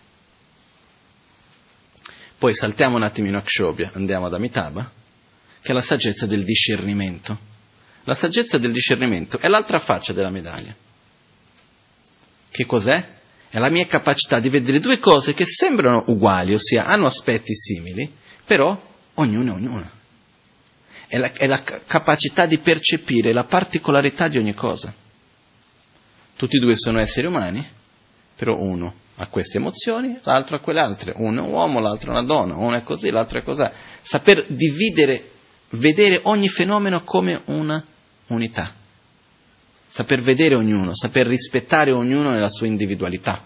Poi 2.38 2.54
saltiamo 2.54 2.96
un 2.96 3.02
attimino 3.02 3.38
a 3.38 3.42
Kshobhya, 3.42 3.90
andiamo 3.94 4.26
ad 4.26 4.34
Amitabha, 4.34 4.90
che 5.60 5.70
è 5.70 5.74
la 5.74 5.82
saggezza 5.82 6.26
del 6.26 6.42
discernimento. 6.42 7.48
La 8.04 8.14
saggezza 8.14 8.56
del 8.56 8.72
discernimento 8.72 9.38
è 9.38 9.46
l'altra 9.46 9.78
faccia 9.78 10.14
della 10.14 10.30
medaglia. 10.30 10.74
Che 12.50 12.66
cos'è? 12.66 13.18
È 13.50 13.58
la 13.58 13.68
mia 13.68 13.86
capacità 13.86 14.40
di 14.40 14.48
vedere 14.48 14.80
due 14.80 14.98
cose 14.98 15.34
che 15.34 15.44
sembrano 15.44 16.04
uguali, 16.06 16.54
ossia 16.54 16.86
hanno 16.86 17.06
aspetti 17.06 17.54
simili, 17.54 18.10
però 18.44 18.80
ognuno 19.14 19.52
è 19.52 19.54
ognuna. 19.56 19.98
È 21.06 21.18
la, 21.18 21.32
è 21.32 21.46
la 21.46 21.62
capacità 21.62 22.46
di 22.46 22.58
percepire 22.58 23.32
la 23.32 23.44
particolarità 23.44 24.28
di 24.28 24.38
ogni 24.38 24.54
cosa. 24.54 24.94
Tutti 26.40 26.56
e 26.56 26.58
due 26.58 26.74
sono 26.74 26.98
esseri 26.98 27.26
umani, 27.26 27.62
però 28.34 28.56
uno 28.56 28.94
ha 29.16 29.26
queste 29.26 29.58
emozioni, 29.58 30.18
l'altro 30.22 30.56
ha 30.56 30.60
quelle 30.60 30.80
altre. 30.80 31.12
Uno 31.16 31.44
è 31.44 31.46
un 31.46 31.52
uomo, 31.52 31.80
l'altro 31.80 32.08
è 32.08 32.12
una 32.12 32.22
donna, 32.22 32.56
uno 32.56 32.74
è 32.74 32.82
così, 32.82 33.10
l'altro 33.10 33.40
è 33.40 33.42
così. 33.42 33.68
Saper 34.00 34.46
dividere, 34.48 35.32
vedere 35.72 36.18
ogni 36.22 36.48
fenomeno 36.48 37.04
come 37.04 37.42
una 37.44 37.84
unità. 38.28 38.74
saper 39.86 40.22
vedere 40.22 40.54
ognuno, 40.54 40.94
saper 40.94 41.26
rispettare 41.26 41.92
ognuno 41.92 42.30
nella 42.30 42.48
sua 42.48 42.66
individualità, 42.66 43.44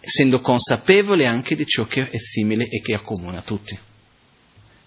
essendo 0.00 0.40
consapevole 0.40 1.24
anche 1.24 1.54
di 1.54 1.66
ciò 1.66 1.86
che 1.86 2.10
è 2.10 2.18
simile 2.18 2.64
e 2.64 2.80
che 2.80 2.94
accomuna 2.94 3.42
tutti. 3.42 3.78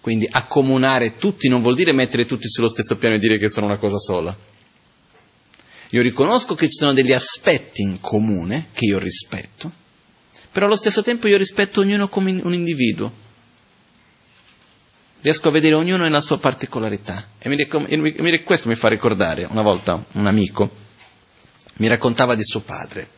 Quindi 0.02 0.28
accomunare 0.30 1.16
tutti 1.16 1.48
non 1.48 1.62
vuol 1.62 1.76
dire 1.76 1.94
mettere 1.94 2.26
tutti 2.26 2.46
sullo 2.46 2.68
stesso 2.68 2.98
piano 2.98 3.14
e 3.14 3.18
dire 3.18 3.38
che 3.38 3.48
sono 3.48 3.64
una 3.64 3.78
cosa 3.78 3.98
sola. 3.98 4.57
Io 5.90 6.02
riconosco 6.02 6.54
che 6.54 6.66
ci 6.66 6.76
sono 6.76 6.92
degli 6.92 7.12
aspetti 7.12 7.82
in 7.82 8.00
comune 8.00 8.68
che 8.72 8.84
io 8.84 8.98
rispetto, 8.98 9.70
però 10.52 10.66
allo 10.66 10.76
stesso 10.76 11.02
tempo 11.02 11.28
io 11.28 11.38
rispetto 11.38 11.80
ognuno 11.80 12.08
come 12.08 12.38
un 12.42 12.52
individuo, 12.52 13.12
riesco 15.20 15.48
a 15.48 15.52
vedere 15.52 15.74
ognuno 15.74 16.04
nella 16.04 16.20
sua 16.20 16.38
particolarità. 16.38 17.28
E 17.38 17.48
mi, 17.48 17.56
mi, 17.96 18.42
questo 18.42 18.68
mi 18.68 18.74
fa 18.74 18.88
ricordare, 18.88 19.44
una 19.44 19.62
volta 19.62 20.04
un 20.12 20.26
amico 20.26 20.86
mi 21.78 21.88
raccontava 21.88 22.34
di 22.34 22.44
suo 22.44 22.60
padre. 22.60 23.16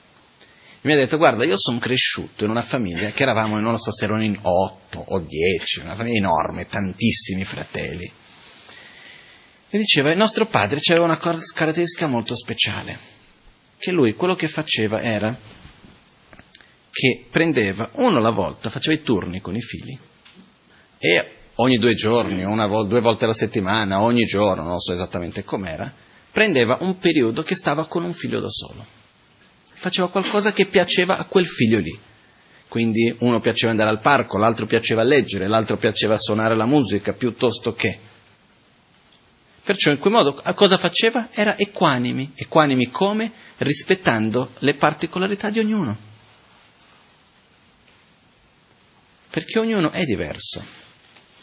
Mi 0.83 0.93
ha 0.93 0.97
detto, 0.97 1.19
guarda, 1.19 1.45
io 1.45 1.59
sono 1.59 1.79
cresciuto 1.79 2.45
in 2.45 2.51
una 2.51 2.63
famiglia 2.63 3.11
che 3.11 3.23
eravamo, 3.23 3.59
non 3.59 3.73
lo 3.73 3.79
so 3.79 3.93
se 3.93 4.05
erano 4.05 4.23
in 4.23 4.39
otto 4.41 5.05
o 5.09 5.19
dieci, 5.21 5.81
una 5.81 5.95
famiglia 5.95 6.19
enorme, 6.19 6.67
tantissimi 6.67 7.45
fratelli. 7.45 8.11
E 9.71 9.79
diceva, 9.79 10.11
il 10.11 10.17
nostro 10.17 10.47
padre 10.47 10.81
aveva 10.89 11.05
una 11.05 11.19
caratteristica 11.19 12.09
molto 12.09 12.35
speciale, 12.35 12.99
che 13.79 13.93
lui 13.93 14.15
quello 14.15 14.35
che 14.35 14.49
faceva 14.49 15.01
era 15.01 15.37
che 16.91 17.25
prendeva 17.31 17.89
uno 17.95 18.19
alla 18.19 18.31
volta, 18.31 18.69
faceva 18.69 18.97
i 18.97 19.03
turni 19.03 19.41
con 19.41 19.55
i 19.55 19.63
figli 19.63 19.97
e 20.99 21.31
ogni 21.55 21.79
due 21.79 21.95
giorni, 21.95 22.45
una 22.45 22.67
vo- 22.67 22.83
due 22.83 23.01
volte 23.01 23.25
alla 23.25 23.33
settimana, 23.33 24.03
ogni 24.03 24.25
giorno, 24.25 24.65
non 24.65 24.81
so 24.81 24.93
esattamente 24.93 25.45
com'era, 25.45 25.91
prendeva 26.31 26.79
un 26.81 26.99
periodo 26.99 27.43
che 27.43 27.55
stava 27.55 27.87
con 27.87 28.05
un 28.05 28.13
figlio 28.13 28.41
da 28.41 28.51
solo. 28.51 28.85
Faceva 29.73 30.11
qualcosa 30.11 30.53
che 30.53 30.67
piaceva 30.67 31.17
a 31.17 31.25
quel 31.25 31.47
figlio 31.47 31.79
lì. 31.79 31.99
Quindi 32.69 33.15
uno 33.21 33.41
piaceva 33.41 33.71
andare 33.71 33.91
al 33.91 34.01
parco, 34.01 34.37
l'altro 34.37 34.67
piaceva 34.67 35.03
leggere, 35.03 35.49
l'altro 35.49 35.77
piaceva 35.77 36.19
suonare 36.19 36.55
la 36.55 36.67
musica 36.67 37.13
piuttosto 37.15 37.73
che. 37.73 37.99
Perciò 39.63 39.91
in 39.91 39.99
quel 39.99 40.13
modo 40.13 40.35
cosa 40.55 40.79
faceva? 40.79 41.29
Era 41.33 41.57
equanimi. 41.57 42.33
Equanimi 42.35 42.91
come? 42.91 43.31
Rispettando 43.59 44.53
le 44.59 44.75
particolarità 44.75 45.51
di 45.51 45.59
ognuno. 45.59 45.97
Perché 49.31 49.59
ognuno 49.59 49.91
è 49.91 50.05
diverso. 50.05 50.65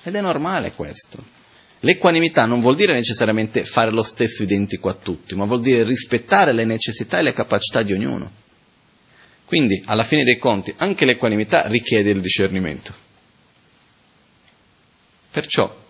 Ed 0.03 0.15
è 0.15 0.21
normale 0.21 0.71
questo. 0.71 1.35
L'equanimità 1.81 2.45
non 2.45 2.59
vuol 2.59 2.75
dire 2.75 2.93
necessariamente 2.93 3.63
fare 3.63 3.91
lo 3.91 4.01
stesso 4.01 4.41
identico 4.41 4.89
a 4.89 4.93
tutti, 4.93 5.35
ma 5.35 5.45
vuol 5.45 5.61
dire 5.61 5.83
rispettare 5.83 6.53
le 6.53 6.65
necessità 6.65 7.19
e 7.19 7.21
le 7.21 7.33
capacità 7.33 7.83
di 7.83 7.93
ognuno. 7.93 8.31
Quindi, 9.45 9.81
alla 9.85 10.03
fine 10.03 10.23
dei 10.23 10.37
conti, 10.37 10.73
anche 10.77 11.05
l'equanimità 11.05 11.67
richiede 11.67 12.09
il 12.09 12.19
discernimento. 12.19 12.93
Perciò, 15.31 15.85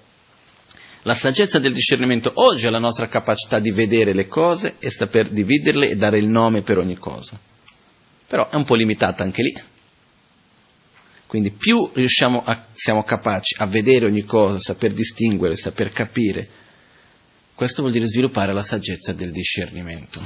la 1.07 1.13
saggezza 1.13 1.57
del 1.57 1.71
discernimento 1.71 2.33
oggi 2.35 2.65
è 2.65 2.69
la 2.69 2.79
nostra 2.79 3.07
capacità 3.07 3.59
di 3.59 3.71
vedere 3.71 4.13
le 4.13 4.27
cose 4.27 4.75
e 4.77 4.91
saper 4.91 5.29
dividerle 5.29 5.89
e 5.89 5.95
dare 5.95 6.19
il 6.19 6.27
nome 6.27 6.63
per 6.63 6.79
ogni 6.79 6.97
cosa. 6.97 7.39
Però 8.27 8.49
è 8.49 8.55
un 8.55 8.65
po' 8.65 8.75
limitata 8.75 9.23
anche 9.23 9.41
lì, 9.41 9.57
quindi 11.25 11.51
più 11.51 11.89
a, 11.93 12.65
siamo 12.73 13.03
capaci 13.03 13.55
a 13.59 13.65
vedere 13.67 14.05
ogni 14.05 14.25
cosa, 14.25 14.59
saper 14.59 14.91
distinguere, 14.91 15.55
saper 15.55 15.93
capire, 15.93 16.45
questo 17.55 17.83
vuol 17.83 17.93
dire 17.93 18.05
sviluppare 18.05 18.51
la 18.51 18.61
saggezza 18.61 19.13
del 19.13 19.31
discernimento 19.31 20.19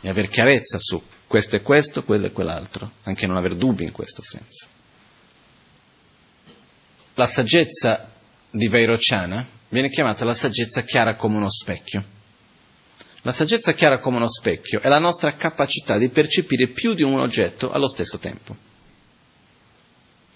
e 0.00 0.08
avere 0.08 0.28
chiarezza 0.28 0.78
su 0.78 1.00
questo 1.26 1.56
e 1.56 1.60
questo, 1.60 2.02
quello 2.04 2.24
e 2.24 2.32
quell'altro, 2.32 2.90
anche 3.02 3.26
non 3.26 3.36
aver 3.36 3.54
dubbi 3.54 3.84
in 3.84 3.92
questo 3.92 4.22
senso. 4.22 4.66
La 7.12 7.26
saggezza 7.26 8.14
di 8.56 8.68
Vairocciana 8.68 9.46
viene 9.68 9.90
chiamata 9.90 10.24
la 10.24 10.34
saggezza 10.34 10.82
chiara 10.82 11.14
come 11.14 11.36
uno 11.36 11.50
specchio. 11.50 12.14
La 13.22 13.32
saggezza 13.32 13.74
chiara 13.74 13.98
come 13.98 14.16
uno 14.16 14.28
specchio 14.28 14.80
è 14.80 14.88
la 14.88 14.98
nostra 14.98 15.34
capacità 15.34 15.98
di 15.98 16.08
percepire 16.08 16.68
più 16.68 16.94
di 16.94 17.02
un 17.02 17.18
oggetto 17.18 17.70
allo 17.70 17.88
stesso 17.88 18.18
tempo. 18.18 18.56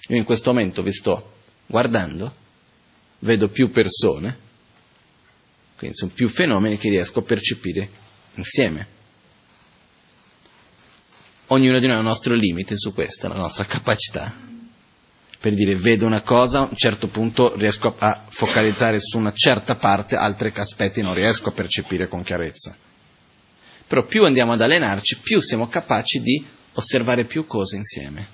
Io 0.09 0.17
in 0.17 0.25
questo 0.25 0.53
momento 0.53 0.83
vi 0.83 0.93
sto 0.93 1.39
guardando, 1.67 2.35
vedo 3.21 3.49
più 3.49 3.71
persone, 3.71 4.49
quindi 5.77 5.97
sono 5.97 6.11
più 6.13 6.29
fenomeni 6.29 6.77
che 6.77 6.91
riesco 6.91 7.21
a 7.21 7.23
percepire 7.23 7.89
insieme. 8.35 8.99
Ognuno 11.47 11.79
di 11.79 11.87
noi 11.87 11.97
ha 11.97 12.01
un 12.01 12.05
nostro 12.05 12.35
limite 12.35 12.77
su 12.77 12.93
questa, 12.93 13.29
la 13.29 13.37
nostra 13.37 13.65
capacità. 13.65 14.60
Per 15.41 15.55
dire, 15.55 15.75
vedo 15.75 16.05
una 16.05 16.21
cosa, 16.21 16.59
a 16.59 16.69
un 16.69 16.77
certo 16.77 17.07
punto 17.07 17.57
riesco 17.57 17.95
a 17.99 18.25
focalizzare 18.29 19.01
su 19.01 19.17
una 19.17 19.33
certa 19.33 19.75
parte, 19.77 20.15
altri 20.15 20.53
aspetti 20.55 21.01
non 21.01 21.15
riesco 21.15 21.49
a 21.49 21.53
percepire 21.53 22.09
con 22.09 22.23
chiarezza. 22.23 22.77
Però 23.87 24.05
più 24.05 24.25
andiamo 24.25 24.53
ad 24.53 24.61
allenarci, 24.61 25.19
più 25.21 25.41
siamo 25.41 25.67
capaci 25.67 26.21
di 26.21 26.45
osservare 26.75 27.25
più 27.25 27.47
cose 27.47 27.77
insieme. 27.77 28.29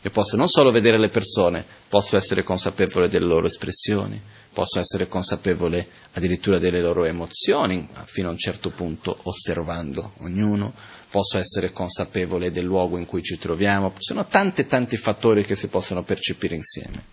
Io 0.00 0.10
posso 0.10 0.36
non 0.36 0.48
solo 0.48 0.70
vedere 0.70 0.98
le 0.98 1.08
persone, 1.08 1.64
posso 1.88 2.16
essere 2.16 2.44
consapevole 2.44 3.08
delle 3.08 3.26
loro 3.26 3.46
espressioni, 3.46 4.20
posso 4.52 4.78
essere 4.78 5.08
consapevole 5.08 5.88
addirittura 6.12 6.58
delle 6.58 6.80
loro 6.80 7.04
emozioni, 7.04 7.88
fino 8.04 8.28
a 8.28 8.32
un 8.32 8.38
certo 8.38 8.70
punto 8.70 9.18
osservando 9.22 10.12
ognuno, 10.18 10.72
posso 11.12 11.36
essere 11.36 11.72
consapevole 11.72 12.50
del 12.50 12.64
luogo 12.64 12.96
in 12.96 13.04
cui 13.04 13.22
ci 13.22 13.36
troviamo, 13.36 13.92
sono 13.98 14.26
tanti 14.26 14.66
tanti 14.66 14.96
fattori 14.96 15.44
che 15.44 15.54
si 15.54 15.68
possono 15.68 16.02
percepire 16.02 16.54
insieme. 16.54 17.04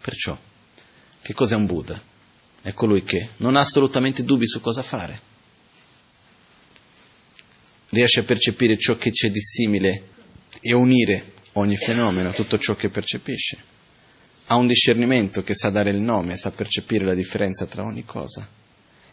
Perciò, 0.00 0.38
che 1.20 1.34
cos'è 1.34 1.56
un 1.56 1.66
Buddha? 1.66 2.00
È 2.62 2.72
colui 2.72 3.02
che 3.02 3.30
non 3.38 3.56
ha 3.56 3.60
assolutamente 3.60 4.22
dubbi 4.22 4.46
su 4.46 4.60
cosa 4.60 4.82
fare, 4.82 5.20
riesce 7.88 8.20
a 8.20 8.24
percepire 8.24 8.78
ciò 8.78 8.96
che 8.96 9.10
c'è 9.10 9.28
di 9.28 9.42
simile 9.42 10.08
e 10.60 10.72
unire 10.72 11.32
ogni 11.54 11.76
fenomeno, 11.76 12.32
tutto 12.32 12.60
ciò 12.60 12.76
che 12.76 12.90
percepisce. 12.90 13.58
Ha 14.46 14.54
un 14.54 14.68
discernimento 14.68 15.42
che 15.42 15.56
sa 15.56 15.70
dare 15.70 15.90
il 15.90 16.00
nome, 16.00 16.36
sa 16.36 16.52
percepire 16.52 17.04
la 17.04 17.14
differenza 17.14 17.66
tra 17.66 17.82
ogni 17.82 18.04
cosa 18.04 18.48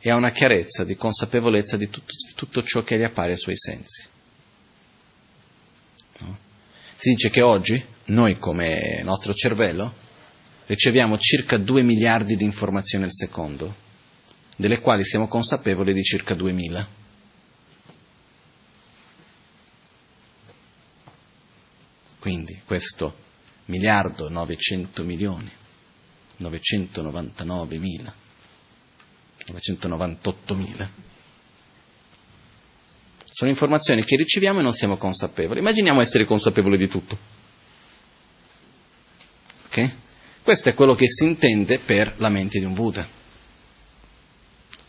e 0.06 0.10
ha 0.10 0.16
una 0.16 0.32
chiarezza 0.32 0.84
di 0.84 0.98
consapevolezza 0.98 1.78
di 1.78 1.90
tutto, 1.90 2.12
tutto 2.36 2.62
ciò 2.62 2.84
che 2.84 2.98
gli 2.98 3.04
appare 3.04 3.32
ai 3.32 3.38
suoi 3.38 3.56
sensi. 3.56 4.04
No? 6.20 6.38
Si 6.98 7.12
dice 7.12 7.30
che 7.30 7.42
oggi 7.42 7.82
noi 8.08 8.38
come 8.38 9.02
nostro 9.04 9.34
cervello 9.34 9.94
riceviamo 10.66 11.18
circa 11.18 11.56
2 11.56 11.84
miliardi 11.84 12.36
di 12.36 12.44
informazioni 12.44 13.06
al 13.06 13.14
secondo, 13.14 13.74
delle 14.58 14.82
quali 14.82 15.06
siamo 15.06 15.30
consapevoli 15.30 15.94
di 15.94 16.04
circa 16.04 16.34
2000. 16.34 16.88
Quindi 22.20 22.62
questo 22.66 23.16
miliardo 23.68 24.28
900 24.28 25.06
milioni, 25.06 25.50
999 26.36 27.78
mila, 27.78 28.14
998 29.54 30.56
mila. 30.56 30.90
Sono 33.30 33.50
informazioni 33.50 34.04
che 34.04 34.16
riceviamo 34.16 34.60
e 34.60 34.64
non 34.64 34.74
siamo 34.74 34.98
consapevoli. 34.98 35.60
Immaginiamo 35.60 36.02
essere 36.02 36.26
consapevoli 36.26 36.78
di 36.78 36.88
tutto. 36.88 37.18
Ok? 39.68 39.90
Questo 40.44 40.70
è 40.70 40.74
quello 40.74 40.94
che 40.94 41.08
si 41.08 41.24
intende 41.24 41.80
per 41.80 42.14
la 42.18 42.30
mente 42.30 42.60
di 42.60 42.66
un 42.66 42.74
Buddha. 42.74 43.08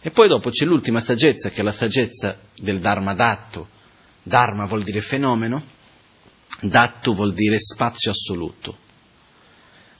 E 0.01 0.11
poi 0.11 0.29
dopo 0.29 0.51
c'è 0.51 0.65
l'ultima 0.65 1.01
saggezza, 1.01 1.51
che 1.51 1.61
è 1.61 1.65
la 1.65 1.73
saggezza 1.73 2.39
del 2.55 2.81
Dharma 2.81 3.15
datto. 3.15 3.69
Dharma 4.23 4.67
vuol 4.67 4.83
dire 4.83 5.01
fenomeno, 5.01 5.63
Dattu 6.61 7.15
vuol 7.15 7.33
dire 7.33 7.59
spazio 7.59 8.11
assoluto. 8.11 8.84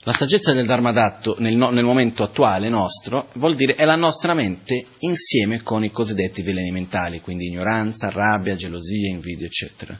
La 0.07 0.13
saggezza 0.13 0.53
del 0.53 0.67
Dharma 0.67 0.91
Dattu 0.91 1.33
nel, 1.39 1.55
no, 1.55 1.71
nel, 1.71 1.83
momento 1.83 2.21
attuale 2.21 2.69
nostro 2.69 3.29
vuol 3.33 3.55
dire 3.55 3.73
è 3.73 3.85
la 3.85 3.95
nostra 3.95 4.35
mente 4.35 4.85
insieme 4.99 5.63
con 5.63 5.83
i 5.83 5.89
cosiddetti 5.89 6.43
veleni 6.43 6.69
mentali, 6.69 7.21
quindi 7.21 7.47
ignoranza, 7.47 8.11
rabbia, 8.11 8.55
gelosia, 8.55 9.09
invidia, 9.09 9.47
eccetera. 9.47 9.99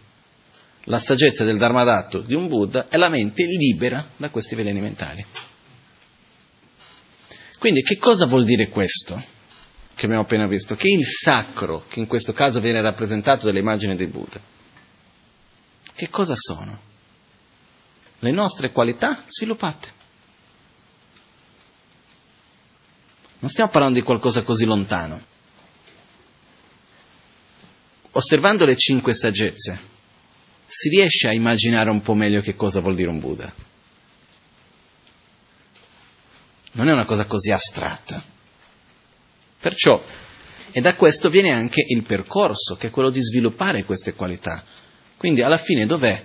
La 0.83 0.99
saggezza 0.99 1.43
del 1.43 1.57
Dharma 1.57 1.83
Dattu 1.83 2.21
di 2.21 2.35
un 2.35 2.47
Buddha 2.47 2.87
è 2.87 2.97
la 2.97 3.09
mente 3.09 3.45
libera 3.45 4.07
da 4.15 4.29
questi 4.29 4.53
veleni 4.53 4.79
mentali. 4.79 5.25
Quindi 7.57 7.81
che 7.81 7.97
cosa 7.97 8.27
vuol 8.27 8.43
dire 8.43 8.69
questo 8.69 9.19
che 9.95 10.05
abbiamo 10.05 10.21
appena 10.21 10.45
visto? 10.45 10.75
Che 10.75 10.87
il 10.87 11.03
sacro, 11.03 11.83
che 11.87 11.99
in 11.99 12.05
questo 12.05 12.31
caso 12.31 12.59
viene 12.59 12.79
rappresentato 12.79 13.47
dall'immagine 13.47 13.95
di 13.95 14.05
Buddha, 14.05 14.39
che 15.95 16.09
cosa 16.11 16.35
sono? 16.35 16.79
Le 18.19 18.31
nostre 18.31 18.71
qualità 18.71 19.23
sviluppate. 19.27 19.94
Non 23.45 23.53
stiamo 23.53 23.69
parlando 23.69 23.99
di 23.99 24.03
qualcosa 24.03 24.41
così 24.41 24.65
lontano. 24.65 25.21
osservando 28.17 28.65
le 28.65 28.75
cinque 28.75 29.13
saggezze, 29.13 29.77
si 30.65 30.89
riesce 30.89 31.27
a 31.27 31.33
immaginare 31.33 31.91
un 31.91 32.01
po' 32.01 32.15
meglio 32.15 32.41
che 32.41 32.55
cosa 32.55 32.79
vuol 32.79 32.95
dire 32.95 33.09
un 33.09 33.19
Buddha. 33.19 33.53
Non 36.71 36.89
è 36.89 36.93
una 36.93 37.05
cosa 37.05 37.25
così 37.25 37.51
astratta. 37.51 38.23
Perciò, 39.59 40.01
e 40.71 40.81
da 40.81 40.95
questo 40.95 41.29
viene 41.29 41.51
anche 41.51 41.83
il 41.85 42.01
percorso, 42.01 42.75
che 42.77 42.87
è 42.87 42.89
quello 42.89 43.09
di 43.09 43.21
sviluppare 43.21 43.83
queste 43.83 44.13
qualità. 44.13 44.63
Quindi 45.17 45.41
alla 45.41 45.57
fine 45.57 45.85
dov'è 45.85 46.23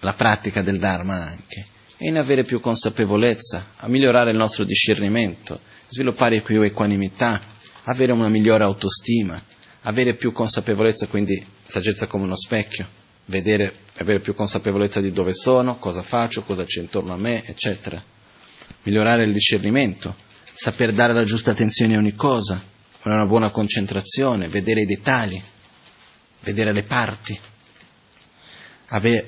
la 0.00 0.14
pratica 0.14 0.62
del 0.62 0.78
Dharma 0.78 1.16
anche? 1.16 1.66
È 1.96 2.06
in 2.06 2.16
avere 2.16 2.42
più 2.42 2.60
consapevolezza, 2.60 3.72
a 3.76 3.88
migliorare 3.88 4.30
il 4.30 4.38
nostro 4.38 4.64
discernimento, 4.64 5.60
sviluppare 5.90 6.40
più 6.40 6.62
equanimità, 6.62 7.40
avere 7.84 8.12
una 8.12 8.28
migliore 8.28 8.62
autostima, 8.62 9.40
avere 9.82 10.14
più 10.14 10.30
consapevolezza, 10.30 11.08
quindi 11.08 11.44
saggezza 11.64 12.06
come 12.06 12.24
uno 12.24 12.36
specchio, 12.36 12.86
vedere, 13.26 13.74
avere 13.98 14.20
più 14.20 14.34
consapevolezza 14.34 15.00
di 15.00 15.10
dove 15.10 15.34
sono, 15.34 15.76
cosa 15.78 16.00
faccio, 16.00 16.42
cosa 16.44 16.64
c'è 16.64 16.80
intorno 16.80 17.12
a 17.12 17.16
me, 17.16 17.44
eccetera. 17.44 18.02
Migliorare 18.84 19.24
il 19.24 19.32
discernimento, 19.32 20.14
saper 20.52 20.92
dare 20.92 21.12
la 21.12 21.24
giusta 21.24 21.50
attenzione 21.50 21.96
a 21.96 21.98
ogni 21.98 22.14
cosa, 22.14 22.62
una 23.02 23.26
buona 23.26 23.50
concentrazione, 23.50 24.48
vedere 24.48 24.82
i 24.82 24.86
dettagli, 24.86 25.40
vedere 26.42 26.72
le 26.72 26.84
parti, 26.84 27.38
avere, 28.88 29.26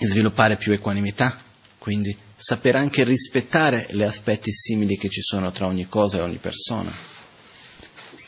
sviluppare 0.00 0.56
più 0.56 0.72
equanimità, 0.72 1.38
quindi 1.78 2.14
saper 2.46 2.76
anche 2.76 3.02
rispettare 3.02 3.88
gli 3.90 4.04
aspetti 4.04 4.52
simili 4.52 4.96
che 4.96 5.08
ci 5.08 5.20
sono 5.20 5.50
tra 5.50 5.66
ogni 5.66 5.88
cosa 5.88 6.18
e 6.18 6.20
ogni 6.20 6.36
persona, 6.36 6.92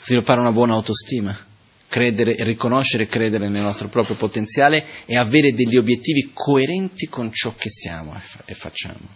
sviluppare 0.03 0.41
una 0.41 0.51
buona 0.51 0.75
autostima, 0.75 1.39
credere, 1.87 2.35
riconoscere 2.43 3.05
e 3.05 3.07
credere 3.07 3.49
nel 3.49 3.62
nostro 3.62 3.87
proprio 3.87 4.16
potenziale 4.16 5.05
e 5.07 5.16
avere 5.16 5.55
degli 5.55 5.77
obiettivi 5.77 6.33
coerenti 6.35 7.07
con 7.07 7.33
ciò 7.33 7.55
che 7.55 7.71
siamo 7.71 8.21
e 8.45 8.55
facciamo. 8.55 9.09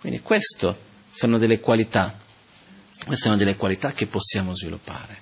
Quindi 0.00 0.20
queste 0.20 0.74
sono 1.10 1.36
delle 1.36 1.60
qualità, 1.60 2.18
queste 3.04 3.24
sono 3.24 3.36
delle 3.36 3.56
qualità 3.56 3.92
che 3.92 4.06
possiamo 4.06 4.56
sviluppare 4.56 5.20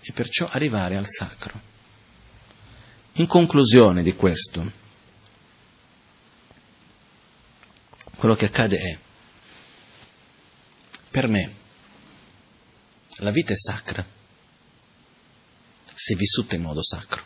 e 0.00 0.12
perciò 0.14 0.48
arrivare 0.50 0.96
al 0.96 1.06
sacro. 1.06 1.60
In 3.16 3.26
conclusione 3.26 4.02
di 4.02 4.14
questo, 4.14 4.87
quello 8.18 8.34
che 8.34 8.46
accade 8.46 8.78
è, 8.78 8.98
per 11.08 11.28
me, 11.28 11.52
la 13.18 13.30
vita 13.30 13.52
è 13.52 13.56
sacra 13.56 14.04
se 15.94 16.16
vissuta 16.16 16.56
in 16.56 16.62
modo 16.62 16.82
sacro. 16.82 17.22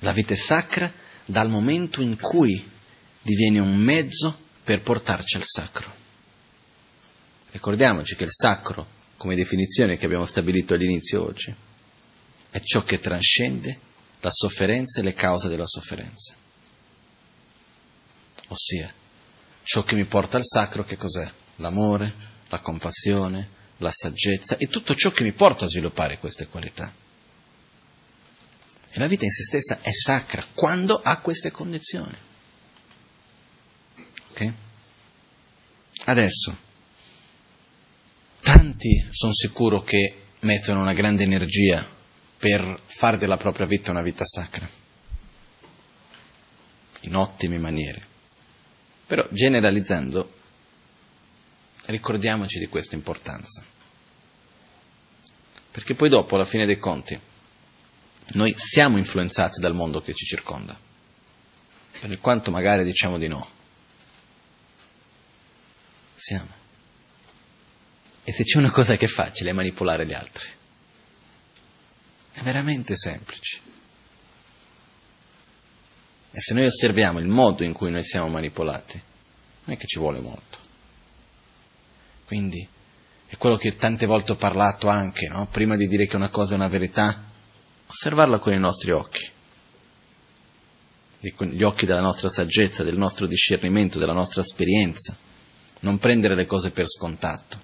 La 0.00 0.12
vita 0.12 0.32
è 0.32 0.36
sacra 0.36 0.90
dal 1.26 1.50
momento 1.50 2.00
in 2.00 2.18
cui 2.18 2.66
diviene 3.20 3.58
un 3.58 3.76
mezzo 3.76 4.38
per 4.64 4.80
portarci 4.80 5.36
al 5.36 5.44
sacro. 5.44 5.94
Ricordiamoci 7.50 8.16
che 8.16 8.24
il 8.24 8.32
sacro, 8.32 8.86
come 9.18 9.34
definizione 9.34 9.98
che 9.98 10.06
abbiamo 10.06 10.24
stabilito 10.24 10.72
all'inizio 10.72 11.24
oggi, 11.24 11.54
è 12.50 12.60
ciò 12.60 12.82
che 12.84 12.98
trascende 12.98 13.78
la 14.20 14.30
sofferenza 14.30 15.00
e 15.00 15.04
le 15.04 15.12
cause 15.12 15.48
della 15.48 15.66
sofferenza 15.66 16.46
ossia 18.48 18.92
ciò 19.62 19.82
che 19.82 19.94
mi 19.94 20.06
porta 20.06 20.38
al 20.38 20.46
sacro 20.46 20.82
che 20.82 20.96
cos'è? 20.96 21.30
L'amore, 21.56 22.10
la 22.48 22.60
compassione, 22.60 23.56
la 23.78 23.90
saggezza 23.90 24.56
e 24.56 24.68
tutto 24.68 24.94
ciò 24.94 25.10
che 25.10 25.22
mi 25.22 25.32
porta 25.32 25.66
a 25.66 25.68
sviluppare 25.68 26.18
queste 26.18 26.46
qualità. 26.46 26.90
E 28.90 28.98
la 28.98 29.06
vita 29.06 29.24
in 29.24 29.30
se 29.30 29.42
stessa 29.42 29.80
è 29.82 29.92
sacra 29.92 30.42
quando 30.54 31.00
ha 31.00 31.18
queste 31.18 31.50
condizioni. 31.50 32.14
Ok? 34.30 34.52
Adesso, 36.04 36.56
tanti 38.40 39.06
sono 39.10 39.34
sicuro 39.34 39.82
che 39.82 40.22
mettono 40.40 40.80
una 40.80 40.94
grande 40.94 41.24
energia 41.24 41.86
per 42.38 42.80
fare 42.86 43.18
della 43.18 43.36
propria 43.36 43.66
vita 43.66 43.90
una 43.90 44.00
vita 44.00 44.24
sacra, 44.24 44.66
in 47.00 47.14
ottime 47.14 47.58
maniere. 47.58 48.16
Però 49.08 49.26
generalizzando, 49.30 50.34
ricordiamoci 51.86 52.58
di 52.58 52.66
questa 52.66 52.94
importanza. 52.94 53.64
Perché 55.70 55.94
poi 55.94 56.10
dopo, 56.10 56.34
alla 56.34 56.44
fine 56.44 56.66
dei 56.66 56.76
conti, 56.76 57.18
noi 58.32 58.54
siamo 58.58 58.98
influenzati 58.98 59.60
dal 59.60 59.74
mondo 59.74 60.02
che 60.02 60.12
ci 60.12 60.26
circonda, 60.26 60.78
per 62.00 62.20
quanto 62.20 62.50
magari 62.50 62.84
diciamo 62.84 63.16
di 63.16 63.28
no. 63.28 63.48
Siamo. 66.16 66.52
E 68.24 68.32
se 68.32 68.44
c'è 68.44 68.58
una 68.58 68.70
cosa 68.70 68.96
che 68.96 69.06
è 69.06 69.08
facile 69.08 69.50
è 69.50 69.54
manipolare 69.54 70.06
gli 70.06 70.12
altri. 70.12 70.46
È 72.32 72.42
veramente 72.42 72.94
semplice. 72.94 73.77
E 76.38 76.40
se 76.40 76.54
noi 76.54 76.66
osserviamo 76.66 77.18
il 77.18 77.26
modo 77.26 77.64
in 77.64 77.72
cui 77.72 77.90
noi 77.90 78.04
siamo 78.04 78.28
manipolati, 78.28 79.02
non 79.64 79.74
è 79.74 79.76
che 79.76 79.88
ci 79.88 79.98
vuole 79.98 80.20
molto. 80.20 80.58
Quindi 82.26 82.64
è 83.26 83.36
quello 83.36 83.56
che 83.56 83.74
tante 83.74 84.06
volte 84.06 84.30
ho 84.30 84.36
parlato 84.36 84.86
anche, 84.86 85.26
no? 85.26 85.48
prima 85.50 85.74
di 85.74 85.88
dire 85.88 86.06
che 86.06 86.14
una 86.14 86.28
cosa 86.28 86.52
è 86.52 86.54
una 86.54 86.68
verità, 86.68 87.24
osservarla 87.88 88.38
con 88.38 88.54
i 88.54 88.60
nostri 88.60 88.92
occhi, 88.92 89.28
gli 91.18 91.62
occhi 91.64 91.86
della 91.86 92.00
nostra 92.00 92.28
saggezza, 92.28 92.84
del 92.84 92.96
nostro 92.96 93.26
discernimento, 93.26 93.98
della 93.98 94.12
nostra 94.12 94.42
esperienza, 94.42 95.16
non 95.80 95.98
prendere 95.98 96.36
le 96.36 96.46
cose 96.46 96.70
per 96.70 96.86
scontato, 96.86 97.60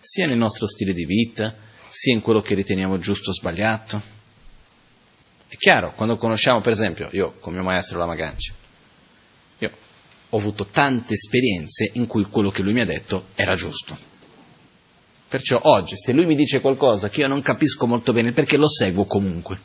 sia 0.00 0.26
nel 0.26 0.38
nostro 0.38 0.66
stile 0.66 0.92
di 0.92 1.04
vita, 1.04 1.54
sia 1.88 2.14
in 2.14 2.20
quello 2.20 2.40
che 2.40 2.56
riteniamo 2.56 2.98
giusto 2.98 3.30
o 3.30 3.32
sbagliato 3.32 4.18
è 5.50 5.56
chiaro, 5.56 5.92
quando 5.94 6.14
conosciamo, 6.14 6.60
per 6.60 6.72
esempio, 6.72 7.08
io 7.10 7.34
con 7.40 7.52
mio 7.52 7.64
maestro 7.64 7.98
Lama 7.98 8.14
Gancia, 8.14 8.54
io 9.58 9.70
ho 10.28 10.38
avuto 10.38 10.64
tante 10.64 11.14
esperienze 11.14 11.90
in 11.94 12.06
cui 12.06 12.22
quello 12.30 12.50
che 12.50 12.62
lui 12.62 12.72
mi 12.72 12.82
ha 12.82 12.86
detto 12.86 13.26
era 13.34 13.56
giusto. 13.56 13.98
Perciò 15.26 15.58
oggi, 15.64 15.96
se 15.96 16.12
lui 16.12 16.24
mi 16.26 16.36
dice 16.36 16.60
qualcosa 16.60 17.08
che 17.08 17.22
io 17.22 17.26
non 17.26 17.42
capisco 17.42 17.88
molto 17.88 18.12
bene, 18.12 18.30
perché 18.30 18.56
lo 18.56 18.68
seguo 18.68 19.06
comunque. 19.06 19.58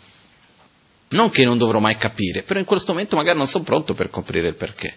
Non 1.09 1.29
che 1.29 1.45
non 1.45 1.59
dovrò 1.59 1.77
mai 1.77 1.97
capire, 1.97 2.41
però 2.41 2.59
in 2.59 2.65
questo 2.65 2.93
momento 2.93 3.15
magari 3.15 3.37
non 3.37 3.47
sono 3.47 3.63
pronto 3.63 3.93
per 3.93 4.09
coprire 4.09 4.47
il 4.47 4.55
perché. 4.55 4.95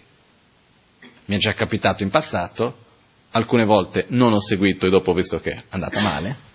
Mi 1.26 1.36
è 1.36 1.38
già 1.38 1.52
capitato 1.52 2.02
in 2.02 2.08
passato, 2.08 2.84
alcune 3.32 3.66
volte 3.66 4.06
non 4.08 4.32
ho 4.32 4.40
seguito 4.40 4.86
e 4.86 4.90
dopo 4.90 5.10
ho 5.10 5.14
visto 5.14 5.38
che 5.38 5.50
è 5.50 5.62
andata 5.68 6.00
male, 6.00 6.47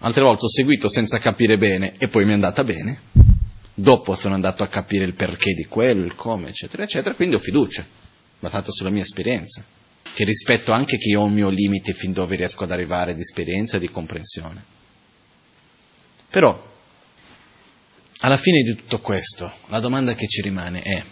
altre 0.00 0.22
volte 0.22 0.44
ho 0.44 0.48
seguito 0.48 0.88
senza 0.88 1.18
capire 1.18 1.56
bene 1.56 1.94
e 1.98 2.08
poi 2.08 2.24
mi 2.24 2.30
è 2.30 2.34
andata 2.34 2.64
bene, 2.64 3.00
dopo 3.74 4.14
sono 4.14 4.34
andato 4.34 4.62
a 4.62 4.68
capire 4.68 5.04
il 5.04 5.14
perché 5.14 5.52
di 5.52 5.64
quello, 5.64 6.04
il 6.04 6.14
come, 6.14 6.48
eccetera, 6.48 6.82
eccetera, 6.82 7.14
quindi 7.14 7.34
ho 7.34 7.38
fiducia, 7.38 7.86
basata 8.38 8.70
sulla 8.70 8.90
mia 8.90 9.02
esperienza, 9.02 9.64
che 10.14 10.24
rispetto 10.24 10.72
anche 10.72 10.96
che 10.96 11.08
io 11.08 11.20
ho 11.20 11.24
un 11.24 11.32
mio 11.32 11.48
limite 11.48 11.92
fin 11.92 12.12
dove 12.12 12.36
riesco 12.36 12.64
ad 12.64 12.70
arrivare 12.70 13.14
di 13.14 13.20
esperienza 13.20 13.76
e 13.76 13.80
di 13.80 13.88
comprensione. 13.88 14.64
Però, 16.30 16.68
alla 18.20 18.36
fine 18.36 18.62
di 18.62 18.74
tutto 18.74 19.00
questo, 19.00 19.52
la 19.68 19.80
domanda 19.80 20.14
che 20.14 20.26
ci 20.26 20.42
rimane 20.42 20.80
è, 20.82 21.02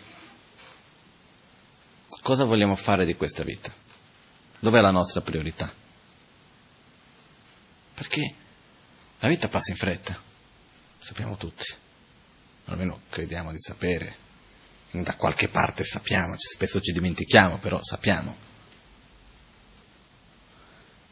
cosa 2.22 2.44
vogliamo 2.44 2.76
fare 2.76 3.04
di 3.04 3.14
questa 3.14 3.42
vita? 3.42 3.72
Dov'è 4.60 4.80
la 4.80 4.90
nostra 4.90 5.20
priorità? 5.20 5.72
Perché 7.94 8.34
la 9.20 9.28
vita 9.28 9.48
passa 9.48 9.70
in 9.70 9.76
fretta, 9.76 10.20
sappiamo 10.98 11.36
tutti, 11.36 11.66
almeno 12.66 13.00
crediamo 13.08 13.50
di 13.50 13.58
sapere, 13.58 14.16
da 14.90 15.16
qualche 15.16 15.48
parte 15.48 15.84
sappiamo, 15.84 16.34
spesso 16.38 16.80
ci 16.80 16.92
dimentichiamo, 16.92 17.58
però 17.58 17.82
sappiamo. 17.82 18.46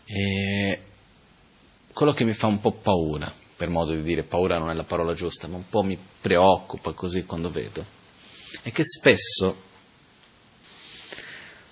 E 0.05 0.83
quello 1.93 2.13
che 2.13 2.25
mi 2.25 2.33
fa 2.33 2.47
un 2.47 2.61
po' 2.61 2.73
paura, 2.73 3.33
per 3.57 3.71
modo 3.71 3.93
di 3.93 4.03
dire, 4.03 4.23
paura 4.23 4.59
non 4.59 4.71
è 4.71 4.75
la 4.75 4.85
parola 4.85 5.15
giusta, 5.15 5.49
ma 5.49 5.57
un 5.57 5.69
po' 5.69 5.83
mi 5.83 5.99
preoccupa 6.21 6.93
così 6.93 7.25
quando 7.25 7.49
vedo, 7.49 7.85
è 8.63 8.71
che 8.71 8.85
spesso 8.85 9.65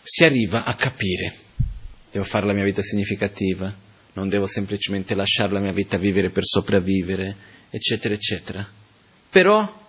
si 0.02 0.24
arriva 0.24 0.64
a 0.64 0.74
capire, 0.74 1.32
devo 2.10 2.24
fare 2.24 2.46
la 2.46 2.52
mia 2.52 2.64
vita 2.64 2.82
significativa, 2.82 3.72
non 4.14 4.28
devo 4.28 4.46
semplicemente 4.46 5.14
lasciare 5.14 5.52
la 5.52 5.60
mia 5.60 5.72
vita 5.72 5.96
vivere 5.96 6.30
per 6.30 6.44
sopravvivere, 6.44 7.36
eccetera, 7.70 8.14
eccetera. 8.14 8.66
Però 9.30 9.86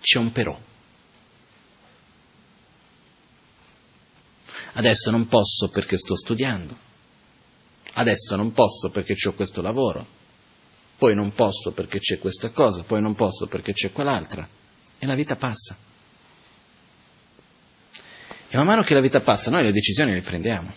c'è 0.00 0.18
un 0.18 0.32
però. 0.32 0.58
Adesso 4.74 5.10
non 5.10 5.28
posso 5.28 5.68
perché 5.68 5.96
sto 5.96 6.16
studiando, 6.16 6.76
Adesso 7.96 8.34
non 8.34 8.52
posso 8.52 8.90
perché 8.90 9.14
ho 9.24 9.34
questo 9.34 9.62
lavoro, 9.62 10.04
poi 10.98 11.14
non 11.14 11.32
posso 11.32 11.70
perché 11.72 12.00
c'è 12.00 12.18
questa 12.18 12.50
cosa, 12.50 12.82
poi 12.82 13.00
non 13.00 13.14
posso 13.14 13.46
perché 13.46 13.72
c'è 13.72 13.92
quell'altra. 13.92 14.48
E 14.98 15.06
la 15.06 15.14
vita 15.14 15.36
passa. 15.36 15.76
E 18.48 18.56
man 18.56 18.66
mano 18.66 18.82
che 18.82 18.94
la 18.94 19.00
vita 19.00 19.20
passa, 19.20 19.50
noi 19.50 19.62
le 19.62 19.72
decisioni 19.72 20.12
le 20.12 20.22
prendiamo, 20.22 20.72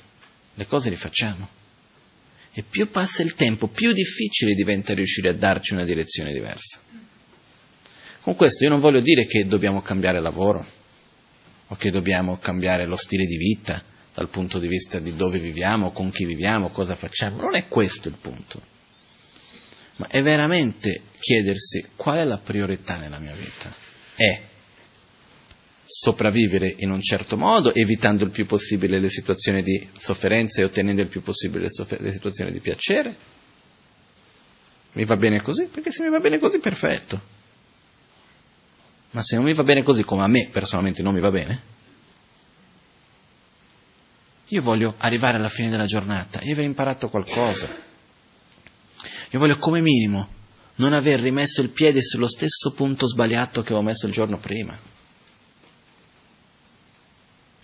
le 0.54 0.68
cose 0.68 0.90
le 0.90 0.96
facciamo. 0.96 1.57
E 2.58 2.64
più 2.68 2.90
passa 2.90 3.22
il 3.22 3.36
tempo, 3.36 3.68
più 3.68 3.94
difficile 3.94 4.56
diventa 4.56 4.96
riuscire 4.96 5.30
a 5.30 5.36
darci 5.36 5.74
una 5.74 5.84
direzione 5.84 6.34
diversa. 6.34 6.80
Con 8.22 8.36
questo 8.36 8.64
io 8.64 8.72
non 8.72 8.80
voglio 8.80 9.00
dire 9.00 9.28
che 9.28 9.46
dobbiamo 9.46 9.84
cambiare 9.84 10.20
lavoro 10.20 10.66
o 11.68 11.76
che 11.76 11.92
dobbiamo 11.92 12.38
cambiare 12.38 12.88
lo 12.88 12.96
stile 12.96 13.28
di 13.28 13.38
vita 13.38 13.80
dal 14.12 14.30
punto 14.30 14.58
di 14.58 14.68
vista 14.68 14.98
di 14.98 15.16
dove 15.16 15.38
viviamo, 15.38 15.92
con 15.92 16.10
chi 16.10 16.26
viviamo, 16.26 16.70
cosa 16.70 16.96
facciamo. 16.96 17.40
Non 17.40 17.54
è 17.54 17.68
questo 17.68 18.08
il 18.08 18.18
punto. 18.20 18.60
Ma 19.98 20.08
è 20.08 20.24
veramente 20.24 21.04
chiedersi 21.20 21.86
qual 21.96 22.18
è 22.18 22.24
la 22.24 22.40
priorità 22.40 22.98
nella 22.98 23.20
mia 23.20 23.36
vita. 23.36 23.72
È 24.16 24.47
sopravvivere 25.88 26.76
in 26.80 26.92
un 26.92 27.02
certo 27.02 27.38
modo, 27.38 27.74
evitando 27.74 28.26
il 28.26 28.32
più 28.32 28.46
possibile 28.46 29.00
le 29.00 29.10
situazioni 29.10 29.64
di 29.64 29.88
sofferenza 29.98 30.62
e 30.62 30.66
ottenendo 30.66 31.02
il 31.02 31.08
più 31.08 31.22
possibile 31.22 31.64
le, 31.64 32.12
situazioni 32.12 32.52
di 32.52 32.60
piacere? 32.60 33.16
Mi 34.94 35.06
va 35.06 35.16
bene 35.16 35.42
così? 35.42 35.68
Perché 35.68 35.92
se 35.92 36.04
mi 36.04 36.10
va 36.10 36.20
bene 36.20 36.40
così, 36.40 36.60
perfetto. 36.60 37.36
Ma 39.12 39.24
se 39.24 39.36
non 39.36 39.46
mi 39.46 39.54
va 39.54 39.64
bene 39.64 39.84
così 39.84 40.04
come 40.04 40.24
a 40.24 40.28
me 40.28 40.50
personalmente 40.52 41.02
non 41.02 41.14
mi 41.14 41.22
va 41.22 41.32
bene, 41.32 41.62
io 44.48 44.62
voglio 44.62 44.96
arrivare 45.00 45.38
alla 45.38 45.50
fine 45.50 45.70
della 45.70 45.86
giornata 45.86 46.40
e 46.40 46.52
aver 46.52 46.66
imparato 46.66 47.10
qualcosa. 47.10 47.68
Io 49.32 49.40
voglio 49.40 49.58
come 49.58 49.82
minimo 49.82 50.36
non 50.76 50.94
aver 50.94 51.20
rimesso 51.20 51.62
il 51.62 51.70
piede 51.70 52.02
sullo 52.02 52.28
stesso 52.28 52.72
punto 52.72 53.08
sbagliato 53.08 53.62
che 53.62 53.70
avevo 53.70 53.82
messo 53.82 54.06
il 54.06 54.14
giorno 54.14 54.38
prima. 54.38 54.78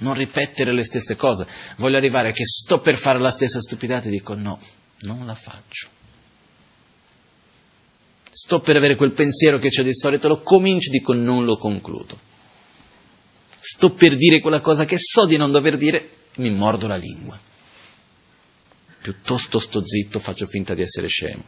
Non 0.03 0.13
ripetere 0.13 0.73
le 0.73 0.83
stesse 0.83 1.15
cose. 1.15 1.47
Voglio 1.77 1.97
arrivare 1.97 2.31
che 2.31 2.45
sto 2.45 2.79
per 2.79 2.95
fare 2.95 3.19
la 3.19 3.31
stessa 3.31 3.59
stupidata 3.59 4.07
e 4.07 4.11
dico 4.11 4.35
no, 4.35 4.59
non 5.01 5.25
la 5.25 5.35
faccio 5.35 5.89
sto 8.33 8.61
per 8.61 8.75
avere 8.75 8.95
quel 8.95 9.13
pensiero 9.13 9.59
che 9.59 9.69
c'è 9.69 9.83
di 9.83 9.93
solito, 9.93 10.27
lo 10.27 10.41
comincio 10.41 10.89
e 10.89 10.91
dico 10.91 11.13
non 11.13 11.45
lo 11.45 11.57
concludo. 11.57 12.19
Sto 13.59 13.91
per 13.91 14.17
dire 14.17 14.41
quella 14.41 14.59
cosa 14.59 14.85
che 14.85 14.97
so 14.97 15.25
di 15.25 15.37
non 15.37 15.51
dover 15.51 15.77
dire, 15.77 16.09
mi 16.37 16.49
mordo 16.49 16.87
la 16.87 16.97
lingua. 16.97 17.39
Piuttosto 19.01 19.59
sto 19.59 19.85
zitto, 19.85 20.19
faccio 20.19 20.47
finta 20.47 20.73
di 20.73 20.81
essere 20.81 21.07
scemo, 21.07 21.43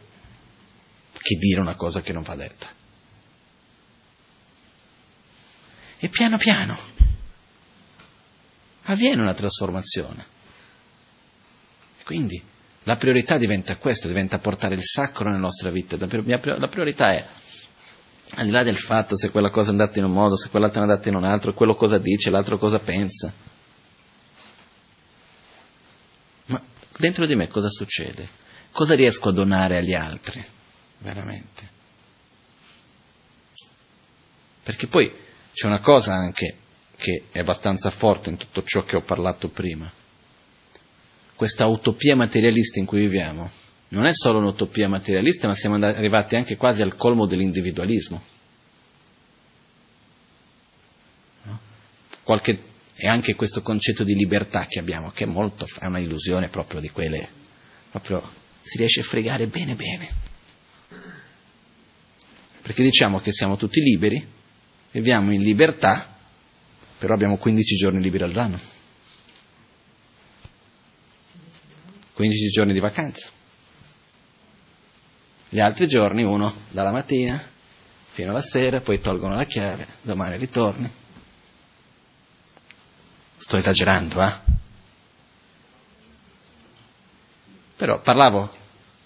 che 1.12 1.34
dire 1.36 1.60
una 1.60 1.74
cosa 1.74 2.00
che 2.00 2.12
non 2.12 2.22
va 2.22 2.36
detta. 2.36 2.72
E 5.98 6.08
piano 6.08 6.38
piano 6.38 6.95
avviene 8.86 9.22
una 9.22 9.34
trasformazione. 9.34 10.24
E 11.98 12.04
quindi 12.04 12.42
la 12.84 12.96
priorità 12.96 13.36
diventa 13.36 13.76
questo, 13.76 14.08
diventa 14.08 14.38
portare 14.38 14.74
il 14.74 14.84
sacro 14.84 15.28
nella 15.28 15.40
nostra 15.40 15.70
vita. 15.70 15.96
La 15.98 16.68
priorità 16.68 17.12
è, 17.12 17.26
al 18.34 18.44
di 18.44 18.50
là 18.50 18.62
del 18.62 18.78
fatto 18.78 19.16
se 19.16 19.30
quella 19.30 19.50
cosa 19.50 19.68
è 19.68 19.70
andata 19.72 19.98
in 19.98 20.04
un 20.04 20.12
modo, 20.12 20.36
se 20.36 20.48
quell'altra 20.48 20.80
è 20.80 20.82
andata 20.82 21.08
in 21.08 21.16
un 21.16 21.24
altro, 21.24 21.52
quello 21.52 21.74
cosa 21.74 21.98
dice, 21.98 22.30
l'altro 22.30 22.58
cosa 22.58 22.78
pensa. 22.78 23.32
Ma 26.46 26.62
dentro 26.98 27.26
di 27.26 27.34
me 27.34 27.48
cosa 27.48 27.70
succede? 27.70 28.44
Cosa 28.70 28.94
riesco 28.94 29.30
a 29.30 29.32
donare 29.32 29.78
agli 29.78 29.94
altri? 29.94 30.44
Veramente. 30.98 31.74
Perché 34.62 34.86
poi 34.86 35.12
c'è 35.52 35.66
una 35.66 35.80
cosa 35.80 36.14
anche 36.14 36.56
che 36.96 37.24
è 37.30 37.40
abbastanza 37.40 37.90
forte 37.90 38.30
in 38.30 38.36
tutto 38.36 38.62
ciò 38.62 38.82
che 38.82 38.96
ho 38.96 39.02
parlato 39.02 39.48
prima 39.48 39.90
questa 41.36 41.66
utopia 41.66 42.16
materialista 42.16 42.80
in 42.80 42.86
cui 42.86 43.00
viviamo 43.00 43.64
non 43.88 44.06
è 44.06 44.12
solo 44.12 44.38
un'utopia 44.38 44.88
materialista, 44.88 45.46
ma 45.46 45.54
siamo 45.54 45.76
arrivati 45.76 46.34
anche 46.34 46.56
quasi 46.56 46.82
al 46.82 46.96
colmo 46.96 47.26
dell'individualismo. 47.26 48.22
No? 51.42 51.60
Qualche, 52.24 52.60
e 52.96 53.06
anche 53.06 53.36
questo 53.36 53.62
concetto 53.62 54.02
di 54.02 54.14
libertà 54.14 54.66
che 54.66 54.80
abbiamo, 54.80 55.12
che 55.12 55.22
è, 55.22 55.26
molto, 55.28 55.66
è 55.78 55.84
una 55.84 56.00
illusione 56.00 56.48
proprio 56.48 56.80
di 56.80 56.88
quelle, 56.88 57.28
proprio 57.90 58.20
si 58.62 58.78
riesce 58.78 59.00
a 59.00 59.04
fregare 59.04 59.46
bene 59.46 59.76
bene. 59.76 60.08
Perché 62.60 62.82
diciamo 62.82 63.20
che 63.20 63.30
siamo 63.30 63.56
tutti 63.56 63.80
liberi, 63.80 64.26
viviamo 64.90 65.32
in 65.32 65.42
libertà, 65.42 66.15
però 66.98 67.14
abbiamo 67.14 67.36
15 67.36 67.76
giorni 67.76 68.00
liberi 68.00 68.24
all'anno. 68.24 68.58
15 72.14 72.48
giorni 72.48 72.72
di 72.72 72.80
vacanza. 72.80 73.28
Gli 75.48 75.60
altri 75.60 75.86
giorni 75.86 76.24
uno 76.24 76.52
dalla 76.70 76.90
mattina 76.90 77.40
fino 78.10 78.30
alla 78.30 78.40
sera, 78.40 78.80
poi 78.80 79.00
tolgono 79.00 79.34
la 79.34 79.44
chiave, 79.44 79.86
domani 80.00 80.38
ritorni. 80.38 80.90
Sto 83.36 83.56
esagerando, 83.58 84.22
eh? 84.22 84.32
Però 87.76 88.00
parlavo, 88.00 88.50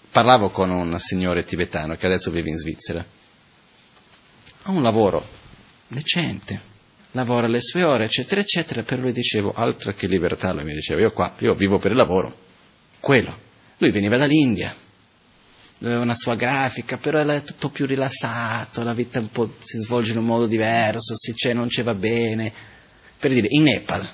parlavo 0.09 0.49
con 0.49 0.69
un 0.69 0.97
signore 0.97 1.43
tibetano 1.43 1.95
che 1.95 2.05
adesso 2.05 2.31
vive 2.31 2.49
in 2.49 2.57
Svizzera. 2.57 3.05
Ha 4.63 4.71
un 4.71 4.81
lavoro 4.81 5.27
decente, 5.87 6.70
lavora 7.11 7.47
le 7.47 7.59
sue 7.59 7.83
ore, 7.83 8.05
eccetera, 8.05 8.41
eccetera, 8.41 8.83
però 8.83 9.01
lui 9.01 9.11
dicevo, 9.11 9.53
altro 9.53 9.93
che 9.93 10.07
libertà, 10.07 10.53
lui 10.53 10.63
mi 10.63 10.73
diceva, 10.73 11.01
io 11.01 11.11
qua, 11.11 11.33
io 11.39 11.53
vivo 11.53 11.79
per 11.79 11.91
il 11.91 11.97
lavoro, 11.97 12.35
quello. 12.99 13.49
Lui 13.77 13.91
veniva 13.91 14.17
dall'India, 14.17 14.73
aveva 15.81 16.01
una 16.01 16.13
sua 16.13 16.35
grafica, 16.35 16.97
però 16.97 17.19
era 17.19 17.39
tutto 17.41 17.69
più 17.69 17.85
rilassato, 17.85 18.83
la 18.83 18.93
vita 18.93 19.19
un 19.19 19.29
po' 19.29 19.55
si 19.59 19.79
svolge 19.79 20.11
in 20.11 20.17
un 20.17 20.25
modo 20.25 20.45
diverso, 20.45 21.15
se 21.15 21.33
c'è 21.33 21.53
non 21.53 21.69
ci 21.69 21.81
va 21.81 21.95
bene. 21.95 22.53
Per 23.17 23.31
dire, 23.31 23.47
in 23.49 23.63
Nepal 23.63 24.09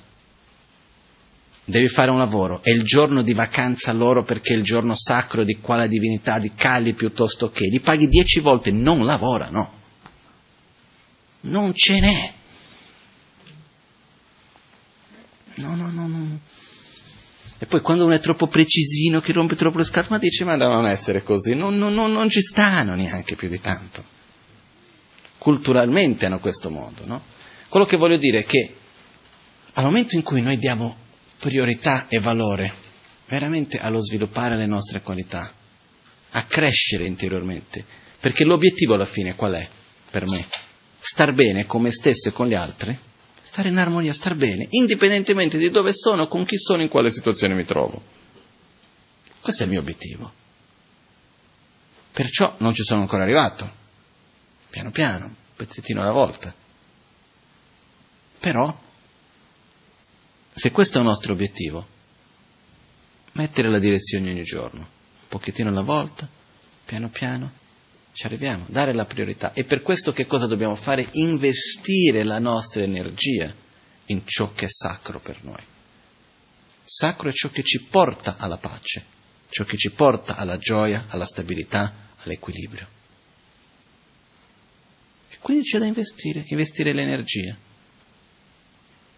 devi 1.70 1.90
fare 1.90 2.12
un 2.12 2.18
lavoro, 2.18 2.64
è 2.64 2.70
il 2.70 2.84
giorno 2.84 3.22
di 3.22 3.34
vacanza 3.34 3.92
loro 3.92 4.24
perché 4.24 4.54
è 4.54 4.58
il 4.58 4.64
giorno 4.64 4.96
sacro 4.96 5.44
di 5.44 5.58
quale 5.60 5.90
divinità, 5.90 6.40
di 6.40 6.54
Kali 6.56 6.94
piuttosto 6.94 7.52
che, 7.52 7.66
li 7.66 7.82
paghi 7.82 8.08
dieci 8.08 8.40
volte, 8.40 8.72
non 8.72 9.04
lavorano. 9.06 9.76
Non 11.42 11.74
ce 11.74 12.00
n'è. 12.00 12.34
No, 15.58 15.76
no, 15.76 15.90
no, 15.92 16.08
no. 16.08 16.40
E 17.60 17.66
poi 17.66 17.82
quando 17.82 18.06
uno 18.06 18.14
è 18.14 18.20
troppo 18.20 18.48
precisino, 18.48 19.20
che 19.20 19.34
rompe 19.34 19.56
troppo 19.56 19.80
le 19.80 19.84
scatole, 19.84 20.16
ma 20.16 20.18
dice, 20.20 20.44
ma 20.44 20.58
da 20.58 20.68
non 20.68 20.86
essere 20.86 21.24
così, 21.24 21.56
non, 21.56 21.76
non, 21.78 21.94
non, 21.94 22.12
non 22.12 22.30
ci 22.30 22.42
stanno 22.42 22.94
neanche 22.94 23.36
più 23.36 23.50
di 23.50 23.60
tanto. 23.60 24.04
Culturalmente 25.40 26.26
hanno 26.26 26.40
questo 26.40 26.70
modo, 26.70 27.06
no? 27.06 27.22
Quello 27.70 27.86
che 27.86 27.98
voglio 27.98 28.18
dire 28.18 28.40
è 28.40 28.46
che 28.46 28.76
al 29.74 29.84
momento 29.84 30.16
in 30.16 30.22
cui 30.22 30.42
noi 30.42 30.58
diamo 30.58 31.06
priorità 31.40 32.08
e 32.08 32.20
valore 32.20 32.72
veramente 33.28 33.80
allo 33.80 34.02
sviluppare 34.02 34.56
le 34.56 34.68
nostre 34.68 35.02
qualità, 35.02 35.52
a 36.32 36.44
crescere 36.44 37.06
interiormente, 37.06 37.84
perché 38.20 38.44
l'obiettivo 38.44 38.94
alla 38.94 39.06
fine 39.06 39.36
qual 39.36 39.54
è 39.54 39.68
per 40.12 40.28
me? 40.28 40.46
Star 41.00 41.34
bene 41.34 41.66
con 41.66 41.82
me 41.82 41.92
stesso 41.92 42.30
e 42.30 42.32
con 42.32 42.48
gli 42.48 42.54
altri, 42.54 42.98
stare 43.58 43.70
in 43.70 43.80
armonia, 43.80 44.14
star 44.14 44.36
bene, 44.36 44.68
indipendentemente 44.70 45.58
di 45.58 45.72
dove 45.72 45.92
sono, 45.92 46.28
con 46.28 46.46
chi 46.46 46.60
sono, 46.60 46.84
in 46.84 46.90
quale 46.90 47.10
situazione 47.10 47.56
mi 47.56 47.66
trovo. 47.66 48.00
Questo 49.42 49.64
è 49.64 49.66
il 49.66 49.72
mio 49.72 49.80
obiettivo. 49.80 50.32
Perciò 52.12 52.54
non 52.60 52.76
ci 52.76 52.84
sono 52.84 53.02
ancora 53.02 53.24
arrivato. 53.24 53.68
Piano 54.70 54.92
piano, 54.92 55.36
pezzettino 55.56 56.02
alla 56.02 56.12
volta. 56.12 56.54
Però, 58.40 58.80
se 60.54 60.72
questo 60.72 60.98
è 61.00 61.02
il 61.02 61.08
nostro 61.08 61.34
obiettivo, 61.34 61.88
mettere 63.32 63.72
la 63.72 63.80
direzione 63.80 64.30
ogni 64.30 64.44
giorno, 64.44 64.82
un 64.82 65.28
pochettino 65.30 65.70
alla 65.70 65.82
volta, 65.82 66.30
piano 66.86 67.10
piano, 67.10 67.52
ci 68.18 68.26
arriviamo, 68.26 68.66
dare 68.68 68.94
la 68.94 69.06
priorità. 69.06 69.54
E 69.54 69.64
per 69.64 69.84
questo 69.84 70.12
che 70.12 70.26
cosa 70.26 70.48
dobbiamo 70.48 70.74
fare? 70.74 71.08
Investire 71.12 72.24
la 72.24 72.40
nostra 72.40 72.82
energia 72.82 73.54
in 74.06 74.26
ciò 74.26 74.52
che 74.54 74.66
è 74.66 74.68
sacro 74.68 75.20
per 75.20 75.44
noi. 75.44 75.62
Sacro 76.84 77.30
è 77.30 77.32
ciò 77.32 77.50
che 77.50 77.62
ci 77.62 77.84
porta 77.84 78.38
alla 78.40 78.58
pace, 78.58 79.06
ciò 79.50 79.66
che 79.66 79.78
ci 79.78 79.92
porta 79.92 80.36
alla 80.36 80.58
gioia, 80.58 81.06
alla 81.10 81.26
stabilità, 81.26 81.94
all'equilibrio. 82.24 82.88
E 85.30 85.38
quindi 85.40 85.66
c'è 85.66 85.78
da 85.78 85.86
investire, 85.86 86.44
investire 86.48 86.94
l'energia. 86.94 87.56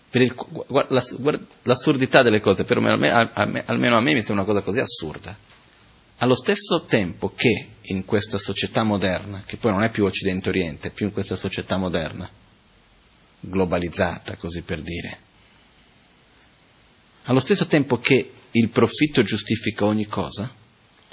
Per 0.10 0.22
il, 0.22 0.36
guarda, 0.68 1.02
l'assurdità 1.64 2.22
delle 2.22 2.42
cose, 2.42 2.66
per 2.66 2.82
me, 2.82 3.10
almeno 3.66 3.96
a 3.96 4.02
me 4.02 4.14
mi 4.14 4.22
sembra 4.22 4.44
una 4.44 4.52
cosa 4.52 4.62
così 4.62 4.80
assurda. 4.80 5.58
Allo 6.20 6.36
stesso 6.36 6.84
tempo 6.86 7.34
che 7.34 7.68
in 7.82 8.06
questa 8.06 8.38
società 8.38 8.84
moderna, 8.84 9.44
che 9.46 9.58
poi 9.58 9.72
non 9.72 9.84
è 9.84 9.90
più 9.90 10.06
Occidente-Oriente, 10.06 10.90
è 10.90 10.92
più 10.92 11.06
in 11.08 11.14
questa 11.14 11.36
società 11.36 11.78
moderna, 11.78 12.30
globalizzata, 13.40 14.36
così 14.36 14.62
per 14.62 14.82
dire, 14.82 15.20
allo 17.24 17.40
stesso 17.40 17.68
tempo 17.68 18.00
che 18.00 18.32
il 18.52 18.70
profitto 18.70 19.24
giustifica 19.24 19.86
ogni 19.86 20.08
cosa, 20.08 20.52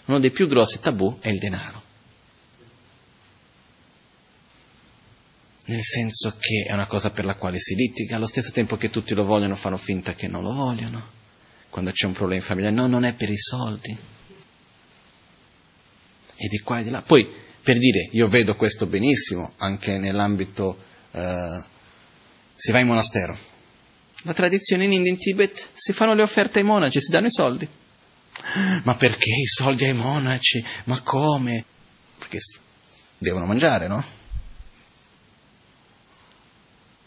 uno 0.07 0.19
dei 0.19 0.31
più 0.31 0.49
grossi 0.49 0.81
tabù 0.81 1.19
è 1.21 1.29
il 1.29 1.39
denaro. 1.39 1.85
Nel 5.67 5.83
senso 5.83 6.37
che 6.39 6.67
è 6.69 6.73
una 6.73 6.87
cosa 6.87 7.11
per 7.11 7.25
la 7.25 7.35
quale 7.35 7.59
si 7.59 7.75
litiga, 7.75 8.17
allo 8.17 8.27
stesso 8.27 8.51
tempo 8.51 8.77
che 8.77 8.91
tutti 8.91 9.15
lo 9.15 9.25
vogliono 9.25 9.57
fanno 9.57 9.77
finta 9.77 10.15
che 10.15 10.27
non 10.27 10.43
lo 10.43 10.53
vogliono. 10.53 11.15
Quando 11.71 11.91
c'è 11.91 12.07
un 12.07 12.13
problema 12.13 12.41
in 12.41 12.47
famiglia, 12.47 12.71
no, 12.71 12.87
non 12.87 13.05
è 13.05 13.15
per 13.15 13.31
i 13.31 13.37
soldi. 13.37 14.15
E 16.37 16.49
di 16.49 16.59
qua 16.59 16.81
e 16.81 16.85
di 16.85 16.91
là. 16.91 17.03
Poi, 17.03 17.29
per 17.63 17.79
dire, 17.79 18.09
io 18.13 18.29
vedo 18.29 18.55
questo 18.57 18.87
benissimo 18.87 19.55
anche 19.59 19.99
nell'ambito, 19.99 20.79
eh, 21.13 21.63
si 22.55 22.71
va 22.73 22.81
in 22.81 22.87
monastero. 22.87 23.37
La 24.23 24.35
tradizione 24.35 24.85
in 24.85 24.93
India, 24.93 25.11
in 25.11 25.19
Tibet, 25.19 25.71
si 25.75 25.93
fanno 25.93 26.15
le 26.15 26.23
offerte 26.23 26.59
ai 26.59 26.65
monaci, 26.65 27.01
si 27.01 27.11
danno 27.11 27.27
i 27.27 27.33
soldi. 27.33 27.69
Ma 28.83 28.95
perché 28.95 29.31
i 29.31 29.47
soldi 29.47 29.85
ai 29.85 29.95
monaci? 29.95 30.65
Ma 30.85 31.01
come? 31.01 31.65
Perché 32.19 32.39
devono 33.19 33.47
mangiare, 33.47 33.89
no? 33.89 34.05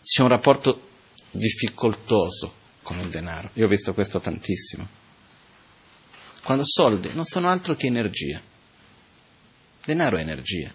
C'è 0.03 0.21
un 0.21 0.29
rapporto 0.29 0.87
difficoltoso 1.31 2.53
con 2.81 2.99
il 2.99 3.09
denaro. 3.09 3.51
Io 3.53 3.65
ho 3.65 3.69
visto 3.69 3.93
questo 3.93 4.19
tantissimo. 4.19 4.87
Quando 6.43 6.63
soldi 6.65 7.11
non 7.13 7.25
sono 7.25 7.49
altro 7.49 7.75
che 7.75 7.87
energia. 7.87 8.41
Denaro 9.89 10.17
è 10.17 10.21
energia. 10.21 10.71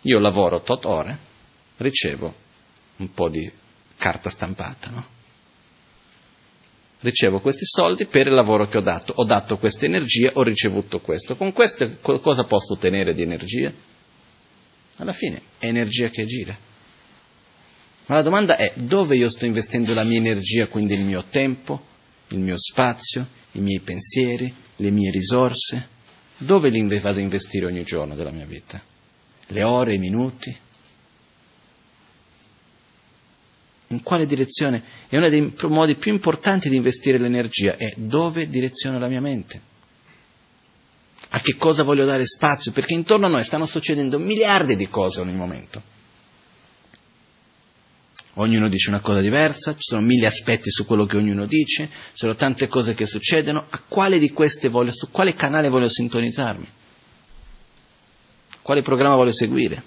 Io 0.00 0.18
lavoro 0.18 0.62
tot 0.62 0.86
ore, 0.86 1.18
ricevo 1.76 2.34
un 2.96 3.12
po' 3.12 3.28
di 3.28 3.50
carta 3.98 4.30
stampata, 4.30 4.88
no? 4.88 5.06
ricevo 7.00 7.40
questi 7.40 7.66
soldi 7.66 8.06
per 8.06 8.26
il 8.26 8.32
lavoro 8.32 8.68
che 8.68 8.78
ho 8.78 8.80
dato, 8.80 9.12
ho 9.16 9.24
dato 9.24 9.58
questa 9.58 9.84
energia, 9.84 10.30
ho 10.32 10.42
ricevuto 10.42 11.00
questo. 11.00 11.36
Con 11.36 11.52
questo 11.52 11.98
cosa 12.00 12.44
posso 12.44 12.72
ottenere 12.72 13.12
di 13.12 13.20
energia? 13.20 13.70
Alla 14.96 15.12
fine 15.12 15.42
è 15.58 15.66
energia 15.66 16.08
che 16.08 16.24
gira. 16.24 16.56
Ma 18.06 18.14
la 18.14 18.22
domanda 18.22 18.56
è 18.56 18.72
dove 18.76 19.16
io 19.16 19.28
sto 19.28 19.44
investendo 19.44 19.92
la 19.92 20.04
mia 20.04 20.16
energia, 20.16 20.68
quindi 20.68 20.94
il 20.94 21.04
mio 21.04 21.22
tempo, 21.28 21.84
il 22.28 22.38
mio 22.38 22.56
spazio, 22.56 23.28
i 23.52 23.58
miei 23.58 23.80
pensieri, 23.80 24.50
le 24.76 24.90
mie 24.90 25.10
risorse? 25.10 25.95
Dove 26.38 26.68
li 26.68 26.98
vado 26.98 27.18
a 27.18 27.22
investire 27.22 27.66
ogni 27.66 27.82
giorno 27.82 28.14
della 28.14 28.30
mia 28.30 28.46
vita? 28.46 28.82
Le 29.48 29.62
ore, 29.62 29.94
i 29.94 29.98
minuti? 29.98 30.64
in 33.88 34.02
quale 34.02 34.26
direzione? 34.26 34.82
E 35.08 35.16
uno 35.16 35.28
dei 35.28 35.54
modi 35.68 35.96
più 35.96 36.12
importanti 36.12 36.68
di 36.68 36.76
investire 36.76 37.18
l'energia 37.18 37.76
è 37.76 37.92
dove 37.96 38.48
direziono 38.48 38.98
la 38.98 39.08
mia 39.08 39.20
mente. 39.20 39.74
A 41.30 41.40
che 41.40 41.56
cosa 41.56 41.82
voglio 41.82 42.04
dare 42.04 42.26
spazio? 42.26 42.72
Perché 42.72 42.94
intorno 42.94 43.26
a 43.26 43.30
noi 43.30 43.44
stanno 43.44 43.66
succedendo 43.66 44.18
miliardi 44.18 44.76
di 44.76 44.88
cose 44.88 45.20
ogni 45.20 45.34
momento. 45.34 45.94
Ognuno 48.38 48.68
dice 48.68 48.90
una 48.90 49.00
cosa 49.00 49.20
diversa, 49.20 49.72
ci 49.72 49.82
sono 49.82 50.02
mille 50.02 50.26
aspetti 50.26 50.70
su 50.70 50.84
quello 50.84 51.06
che 51.06 51.16
ognuno 51.16 51.46
dice, 51.46 51.88
ci 51.88 52.12
sono 52.12 52.34
tante 52.34 52.68
cose 52.68 52.92
che 52.92 53.06
succedono. 53.06 53.66
A 53.70 53.80
quale 53.80 54.18
di 54.18 54.30
queste 54.30 54.68
voglio, 54.68 54.92
su 54.92 55.10
quale 55.10 55.34
canale 55.34 55.70
voglio 55.70 55.88
sintonizzarmi? 55.88 56.70
Quale 58.60 58.82
programma 58.82 59.16
voglio 59.16 59.32
seguire? 59.32 59.82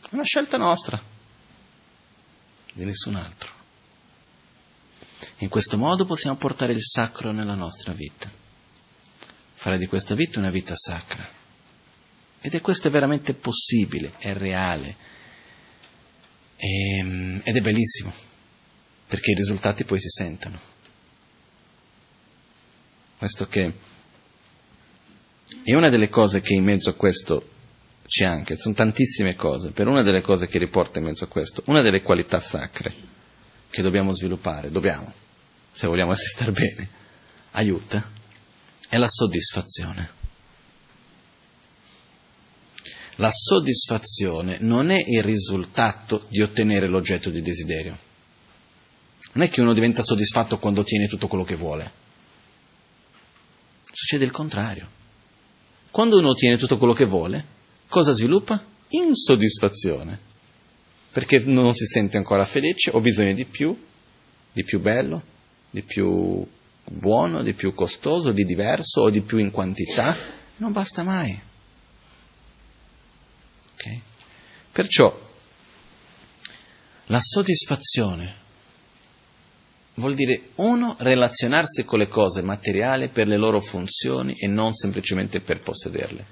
È 0.00 0.08
una 0.10 0.24
scelta 0.24 0.56
nostra 0.56 1.00
di 2.72 2.84
nessun 2.84 3.14
altro. 3.14 3.50
In 5.38 5.48
questo 5.48 5.78
modo 5.78 6.04
possiamo 6.04 6.36
portare 6.36 6.72
il 6.72 6.82
sacro 6.82 7.30
nella 7.30 7.54
nostra 7.54 7.92
vita, 7.92 8.28
fare 9.54 9.78
di 9.78 9.86
questa 9.86 10.16
vita 10.16 10.40
una 10.40 10.50
vita 10.50 10.74
sacra. 10.74 11.24
Ed 12.40 12.54
è 12.54 12.60
questo 12.60 12.90
veramente 12.90 13.34
possibile, 13.34 14.14
è 14.18 14.32
reale 14.32 15.10
e, 16.62 16.98
ehm, 16.98 17.40
ed 17.42 17.56
è 17.56 17.60
bellissimo, 17.60 18.12
perché 19.08 19.32
i 19.32 19.34
risultati 19.34 19.84
poi 19.84 19.98
si 19.98 20.08
sentono. 20.08 20.58
Questo 23.18 23.46
che 23.48 23.72
è 25.64 25.74
una 25.74 25.88
delle 25.88 26.08
cose 26.08 26.40
che 26.40 26.54
in 26.54 26.62
mezzo 26.62 26.90
a 26.90 26.94
questo 26.94 27.50
c'è 28.06 28.24
anche, 28.24 28.56
sono 28.56 28.74
tantissime 28.74 29.34
cose, 29.34 29.70
per 29.70 29.88
una 29.88 30.02
delle 30.02 30.20
cose 30.20 30.46
che 30.46 30.58
riporta 30.58 30.98
in 30.98 31.06
mezzo 31.06 31.24
a 31.24 31.28
questo, 31.28 31.62
una 31.66 31.82
delle 31.82 32.02
qualità 32.02 32.38
sacre 32.40 32.94
che 33.68 33.82
dobbiamo 33.82 34.12
sviluppare, 34.12 34.70
dobbiamo, 34.70 35.12
se 35.72 35.86
vogliamo 35.88 36.12
essere 36.14 36.52
bene, 36.52 36.88
aiuta, 37.52 38.08
è 38.88 38.96
la 38.98 39.08
soddisfazione. 39.08 40.21
La 43.22 43.30
soddisfazione 43.30 44.58
non 44.58 44.90
è 44.90 45.00
il 45.06 45.22
risultato 45.22 46.24
di 46.26 46.40
ottenere 46.40 46.88
l'oggetto 46.88 47.30
di 47.30 47.40
desiderio. 47.40 47.96
Non 49.34 49.44
è 49.44 49.48
che 49.48 49.60
uno 49.60 49.72
diventa 49.72 50.02
soddisfatto 50.02 50.58
quando 50.58 50.80
ottiene 50.80 51.06
tutto 51.06 51.28
quello 51.28 51.44
che 51.44 51.54
vuole. 51.54 51.92
Succede 53.92 54.24
il 54.24 54.32
contrario. 54.32 54.88
Quando 55.92 56.18
uno 56.18 56.30
ottiene 56.30 56.56
tutto 56.56 56.76
quello 56.76 56.94
che 56.94 57.04
vuole, 57.04 57.46
cosa 57.86 58.12
sviluppa? 58.12 58.60
Insoddisfazione, 58.88 60.18
perché 61.12 61.38
non 61.44 61.76
si 61.76 61.86
sente 61.86 62.16
ancora 62.16 62.44
felice, 62.44 62.90
ho 62.92 62.98
bisogno 63.00 63.34
di 63.34 63.44
più, 63.44 63.80
di 64.52 64.64
più 64.64 64.80
bello, 64.80 65.22
di 65.70 65.84
più 65.84 66.44
buono, 66.90 67.44
di 67.44 67.54
più 67.54 67.72
costoso, 67.72 68.32
di 68.32 68.44
diverso 68.44 69.02
o 69.02 69.10
di 69.10 69.20
più 69.20 69.38
in 69.38 69.52
quantità, 69.52 70.12
non 70.56 70.72
basta 70.72 71.04
mai. 71.04 71.50
Okay? 73.82 74.00
Perciò 74.72 75.30
la 77.06 77.20
soddisfazione 77.20 78.40
vuol 79.94 80.14
dire 80.14 80.50
uno 80.56 80.96
relazionarsi 80.98 81.84
con 81.84 81.98
le 81.98 82.08
cose 82.08 82.40
materiali 82.40 83.08
per 83.08 83.26
le 83.26 83.36
loro 83.36 83.60
funzioni 83.60 84.34
e 84.34 84.46
non 84.46 84.72
semplicemente 84.72 85.40
per 85.40 85.60
possederle. 85.60 86.24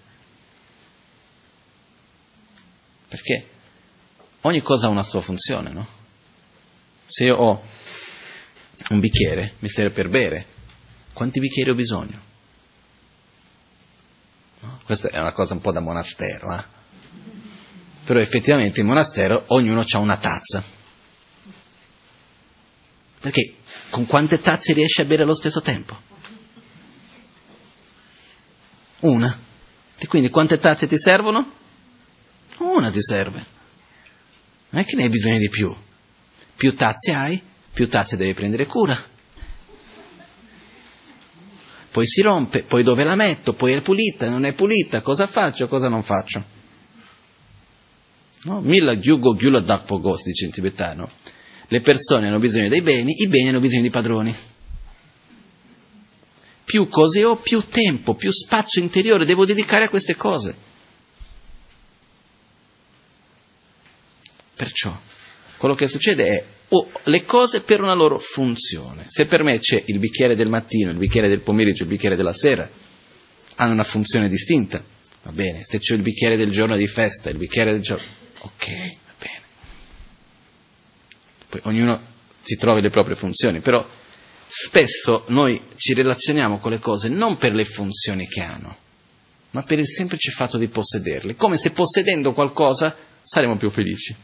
Perché 3.09 3.49
ogni 4.43 4.63
cosa 4.63 4.87
ha 4.87 4.91
una 4.91 5.03
sua 5.03 5.21
funzione, 5.21 5.71
no? 5.71 5.87
Se 7.07 7.25
io 7.25 7.37
ho 7.37 7.63
un 8.89 9.01
bicchiere, 9.01 9.57
mi 9.59 9.69
serve 9.69 9.91
per 9.93 10.09
bere, 10.09 10.47
quanti 11.13 11.41
bicchieri 11.41 11.71
ho 11.71 11.75
bisogno? 11.75 12.29
No? 14.61 14.81
Questa 14.85 15.09
è 15.09 15.21
una 15.21 15.33
cosa 15.33 15.53
un 15.53 15.61
po' 15.61 15.73
da 15.73 15.81
monastero, 15.81 16.55
eh? 16.55 16.79
Però 18.11 18.21
effettivamente 18.21 18.81
in 18.81 18.87
monastero 18.87 19.45
ognuno 19.47 19.85
ha 19.89 19.99
una 19.99 20.17
tazza. 20.17 20.61
Perché 23.21 23.55
con 23.89 24.05
quante 24.05 24.41
tazze 24.41 24.73
riesci 24.73 25.01
a 25.01 25.05
bere 25.05 25.23
allo 25.23 25.37
stesso 25.37 25.61
tempo? 25.61 25.97
Una. 28.99 29.39
E 29.97 30.07
quindi 30.09 30.29
quante 30.29 30.59
tazze 30.59 30.89
ti 30.89 30.99
servono? 30.99 31.53
Una 32.57 32.91
ti 32.91 33.01
serve. 33.01 33.45
Non 34.71 34.83
è 34.83 34.85
che 34.85 34.97
ne 34.97 35.05
hai 35.05 35.09
bisogno 35.09 35.39
di 35.39 35.49
più. 35.49 35.73
Più 36.57 36.75
tazze 36.75 37.15
hai, 37.15 37.41
più 37.73 37.89
tazze 37.89 38.17
devi 38.17 38.35
prendere 38.35 38.67
cura. 38.67 39.01
Poi 41.93 42.09
si 42.09 42.23
rompe, 42.23 42.65
poi 42.65 42.83
dove 42.83 43.05
la 43.05 43.15
metto, 43.15 43.53
poi 43.53 43.75
è 43.75 43.81
pulita, 43.81 44.29
non 44.29 44.47
è 44.47 44.53
pulita, 44.53 45.01
cosa 45.01 45.29
faccio, 45.29 45.69
cosa 45.69 45.89
non 45.89 46.03
faccio. 46.03 46.59
No? 48.43 48.61
Milla 48.61 48.97
gyugo 48.97 49.35
gyula 49.35 49.61
dakpogo, 49.61 50.17
si 50.17 50.25
dice 50.31 50.47
in 50.47 50.51
tibetano. 50.51 51.11
Le 51.69 51.81
persone 51.81 52.29
hanno 52.29 52.39
bisogno 52.39 52.69
dei 52.69 52.83
beni, 52.83 53.23
i 53.23 53.29
beni 53.29 53.49
hanno 53.49 53.61
bisogno 53.61 53.83
di 53.83 53.91
padroni. 53.91 54.35
Più 56.65 56.89
cose 56.89 57.25
ho, 57.25 57.37
più 57.37 57.63
tempo, 57.69 58.15
più 58.15 58.31
spazio 58.31 58.81
interiore 58.81 59.25
devo 59.25 59.45
dedicare 59.45 59.85
a 59.85 59.89
queste 59.89 60.15
cose. 60.15 60.57
Perciò 64.55 64.99
quello 65.57 65.75
che 65.75 65.89
succede 65.89 66.27
è 66.27 66.45
oh, 66.69 66.91
le 67.05 67.25
cose 67.25 67.61
per 67.61 67.83
una 67.83 67.93
loro 67.93 68.19
funzione. 68.19 69.05
Se 69.09 69.27
per 69.27 69.43
me 69.43 69.59
c'è 69.59 69.83
il 69.87 69.99
bicchiere 69.99 70.35
del 70.35 70.49
mattino, 70.49 70.91
il 70.91 70.97
bicchiere 70.97 71.29
del 71.29 71.41
pomeriggio, 71.41 71.83
il 71.83 71.89
bicchiere 71.91 72.17
della 72.17 72.33
sera, 72.33 72.69
hanno 73.57 73.73
una 73.73 73.85
funzione 73.85 74.29
distinta. 74.29 74.83
Va 75.23 75.33
bene, 75.33 75.63
se 75.65 75.79
c'è 75.79 75.95
il 75.95 76.03
bicchiere 76.03 76.37
del 76.37 76.51
giorno 76.51 76.77
di 76.77 76.87
festa, 76.87 77.29
il 77.29 77.37
bicchiere 77.37 77.73
del 77.73 77.83
giorno... 77.83 78.05
Ok, 78.43 78.69
va 79.07 79.13
bene. 79.19 79.43
Poi 81.49 81.61
ognuno 81.65 82.01
si 82.43 82.57
trova 82.57 82.81
le 82.81 82.91
proprie 82.91 83.15
funzioni, 83.15 83.61
però 83.61 83.85
spesso 84.47 85.25
noi 85.29 85.61
ci 85.77 85.95
relazioniamo 85.95 86.59
con 86.59 86.71
le 86.71 86.79
cose 86.79 87.09
non 87.09 87.37
per 87.37 87.53
le 87.53 87.65
funzioni 87.65 88.27
che 88.27 88.41
hanno, 88.41 88.77
ma 89.51 89.63
per 89.63 89.79
il 89.79 89.87
semplice 89.87 90.31
fatto 90.31 90.59
di 90.59 90.69
possederle, 90.69 91.37
come 91.37 91.57
se 91.57 91.71
possedendo 91.71 92.33
qualcosa 92.33 92.97
saremo 93.23 93.57
più 93.57 93.71
felici. 93.71 94.15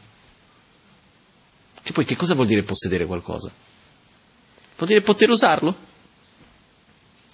Che 1.83 1.93
poi 1.93 2.05
che 2.05 2.17
cosa 2.17 2.35
vuol 2.35 2.47
dire 2.47 2.63
possedere 2.63 3.07
qualcosa? 3.07 3.53
Vuol 4.77 4.89
dire 4.89 5.03
poter 5.03 5.31
usarlo, 5.31 5.77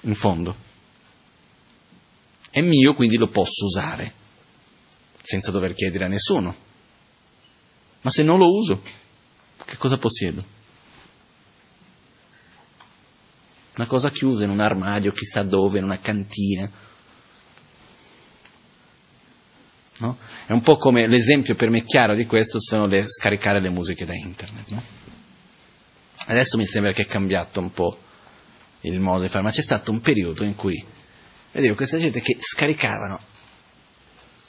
in 0.02 0.14
fondo. 0.14 0.70
È 2.50 2.60
mio, 2.60 2.94
quindi 2.94 3.16
lo 3.16 3.28
posso 3.28 3.64
usare, 3.64 4.12
senza 5.22 5.50
dover 5.50 5.74
chiedere 5.74 6.04
a 6.04 6.08
nessuno. 6.08 6.70
Ma 8.02 8.10
se 8.10 8.22
non 8.22 8.38
lo 8.38 8.52
uso, 8.52 8.82
che 9.64 9.76
cosa 9.76 9.96
possiedo? 9.96 10.44
Una 13.76 13.86
cosa 13.86 14.10
chiusa 14.10 14.44
in 14.44 14.50
un 14.50 14.60
armadio, 14.60 15.12
chissà 15.12 15.42
dove, 15.42 15.78
in 15.78 15.84
una 15.84 15.98
cantina. 15.98 16.70
No? 19.98 20.18
È 20.46 20.52
un 20.52 20.60
po' 20.60 20.76
come 20.76 21.06
l'esempio 21.06 21.54
per 21.54 21.70
me 21.70 21.84
chiaro 21.84 22.14
di 22.14 22.26
questo 22.26 22.60
sono 22.60 22.86
le, 22.86 23.08
scaricare 23.08 23.60
le 23.60 23.70
musiche 23.70 24.04
da 24.04 24.14
internet. 24.14 24.68
No? 24.70 24.82
Adesso 26.26 26.58
mi 26.58 26.66
sembra 26.66 26.92
che 26.92 27.02
è 27.02 27.06
cambiato 27.06 27.60
un 27.60 27.70
po' 27.70 27.98
il 28.80 28.98
modo 28.98 29.22
di 29.22 29.28
fare, 29.28 29.44
ma 29.44 29.50
c'è 29.50 29.62
stato 29.62 29.92
un 29.92 30.00
periodo 30.00 30.42
in 30.42 30.56
cui 30.56 30.84
vedevo 31.52 31.76
questa 31.76 31.98
gente 31.98 32.20
che 32.20 32.36
scaricavano 32.40 33.20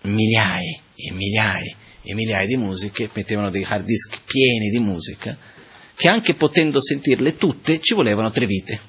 migliaia 0.01 0.81
e 0.95 1.11
migliaia 1.11 1.75
e 2.03 2.13
migliaia 2.13 2.45
di 2.45 2.57
musiche, 2.57 3.09
mettevano 3.13 3.49
dei 3.49 3.63
hard 3.63 3.85
disk 3.85 4.21
pieni 4.25 4.69
di 4.69 4.79
musica, 4.79 5.37
che 5.95 6.07
anche 6.07 6.35
potendo 6.35 6.81
sentirle 6.81 7.37
tutte 7.37 7.79
ci 7.79 7.93
volevano 7.93 8.29
tre 8.29 8.45
vite. 8.45 8.79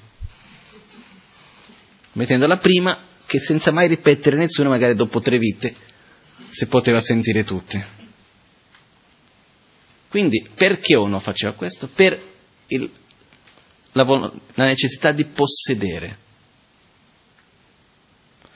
Mettendo 2.13 2.47
la 2.47 2.57
prima, 2.57 2.97
che 3.25 3.39
senza 3.39 3.71
mai 3.71 3.87
ripetere 3.87 4.35
nessuno, 4.35 4.69
magari 4.69 4.95
dopo 4.95 5.19
tre 5.19 5.37
vite, 5.37 5.73
si 6.51 6.67
poteva 6.67 7.01
sentire 7.01 7.43
tutte. 7.43 8.03
Quindi 10.09 10.47
perché 10.53 10.95
uno 10.95 11.19
faceva 11.19 11.53
questo? 11.53 11.87
Per 11.87 12.17
il, 12.67 12.89
la, 13.91 14.03
la 14.03 14.63
necessità 14.63 15.11
di 15.11 15.25
possedere. 15.25 16.17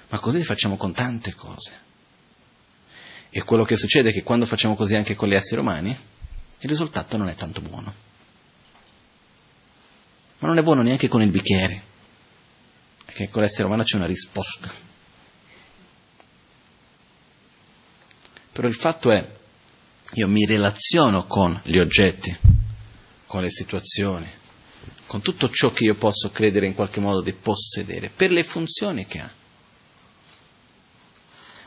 Ma 0.09 0.19
così 0.19 0.43
facciamo 0.43 0.77
con 0.77 0.93
tante 0.93 1.33
cose. 1.33 1.87
E 3.29 3.43
quello 3.43 3.63
che 3.63 3.77
succede 3.77 4.09
è 4.09 4.13
che 4.13 4.23
quando 4.23 4.45
facciamo 4.45 4.75
così 4.75 4.95
anche 4.95 5.15
con 5.15 5.29
gli 5.29 5.35
esseri 5.35 5.61
umani, 5.61 5.89
il 5.89 6.69
risultato 6.69 7.15
non 7.17 7.29
è 7.29 7.35
tanto 7.35 7.61
buono. 7.61 7.93
Ma 10.39 10.47
non 10.47 10.57
è 10.57 10.63
buono 10.63 10.81
neanche 10.81 11.07
con 11.07 11.21
il 11.21 11.29
bicchiere, 11.29 11.81
perché 13.05 13.29
con 13.29 13.41
l'essere 13.41 13.67
umano 13.67 13.83
c'è 13.83 13.97
una 13.97 14.05
risposta. 14.05 14.71
Però 18.51 18.67
il 18.67 18.75
fatto 18.75 19.11
è, 19.11 19.37
io 20.13 20.27
mi 20.27 20.45
relaziono 20.45 21.27
con 21.27 21.59
gli 21.63 21.77
oggetti, 21.77 22.35
con 23.25 23.41
le 23.41 23.49
situazioni, 23.49 24.27
con 25.05 25.21
tutto 25.21 25.49
ciò 25.49 25.71
che 25.71 25.85
io 25.85 25.95
posso 25.95 26.31
credere 26.31 26.67
in 26.67 26.73
qualche 26.73 26.99
modo 26.99 27.21
di 27.21 27.33
possedere, 27.33 28.09
per 28.09 28.31
le 28.31 28.43
funzioni 28.43 29.05
che 29.05 29.19
ha. 29.19 29.29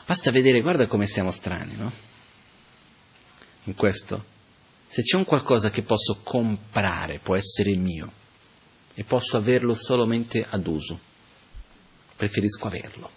Basta 0.05 0.31
vedere, 0.31 0.61
guarda 0.61 0.87
come 0.87 1.07
siamo 1.07 1.31
strani, 1.31 1.75
no? 1.75 1.91
In 3.63 3.75
questo. 3.75 4.31
Se 4.87 5.01
c'è 5.01 5.15
un 5.15 5.25
qualcosa 5.25 5.69
che 5.69 5.81
posso 5.81 6.19
comprare, 6.21 7.19
può 7.19 7.35
essere 7.35 7.75
mio, 7.75 8.11
e 8.93 9.03
posso 9.03 9.37
averlo 9.37 9.73
solamente 9.73 10.45
ad 10.47 10.67
uso, 10.67 10.99
preferisco 12.15 12.67
averlo. 12.67 13.09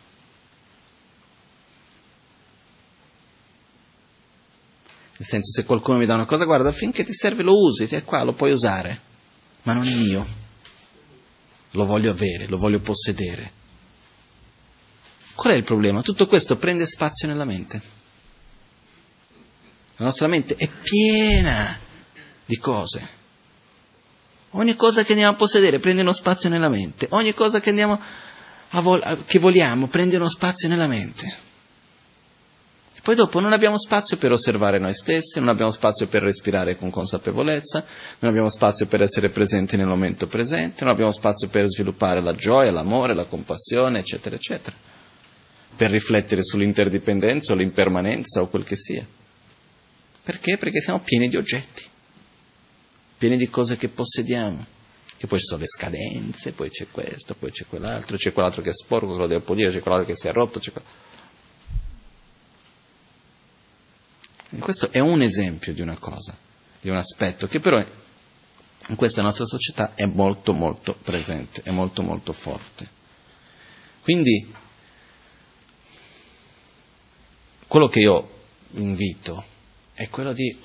Nel 5.18 5.28
senso, 5.28 5.50
se 5.50 5.64
qualcuno 5.64 5.98
mi 5.98 6.06
dà 6.06 6.14
una 6.14 6.26
cosa, 6.26 6.44
guarda, 6.44 6.72
finché 6.72 7.04
ti 7.04 7.14
serve 7.14 7.42
lo 7.42 7.58
usi, 7.58 7.84
è 7.84 8.04
qua, 8.04 8.22
lo 8.22 8.32
puoi 8.32 8.52
usare, 8.52 9.00
ma 9.62 9.72
non 9.72 9.86
è 9.86 9.94
mio. 9.94 10.26
Lo 11.72 11.84
voglio 11.84 12.10
avere, 12.10 12.46
lo 12.46 12.58
voglio 12.58 12.80
possedere. 12.80 13.64
Qual 15.36 15.52
è 15.52 15.56
il 15.56 15.64
problema? 15.64 16.00
Tutto 16.00 16.26
questo 16.26 16.56
prende 16.56 16.86
spazio 16.86 17.28
nella 17.28 17.44
mente. 17.44 17.80
La 19.96 20.06
nostra 20.06 20.28
mente 20.28 20.56
è 20.56 20.66
piena 20.66 21.78
di 22.44 22.56
cose. 22.56 23.08
Ogni 24.52 24.74
cosa 24.76 25.04
che 25.04 25.12
andiamo 25.12 25.34
a 25.34 25.36
possedere 25.36 25.78
prende 25.78 26.00
uno 26.00 26.14
spazio 26.14 26.48
nella 26.48 26.70
mente. 26.70 27.06
Ogni 27.10 27.34
cosa 27.34 27.60
che, 27.60 27.72
vol- 28.70 29.24
che 29.26 29.38
vogliamo 29.38 29.88
prende 29.88 30.16
uno 30.16 30.28
spazio 30.28 30.68
nella 30.68 30.86
mente. 30.86 31.36
E 32.94 33.00
poi 33.02 33.14
dopo 33.14 33.38
non 33.38 33.52
abbiamo 33.52 33.78
spazio 33.78 34.16
per 34.16 34.30
osservare 34.30 34.78
noi 34.78 34.94
stessi, 34.94 35.38
non 35.38 35.50
abbiamo 35.50 35.70
spazio 35.70 36.06
per 36.06 36.22
respirare 36.22 36.78
con 36.78 36.88
consapevolezza, 36.88 37.84
non 38.20 38.30
abbiamo 38.30 38.48
spazio 38.48 38.86
per 38.86 39.02
essere 39.02 39.28
presenti 39.28 39.76
nel 39.76 39.86
momento 39.86 40.26
presente, 40.26 40.82
non 40.84 40.94
abbiamo 40.94 41.12
spazio 41.12 41.48
per 41.48 41.66
sviluppare 41.66 42.22
la 42.22 42.32
gioia, 42.32 42.72
l'amore, 42.72 43.14
la 43.14 43.26
compassione, 43.26 43.98
eccetera, 43.98 44.34
eccetera 44.34 44.94
per 45.76 45.90
riflettere 45.90 46.42
sull'interdipendenza 46.42 47.52
o 47.52 47.56
l'impermanenza 47.56 48.40
o 48.40 48.48
quel 48.48 48.64
che 48.64 48.76
sia. 48.76 49.06
Perché? 50.22 50.56
Perché 50.56 50.80
siamo 50.80 51.00
pieni 51.00 51.28
di 51.28 51.36
oggetti, 51.36 51.84
pieni 53.18 53.36
di 53.36 53.48
cose 53.48 53.76
che 53.76 53.88
possediamo, 53.88 54.64
che 55.16 55.26
poi 55.26 55.38
ci 55.38 55.44
sono 55.44 55.60
le 55.60 55.68
scadenze, 55.68 56.52
poi 56.52 56.70
c'è 56.70 56.88
questo, 56.90 57.34
poi 57.34 57.50
c'è 57.50 57.66
quell'altro, 57.66 58.16
c'è 58.16 58.32
quell'altro 58.32 58.62
che 58.62 58.70
è 58.70 58.74
sporco, 58.74 59.06
quello 59.06 59.26
devo 59.26 59.44
pulire, 59.44 59.70
c'è 59.70 59.80
quell'altro 59.80 60.12
che 60.12 60.18
si 60.18 60.26
è 60.26 60.32
rotto, 60.32 60.58
c'è 60.58 60.72
quello... 60.72 60.88
E 64.50 64.58
questo 64.58 64.90
è 64.90 64.98
un 64.98 65.22
esempio 65.22 65.72
di 65.72 65.80
una 65.80 65.96
cosa, 65.96 66.36
di 66.80 66.88
un 66.88 66.96
aspetto 66.96 67.46
che 67.46 67.60
però 67.60 67.78
in 68.88 68.96
questa 68.96 69.22
nostra 69.22 69.44
società 69.44 69.94
è 69.94 70.06
molto 70.06 70.52
molto 70.52 70.94
presente, 70.94 71.62
è 71.62 71.70
molto 71.70 72.02
molto 72.02 72.32
forte. 72.32 72.88
Quindi 74.00 74.64
quello 77.66 77.88
che 77.88 78.00
io 78.00 78.30
invito 78.72 79.44
è 79.94 80.08
quello 80.08 80.32
di 80.32 80.64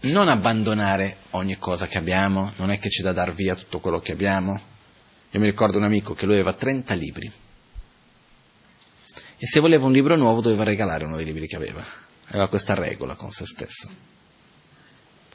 non 0.00 0.28
abbandonare 0.28 1.16
ogni 1.30 1.58
cosa 1.58 1.86
che 1.86 1.98
abbiamo, 1.98 2.52
non 2.56 2.70
è 2.70 2.78
che 2.78 2.88
c'è 2.88 3.02
da 3.02 3.12
dar 3.12 3.32
via 3.32 3.54
tutto 3.54 3.80
quello 3.80 4.00
che 4.00 4.12
abbiamo. 4.12 4.60
Io 5.30 5.40
mi 5.40 5.46
ricordo 5.46 5.78
un 5.78 5.84
amico 5.84 6.14
che 6.14 6.26
lui 6.26 6.34
aveva 6.34 6.52
30 6.52 6.94
libri 6.94 7.32
e 9.38 9.46
se 9.46 9.60
voleva 9.60 9.84
un 9.84 9.92
libro 9.92 10.16
nuovo 10.16 10.40
doveva 10.40 10.64
regalare 10.64 11.04
uno 11.04 11.16
dei 11.16 11.24
libri 11.24 11.46
che 11.46 11.56
aveva. 11.56 11.84
Aveva 12.28 12.48
questa 12.48 12.74
regola 12.74 13.14
con 13.14 13.30
se 13.30 13.44
stesso. 13.46 13.88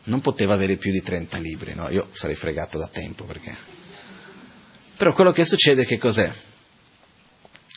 Non 0.03 0.21
poteva 0.21 0.53
avere 0.55 0.77
più 0.77 0.91
di 0.91 1.01
30 1.01 1.37
libri, 1.37 1.73
no? 1.75 1.89
Io 1.89 2.09
sarei 2.13 2.35
fregato 2.35 2.77
da 2.77 2.87
tempo 2.87 3.25
perché... 3.25 3.55
Però 4.97 5.13
quello 5.13 5.31
che 5.31 5.45
succede 5.45 5.85
che 5.85 5.97
cos'è? 5.97 6.31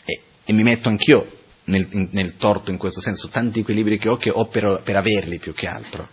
E, 0.04 0.22
e 0.44 0.52
mi 0.52 0.62
metto 0.62 0.88
anch'io 0.88 1.42
nel, 1.64 1.88
nel, 2.10 2.36
torto 2.36 2.70
in 2.70 2.76
questo 2.76 3.00
senso, 3.00 3.28
tanti 3.28 3.58
di 3.58 3.62
quei 3.62 3.76
libri 3.76 3.98
che 3.98 4.08
ho 4.08 4.16
che 4.16 4.30
ho 4.30 4.46
per, 4.46 4.82
per 4.84 4.96
averli 4.96 5.38
più 5.38 5.54
che 5.54 5.66
altro. 5.66 6.08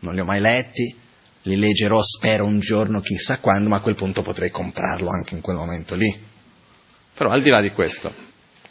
Non 0.00 0.14
li 0.14 0.20
ho 0.20 0.24
mai 0.24 0.40
letti, 0.40 0.94
li 1.42 1.56
leggerò 1.56 2.00
spero 2.02 2.44
un 2.46 2.60
giorno 2.60 3.00
chissà 3.00 3.38
quando, 3.38 3.68
ma 3.68 3.76
a 3.76 3.80
quel 3.80 3.94
punto 3.94 4.22
potrei 4.22 4.50
comprarlo 4.50 5.10
anche 5.10 5.34
in 5.34 5.40
quel 5.40 5.56
momento 5.56 5.94
lì. 5.94 6.32
Però 7.14 7.30
al 7.30 7.42
di 7.42 7.50
là 7.50 7.60
di 7.60 7.70
questo, 7.70 8.12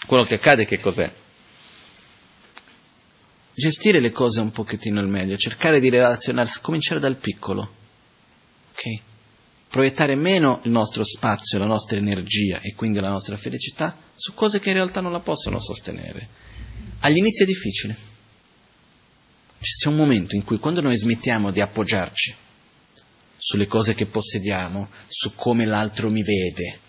quello 0.05 0.23
che 0.23 0.35
accade 0.35 0.65
che 0.65 0.79
cos'è? 0.79 1.11
Gestire 3.55 3.99
le 3.99 4.11
cose 4.11 4.41
un 4.41 4.51
pochettino 4.51 4.99
al 4.99 5.07
meglio, 5.07 5.37
cercare 5.37 5.79
di 5.79 5.89
relazionarsi, 5.89 6.59
cominciare 6.61 6.99
dal 6.99 7.17
piccolo. 7.17 7.61
Ok? 8.71 9.12
Proiettare 9.73 10.13
meno 10.13 10.59
il 10.65 10.69
nostro 10.69 11.03
spazio, 11.03 11.57
la 11.57 11.65
nostra 11.65 11.97
energia 11.97 12.59
e 12.59 12.75
quindi 12.75 12.99
la 12.99 13.09
nostra 13.09 13.35
felicità 13.35 13.97
su 14.13 14.35
cose 14.35 14.59
che 14.59 14.69
in 14.69 14.75
realtà 14.75 15.01
non 15.01 15.11
la 15.11 15.19
possono 15.19 15.59
sostenere. 15.59 16.27
Agli 16.99 17.17
inizi 17.17 17.41
è 17.41 17.45
difficile. 17.47 17.97
C'è 19.59 19.87
un 19.87 19.95
momento 19.95 20.35
in 20.35 20.43
cui 20.43 20.59
quando 20.59 20.79
noi 20.79 20.95
smettiamo 20.95 21.49
di 21.49 21.59
appoggiarci 21.59 22.35
sulle 23.35 23.65
cose 23.65 23.95
che 23.95 24.05
possediamo, 24.05 24.89
su 25.07 25.33
come 25.33 25.65
l'altro 25.65 26.11
mi 26.11 26.21
vede, 26.21 26.79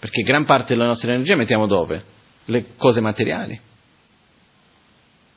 perché 0.00 0.22
gran 0.22 0.44
parte 0.44 0.74
della 0.74 0.88
nostra 0.88 1.12
energia 1.12 1.36
mettiamo 1.36 1.66
dove? 1.66 2.04
Le 2.46 2.74
cose 2.74 3.00
materiali. 3.00 3.60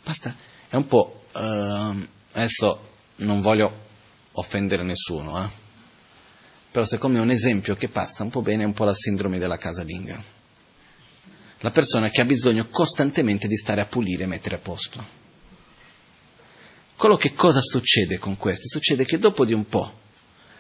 Basta, 0.04 0.36
è 0.70 0.76
un 0.76 0.88
po'... 0.88 1.26
Uh, 1.34 2.08
adesso 2.32 2.94
non 3.18 3.42
voglio 3.42 3.84
offendere 4.32 4.84
nessuno, 4.84 5.44
eh? 5.44 5.64
Però 6.76 6.86
secondo 6.86 7.16
me 7.16 7.24
è 7.24 7.26
un 7.26 7.32
esempio 7.32 7.74
che 7.74 7.88
passa 7.88 8.24
un 8.24 8.30
po' 8.30 8.42
bene 8.42 8.64
è 8.64 8.66
un 8.66 8.74
po' 8.74 8.84
la 8.84 8.94
sindrome 8.94 9.40
della 9.40 9.56
casalinga. 9.56 10.22
La 11.60 11.72
persona 11.72 12.10
che 12.10 12.20
ha 12.20 12.26
bisogno 12.26 12.68
costantemente 12.68 13.48
di 13.48 13.56
stare 13.56 13.80
a 13.80 13.86
pulire 13.86 14.24
e 14.24 14.28
mettere 14.28 14.56
a 14.56 14.58
posto. 14.58 15.02
Quello 16.98 17.16
che 17.16 17.34
cosa 17.34 17.62
succede 17.62 18.18
con 18.18 18.36
questo? 18.36 18.68
Succede 18.68 19.06
che 19.06 19.18
dopo 19.18 19.46
di 19.46 19.54
un 19.54 19.66
po', 19.70 20.00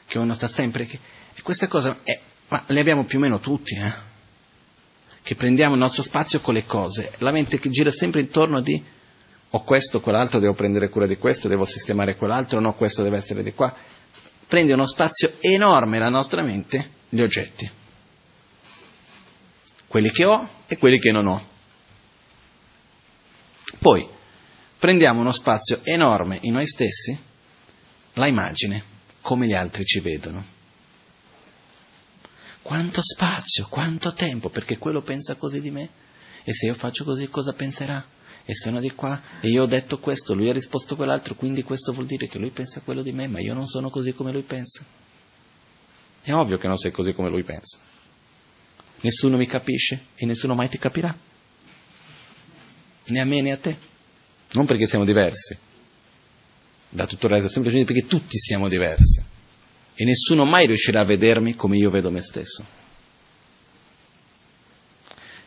che 0.08 0.18
uno 0.18 0.34
sta 0.34 0.48
sempre, 0.48 0.86
che 0.86 0.98
E 1.34 1.42
queste 1.42 1.68
cose 1.68 1.98
eh, 2.06 2.22
ma 2.48 2.64
le 2.68 2.80
abbiamo 2.80 3.04
più 3.04 3.18
o 3.18 3.22
meno 3.22 3.42
tutti, 3.42 3.76
eh? 3.76 3.94
che 5.22 5.36
prendiamo 5.36 5.74
il 5.74 5.82
nostro 5.82 6.02
spazio 6.02 6.40
con 6.40 6.54
le 6.54 6.64
cose, 6.64 7.12
la 7.18 7.32
mente 7.32 7.60
che 7.60 7.70
gira 7.70 7.92
sempre 7.92 8.22
intorno 8.22 8.62
di 8.62 8.82
ho 9.50 9.64
questo, 9.64 10.00
quell'altro, 10.00 10.40
devo 10.40 10.54
prendere 10.54 10.88
cura 10.88 11.08
di 11.08 11.18
questo, 11.18 11.50
devo 11.50 11.66
sistemare 11.66 12.16
quell'altro, 12.16 12.62
no, 12.62 12.74
questo 12.74 13.04
deve 13.04 13.18
essere 13.18 13.44
di 13.44 13.54
qua. 13.54 13.74
Prende 14.47 14.73
uno 14.73 14.85
spazio 14.85 15.38
enorme 15.39 15.97
la 15.97 16.09
nostra 16.09 16.43
mente, 16.43 16.91
gli 17.09 17.22
oggetti, 17.22 17.69
quelli 19.88 20.11
che 20.11 20.26
ho 20.26 20.47
e 20.67 20.77
quelli 20.77 20.99
che 20.99 21.11
non 21.11 21.27
ho. 21.27 21.47
Poi 23.80 24.07
prendiamo 24.77 25.22
uno 25.22 25.31
spazio 25.31 25.80
enorme 25.84 26.39
in 26.41 26.53
noi 26.53 26.67
stessi, 26.67 27.17
la 28.13 28.27
immagine, 28.27 28.84
come 29.22 29.47
gli 29.47 29.53
altri 29.53 29.84
ci 29.84 29.99
vedono. 29.99 30.43
Quanto 32.61 33.01
spazio, 33.01 33.67
quanto 33.69 34.13
tempo, 34.13 34.49
perché 34.49 34.77
quello 34.77 35.01
pensa 35.01 35.35
così 35.35 35.61
di 35.61 35.72
me? 35.72 35.89
E 36.43 36.53
se 36.53 36.67
io 36.67 36.76
faccio 36.76 37.03
così 37.03 37.30
cosa 37.30 37.53
penserà? 37.53 38.03
E 38.45 38.53
sono 38.53 38.80
di 38.80 38.91
qua 38.91 39.19
e 39.41 39.49
io 39.49 39.63
ho 39.63 39.65
detto 39.65 39.99
questo, 39.99 40.35
lui 40.35 40.49
ha 40.49 40.53
risposto 40.53 40.95
quell'altro, 40.95 41.35
quindi 41.35 41.63
questo 41.63 41.93
vuol 41.93 42.05
dire 42.05 42.27
che 42.27 42.38
lui 42.38 42.51
pensa 42.51 42.81
quello 42.81 43.01
di 43.01 43.11
me, 43.11 43.27
ma 43.27 43.39
io 43.39 43.55
non 43.55 43.67
sono 43.67 43.89
così 43.89 44.13
come 44.13 44.31
lui 44.31 44.43
pensa. 44.43 44.84
È 46.22 46.31
ovvio 46.31 46.57
che 46.57 46.67
non 46.67 46.77
sei 46.77 46.91
così 46.91 47.11
come 47.11 47.30
lui 47.30 47.43
pensa. 47.43 47.80
Nessuno 49.01 49.38
mi 49.38 49.47
capisce 49.47 50.05
e 50.15 50.26
nessuno 50.26 50.53
mai 50.53 50.69
ti 50.69 50.77
capirà. 50.77 51.15
Né 53.07 53.19
a 53.19 53.26
me 53.26 53.41
né 53.41 53.51
a 53.51 53.57
te. 53.57 53.77
Non 54.51 54.65
perché 54.65 54.88
siamo 54.88 55.05
diversi, 55.05 55.57
da 56.89 57.05
tutto 57.05 57.26
il 57.26 57.34
resto, 57.34 57.49
semplicemente 57.49 57.93
perché 57.93 58.07
tutti 58.07 58.38
siamo 58.38 58.69
diversi 58.69 59.22
e 59.95 60.03
nessuno 60.03 60.45
mai 60.45 60.67
riuscirà 60.67 61.01
a 61.01 61.05
vedermi 61.05 61.55
come 61.55 61.77
io 61.77 61.89
vedo 61.89 62.11
me 62.11 62.22
stesso. 62.22 62.63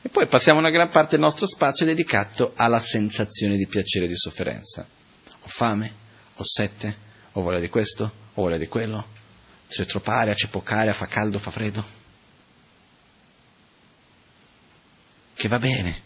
E 0.09 0.11
poi 0.11 0.27
passiamo 0.27 0.59
una 0.59 0.71
gran 0.71 0.89
parte 0.89 1.11
del 1.17 1.21
nostro 1.21 1.47
spazio 1.47 1.85
dedicato 1.85 2.53
alla 2.57 2.81
sensazione 2.81 3.59
di 3.59 3.67
piacere 3.67 4.07
e 4.07 4.09
di 4.09 4.17
sofferenza. 4.17 4.89
Ho 5.43 5.49
fame, 5.49 5.93
ho 6.35 6.45
sete, 6.47 6.97
ho 7.33 7.43
voglia 7.43 7.61
di 7.61 7.69
questo, 7.69 8.05
ho 8.33 8.41
voglia 8.41 8.57
di 8.57 8.69
quello, 8.69 9.07
c'è 9.69 9.85
troppa 9.85 10.15
aria, 10.15 10.33
c'è 10.33 10.49
poca 10.49 10.77
aria, 10.77 10.95
fa 10.95 11.05
caldo, 11.05 11.39
fa 11.39 11.51
freddo. 11.51 11.85
Che 15.35 15.49
va 15.49 15.59
bene. 15.59 16.03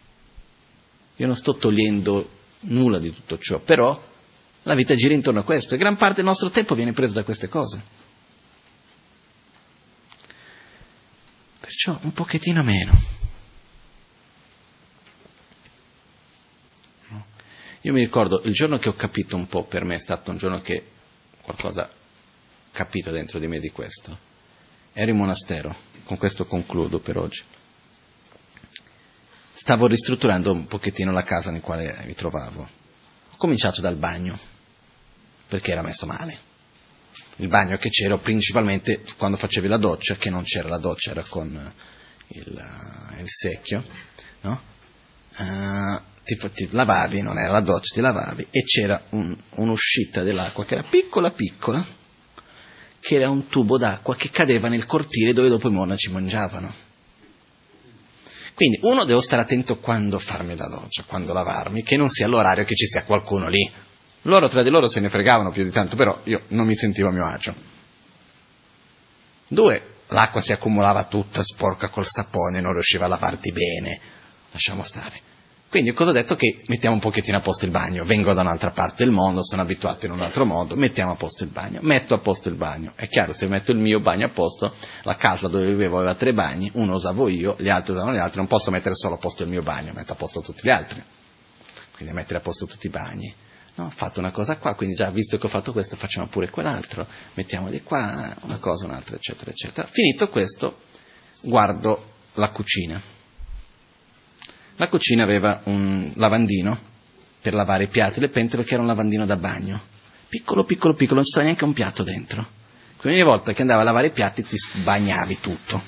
Io 1.15 1.27
non 1.27 1.37
sto 1.37 1.55
togliendo 1.55 2.29
nulla 2.63 2.99
di 2.99 3.15
tutto 3.15 3.39
ciò, 3.39 3.61
però 3.61 4.03
la 4.65 4.75
vita 4.75 4.97
gira 4.97 5.15
intorno 5.15 5.39
a 5.39 5.45
questo 5.45 5.77
e 5.77 5.79
gran 5.79 5.95
parte 5.95 6.17
del 6.17 6.25
nostro 6.25 6.51
tempo 6.51 6.75
viene 6.75 6.91
preso 6.91 7.15
da 7.15 7.23
queste 7.23 7.47
cose. 7.47 7.81
Perciò 11.61 11.97
un 12.03 12.13
pochettino 12.13 12.65
meno. 12.65 13.21
Io 17.83 17.93
mi 17.93 18.01
ricordo 18.01 18.43
il 18.45 18.53
giorno 18.53 18.79
che 18.79 18.89
ho 18.89 18.95
capito 18.95 19.37
un 19.37 19.47
po', 19.47 19.65
per 19.65 19.85
me 19.85 19.95
è 19.95 19.99
stato 19.99 20.31
un 20.31 20.37
giorno 20.37 20.61
che 20.61 20.85
qualcosa 21.43 21.91
capito 22.71 23.11
dentro 23.11 23.39
di 23.39 23.47
me 23.47 23.59
di 23.59 23.71
questo. 23.71 24.31
Ero 24.93 25.11
in 25.11 25.17
monastero, 25.17 25.75
con 26.05 26.17
questo 26.17 26.45
concludo 26.47 26.99
per 27.01 27.17
oggi. 27.17 27.43
Stavo 29.53 29.87
ristrutturando 29.87 30.53
un 30.53 30.67
pochettino 30.67 31.13
la 31.13 31.23
casa 31.23 31.51
nel 31.51 31.61
quale 31.61 32.03
mi 32.05 32.15
trovavo. 32.15 32.63
Ho 32.63 33.37
cominciato 33.37 33.81
dal 33.81 33.97
bagno, 33.97 34.39
perché 35.49 35.73
era 35.73 35.83
messo 35.83 36.07
male 36.07 36.51
il 37.37 37.49
bagno 37.49 37.77
che 37.77 37.89
c'era 37.89 38.19
principalmente 38.19 39.03
quando 39.17 39.37
facevi 39.37 39.67
la 39.67 39.77
doccia, 39.77 40.17
che 40.17 40.31
non 40.31 40.43
c'era 40.45 40.69
la 40.69 40.79
doccia, 40.79 41.11
era 41.11 41.25
con 41.29 41.73
il, 42.29 42.71
il 43.19 43.29
secchio, 43.29 43.85
no? 44.43 44.63
uh, 45.37 46.01
ti, 46.25 46.39
ti, 46.53 46.69
lavavi, 46.71 47.23
non 47.23 47.39
era 47.39 47.53
la 47.53 47.61
doccia, 47.61 47.95
ti 47.95 48.01
lavavi 48.01 48.47
e 48.51 48.63
c'era 48.63 49.01
un, 49.11 49.37
un'uscita 49.57 50.23
dell'acqua 50.23 50.65
che 50.65 50.75
era 50.75 50.83
piccola 50.83 51.31
piccola, 51.31 51.85
che 53.01 53.15
era 53.15 53.29
un 53.29 53.49
tubo 53.49 53.79
d'acqua 53.79 54.15
che 54.15 54.31
cadeva 54.31 54.69
nel 54.69 54.87
cortile 54.87 55.33
dove 55.33 55.49
dopo 55.49 55.69
i 55.69 55.73
monaci 55.73 56.11
mangiavano. 56.11 56.91
Quindi 58.55 58.79
uno 58.83 59.05
devo 59.05 59.21
stare 59.21 59.43
attento 59.43 59.79
quando 59.79 60.19
farmi 60.19 60.55
la 60.57 60.69
doccia, 60.69 61.05
quando 61.07 61.33
lavarmi, 61.33 61.83
che 61.83 61.97
non 61.97 62.09
sia 62.09 62.29
l'orario 62.29 62.65
che 62.65 62.77
ci 62.77 62.87
sia 62.87 63.05
qualcuno 63.05 63.49
lì, 63.49 63.69
loro 64.23 64.49
tra 64.49 64.63
di 64.63 64.71
loro 64.71 64.89
se 64.89 65.01
ne 65.01 65.09
fregavano 65.09 65.51
più 65.51 65.65
di 65.65 65.71
tanto, 65.71 65.97
però 65.97 66.21
io 66.25 66.43
non 66.49 66.67
mi 66.67 66.77
sentivo 66.77 67.09
a 67.09 67.13
mio 67.13 67.25
agio. 67.25 67.55
Due, 69.49 69.83
l'acqua 70.09 70.41
si 70.41 70.53
accumulava 70.53 71.05
tutta 71.05 71.43
sporca 71.43 71.89
col 71.89 72.07
sapone, 72.07 72.61
non 72.61 72.73
riusciva 72.73 73.07
a 73.07 73.09
lavarti 73.09 73.51
bene. 73.51 74.01
Lasciamo 74.53 74.85
stare. 74.85 75.32
Quindi 75.73 75.95
cosa 75.95 76.11
ho 76.11 76.13
detto? 76.13 76.37
Che 76.37 76.61
mettiamo 76.67 76.97
un 76.97 77.01
pochettino 77.01 77.39
a 77.39 77.41
posto 77.41 77.65
il 77.65 77.71
bagno. 77.71 78.05
Vengo 78.05 78.35
da 78.35 78.43
un'altra 78.43 78.73
parte 78.73 79.05
del 79.05 79.11
mondo, 79.11 79.43
sono 79.43 79.63
abituato 79.63 80.05
in 80.05 80.13
un 80.13 80.21
altro 80.21 80.45
modo, 80.45 80.77
mettiamo 80.77 81.13
a 81.13 81.15
posto 81.15 81.45
il 81.45 81.49
bagno. 81.49 81.81
Metto 81.81 82.15
a 82.15 82.21
posto 82.21 82.51
il 82.51 82.57
bagno. 82.57 82.93
È 82.95 83.09
chiaro, 83.09 83.33
se 83.33 83.49
metto 83.49 83.73
il 83.73 83.79
mio 83.79 83.99
bagno 83.99 84.27
a 84.27 84.29
posto, 84.29 84.71
la 85.05 85.17
casa 85.17 85.49
dove 85.49 85.69
vivevo 85.69 85.97
aveva 85.97 86.15
tre 86.15 86.35
bagni, 86.35 86.71
uno 86.75 86.97
usavo 86.97 87.27
io, 87.27 87.57
gli 87.59 87.71
altri 87.71 87.93
usavano 87.93 88.15
gli 88.15 88.19
altri, 88.19 88.37
non 88.37 88.49
posso 88.49 88.71
mettere 88.71 88.95
solo 88.95 89.15
a 89.15 89.17
posto 89.17 89.45
il 89.45 89.49
mio 89.49 89.63
bagno, 89.63 89.93
metto 89.95 90.13
a 90.13 90.15
posto 90.15 90.43
tutti 90.43 90.61
gli 90.63 90.69
altri. 90.69 91.03
Quindi 91.97 92.13
mettere 92.13 92.41
a 92.41 92.43
posto 92.43 92.67
tutti 92.67 92.89
i 92.89 92.91
bagni. 92.91 93.35
No, 93.77 93.87
ho 93.87 93.91
fatto 93.91 94.21
una 94.21 94.31
cosa 94.31 94.59
qua, 94.59 94.75
quindi 94.75 94.95
già 94.95 95.09
visto 95.09 95.39
che 95.39 95.47
ho 95.47 95.49
fatto 95.49 95.73
questo 95.73 95.97
facciamo 95.97 96.27
pure 96.27 96.51
quell'altro, 96.51 97.07
mettiamo 97.33 97.71
di 97.71 97.83
qua 97.83 98.37
una 98.43 98.59
cosa, 98.59 98.85
un'altra, 98.85 99.17
eccetera, 99.17 99.51
eccetera. 99.51 99.89
Finito 99.91 100.29
questo, 100.29 100.81
guardo 101.41 102.11
la 102.35 102.51
cucina. 102.51 103.22
La 104.83 104.89
cucina 104.89 105.23
aveva 105.23 105.61
un 105.67 106.11
lavandino 106.17 106.77
per 107.41 107.55
lavare 107.55 107.85
i 107.85 107.87
piatti, 107.87 108.19
le 108.19 108.29
pentole, 108.29 108.65
che 108.65 108.73
era 108.73 108.83
un 108.83 108.89
lavandino 108.89 109.25
da 109.25 109.37
bagno. 109.37 109.81
Piccolo, 110.29 110.65
piccolo, 110.65 110.95
piccolo, 110.95 111.21
non 111.21 111.25
stava 111.25 111.45
neanche 111.45 111.63
un 111.63 111.73
piatto 111.73 112.03
dentro. 112.03 112.45
Quindi 112.97 113.21
ogni 113.21 113.29
volta 113.29 113.53
che 113.53 113.61
andava 113.61 113.83
a 113.83 113.85
lavare 113.85 114.09
i 114.09 114.11
piatti 114.11 114.43
ti 114.43 114.57
bagnavi 114.83 115.39
tutto. 115.41 115.81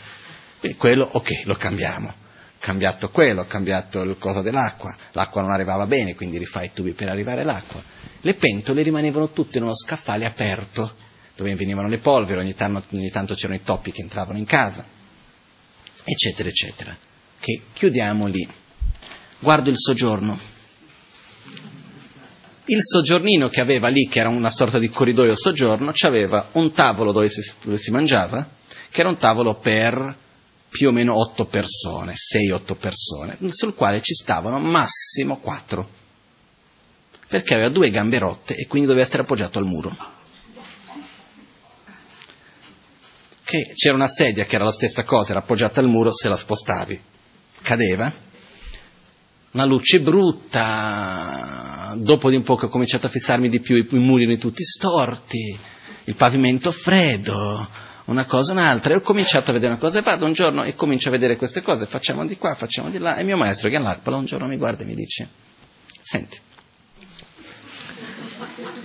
Quindi 0.61 0.79
quello, 0.79 1.09
ok, 1.11 1.43
lo 1.47 1.57
cambiamo 1.57 2.15
cambiato 2.61 3.11
quello, 3.11 3.41
ho 3.41 3.47
cambiato 3.47 4.01
il 4.03 4.17
coso 4.17 4.43
dell'acqua, 4.43 4.95
l'acqua 5.11 5.43
non 5.43 5.51
arrivava 5.51 5.87
bene, 5.87 6.15
quindi 6.15 6.39
rifai 6.39 6.67
i 6.67 6.71
tubi 6.73 6.93
per 6.93 7.09
arrivare 7.09 7.41
all'acqua. 7.41 7.83
Le 8.21 8.35
pentole 8.35 8.83
rimanevano 8.83 9.33
tutte 9.33 9.59
in 9.59 9.65
uno 9.65 9.75
scaffale 9.75 10.25
aperto, 10.25 10.95
dove 11.35 11.53
venivano 11.57 11.89
le 11.89 11.99
polveri, 11.99 12.39
ogni 12.39 12.55
tanto, 12.55 12.85
ogni 12.95 13.11
tanto 13.11 13.35
c'erano 13.35 13.59
i 13.59 13.65
topi 13.65 13.91
che 13.91 14.03
entravano 14.03 14.39
in 14.39 14.45
casa, 14.45 14.87
eccetera, 16.05 16.49
eccetera. 16.49 16.97
Che 17.41 17.63
chiudiamo 17.73 18.27
lì. 18.27 18.63
Guardo 19.45 19.69
il 19.69 19.79
soggiorno. 19.79 20.39
Il 22.65 22.79
soggiornino 22.81 23.51
che 23.51 23.61
aveva 23.61 23.89
lì, 23.89 24.09
che 24.09 24.21
era 24.21 24.31
una 24.31 24.49
sorta 24.49 24.79
di 24.79 24.89
corridoio 24.89 25.37
soggiorno, 25.37 25.93
aveva 26.01 26.49
un 26.53 26.73
tavolo 26.73 27.13
dove 27.13 27.29
si, 27.29 27.43
dove 27.63 27.77
si 27.77 27.91
mangiava, 27.91 28.49
che 28.89 29.01
era 29.01 29.11
un 29.11 29.19
tavolo 29.19 29.57
per 29.57 30.17
più 30.71 30.89
o 30.89 30.93
meno 30.93 31.19
otto 31.19 31.45
persone, 31.45 32.15
sei, 32.17 32.51
otto 32.53 32.75
persone, 32.75 33.37
sul 33.51 33.75
quale 33.75 34.01
ci 34.01 34.15
stavano 34.15 34.59
massimo 34.61 35.37
quattro, 35.37 35.87
perché 37.29 37.53
aveva 37.53 37.69
due 37.69 37.91
gambe 37.91 38.19
rotte 38.19 38.55
e 38.55 38.67
quindi 38.67 38.89
doveva 38.89 39.05
essere 39.05 39.25
appoggiato 39.25 39.59
al 39.59 39.67
muro. 39.67 39.95
Che 43.45 43.73
c'era 43.75 43.95
una 43.95 44.09
sedia 44.09 44.47
che 44.47 44.55
era 44.55 44.65
la 44.65 44.73
stessa 44.73 45.05
cosa, 45.05 45.33
era 45.33 45.41
appoggiata 45.41 45.81
al 45.81 45.89
muro, 45.89 46.15
se 46.15 46.31
la 46.31 46.37
spostavi 46.37 46.99
cadeva, 47.61 48.24
una 49.55 49.65
luce 49.65 50.01
brutta, 50.01 51.95
dopo 51.97 52.29
di 52.29 52.35
un 52.37 52.43
po' 52.43 52.57
che 52.57 52.67
ho 52.67 52.69
cominciato 52.69 53.07
a 53.07 53.11
fissarmi 53.11 53.49
di 53.49 53.61
più, 53.61 53.77
i 53.77 53.87
muri 53.93 54.25
erano 54.25 54.39
tutti 54.39 54.65
storti, 54.65 55.57
il 56.05 56.17
pavimento 56.17 56.73
freddo, 56.73 57.69
una 58.07 58.25
cosa 58.27 58.51
un'altra. 58.51 58.95
E 58.95 58.97
ho 58.97 59.01
cominciato 59.01 59.51
a 59.51 59.53
vedere 59.53 59.73
una 59.73 59.81
cosa 59.81 60.01
e 60.01 60.03
vado 60.03 60.27
un 60.27 60.33
giorno 60.33 60.65
e 60.65 60.75
comincio 60.75 61.09
a 61.09 61.13
vedere 61.13 61.37
queste 61.37 61.63
cose, 61.63 61.87
facciamo 61.87 62.27
di 62.27 62.37
qua, 62.37 62.57
facciamo 62.57 62.91
di 62.91 62.99
là 62.99 63.17
e 63.17 63.23
mio 63.23 63.37
maestro 63.37 63.69
che 63.69 63.77
è 63.77 63.79
all'Arpala 63.79 64.17
un 64.17 64.25
giorno 64.25 64.49
mi 64.49 64.57
guarda 64.57 64.83
e 64.83 64.87
mi 64.87 64.97
dice, 64.97 65.29
senti, 66.03 66.41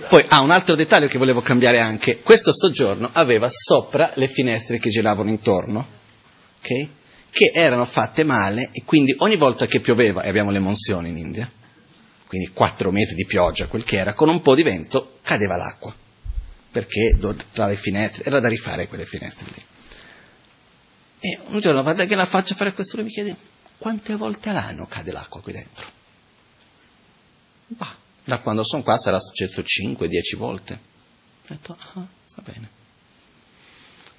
poi 0.08 0.24
ah, 0.28 0.40
un 0.40 0.52
altro 0.52 0.76
dettaglio 0.76 1.08
che 1.08 1.18
volevo 1.18 1.40
cambiare 1.40 1.80
anche, 1.80 2.20
questo 2.20 2.52
soggiorno 2.52 3.10
aveva 3.12 3.48
sopra 3.50 4.12
le 4.14 4.28
finestre 4.28 4.78
che 4.78 4.90
giravano 4.90 5.30
intorno, 5.30 5.84
ok? 6.60 6.88
Che 7.30 7.52
erano 7.54 7.84
fatte 7.84 8.24
male 8.24 8.70
e 8.72 8.82
quindi 8.84 9.14
ogni 9.18 9.36
volta 9.36 9.66
che 9.66 9.80
pioveva, 9.80 10.22
e 10.22 10.28
abbiamo 10.28 10.50
le 10.50 10.58
monzioni 10.58 11.08
in 11.08 11.16
India, 11.16 11.50
quindi 12.26 12.50
quattro 12.52 12.90
mesi 12.90 13.14
di 13.14 13.24
pioggia, 13.24 13.66
quel 13.66 13.84
che 13.84 13.98
era, 13.98 14.14
con 14.14 14.28
un 14.28 14.40
po' 14.40 14.54
di 14.54 14.62
vento 14.62 15.18
cadeva 15.22 15.56
l'acqua 15.56 15.94
perché 16.70 17.18
tra 17.52 17.66
le 17.66 17.76
finestre, 17.76 18.24
era 18.24 18.38
da 18.38 18.48
rifare 18.48 18.86
quelle 18.86 19.04
finestre 19.04 19.46
lì. 19.52 19.64
E 21.22 21.40
un 21.48 21.58
giorno 21.58 21.82
guarda 21.82 22.04
che 22.04 22.14
la 22.14 22.24
faccio 22.24 22.54
fare 22.54 22.72
questo, 22.72 22.96
lui 22.96 23.06
mi 23.06 23.10
chiede 23.10 23.36
quante 23.76 24.14
volte 24.14 24.50
all'anno 24.50 24.86
cade 24.86 25.12
l'acqua 25.12 25.40
qui 25.40 25.52
dentro? 25.52 25.86
Bah, 27.66 27.94
da 28.24 28.38
quando 28.40 28.62
sono 28.62 28.82
qua 28.82 28.96
sarà 28.96 29.18
successo 29.18 29.62
5-10 29.62 30.36
volte. 30.36 30.74
Ho 30.74 31.46
detto, 31.48 31.76
ah, 31.94 32.06
va 32.36 32.42
bene. 32.42 32.78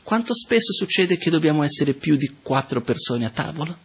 Quanto 0.04 0.34
spesso 0.34 0.74
succede 0.74 1.18
che 1.18 1.30
dobbiamo 1.30 1.64
essere 1.64 1.94
più 1.94 2.16
di 2.16 2.38
quattro 2.42 2.82
persone 2.82 3.26
a 3.26 3.30
tavola? 3.30 3.78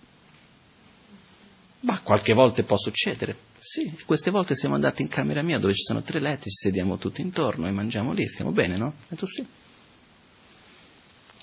Ma 1.81 2.01
qualche 2.01 2.33
volta 2.33 2.63
può 2.65 2.77
succedere. 2.77 3.37
Sì, 3.61 3.93
queste 4.05 4.31
volte 4.31 4.55
siamo 4.57 4.75
andati 4.75 5.03
in 5.03 5.09
camera 5.09 5.43
mia 5.43 5.59
dove 5.59 5.75
ci 5.75 5.83
sono 5.83 6.03
tre 6.03 6.21
letti, 6.21 6.51
ci 6.51 6.57
sediamo 6.57 6.99
tutti 6.99 7.21
intorno 7.21 7.67
e 7.67 7.71
mangiamo 7.71 8.13
lì, 8.13 8.27
stiamo 8.29 8.51
bene, 8.51 8.77
no? 8.77 8.95
E 9.09 9.17
tu 9.17 9.27
sì. 9.27 9.47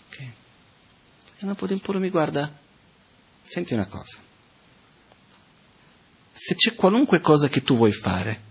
Ok. 0.07 0.19
E 0.19 1.45
dopo 1.45 1.67
tempo 1.67 1.93
mi 1.99 2.09
guarda, 2.09 2.51
senti 3.43 3.73
una 3.73 3.87
cosa. 3.87 4.19
Se 6.31 6.55
c'è 6.55 6.75
qualunque 6.75 7.21
cosa 7.21 7.47
che 7.47 7.61
tu 7.61 7.75
vuoi 7.75 7.91
fare, 7.91 8.41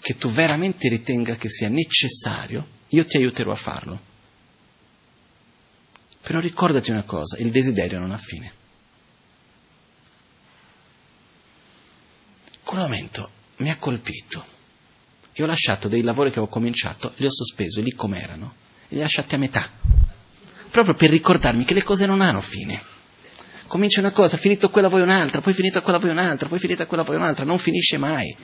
che 0.00 0.16
tu 0.16 0.30
veramente 0.30 0.88
ritenga 0.88 1.36
che 1.36 1.48
sia 1.48 1.68
necessario, 1.68 2.66
io 2.88 3.04
ti 3.04 3.16
aiuterò 3.16 3.50
a 3.50 3.56
farlo. 3.56 4.12
Però 6.24 6.40
ricordati 6.40 6.90
una 6.90 7.02
cosa, 7.02 7.36
il 7.38 7.50
desiderio 7.50 7.98
non 7.98 8.10
ha 8.10 8.16
fine. 8.16 8.52
Quel 12.62 12.80
momento 12.80 13.30
mi 13.56 13.70
ha 13.70 13.76
colpito. 13.76 14.42
Io 15.34 15.44
ho 15.44 15.46
lasciato 15.46 15.86
dei 15.86 16.00
lavori 16.00 16.30
che 16.30 16.38
avevo 16.38 16.50
cominciato, 16.50 17.12
li 17.16 17.26
ho 17.26 17.30
sospesi 17.30 17.82
lì 17.82 17.92
com'erano, 17.92 18.54
e 18.88 18.94
li 18.94 19.00
ho 19.00 19.02
lasciati 19.02 19.34
a 19.34 19.38
metà, 19.38 19.68
proprio 20.70 20.94
per 20.94 21.10
ricordarmi 21.10 21.64
che 21.64 21.74
le 21.74 21.82
cose 21.82 22.06
non 22.06 22.22
hanno 22.22 22.40
fine. 22.40 22.80
Comincia 23.66 24.00
una 24.00 24.12
cosa, 24.12 24.38
finito 24.38 24.70
quella 24.70 24.88
vuoi 24.88 25.02
un'altra, 25.02 25.42
poi 25.42 25.52
finita 25.52 25.82
quella 25.82 25.98
vuoi 25.98 26.12
un'altra, 26.12 26.48
poi 26.48 26.58
finita 26.58 26.86
quella 26.86 27.02
vuoi 27.02 27.16
un'altra, 27.16 27.44
non 27.44 27.58
finisce 27.58 27.98
mai. 27.98 28.34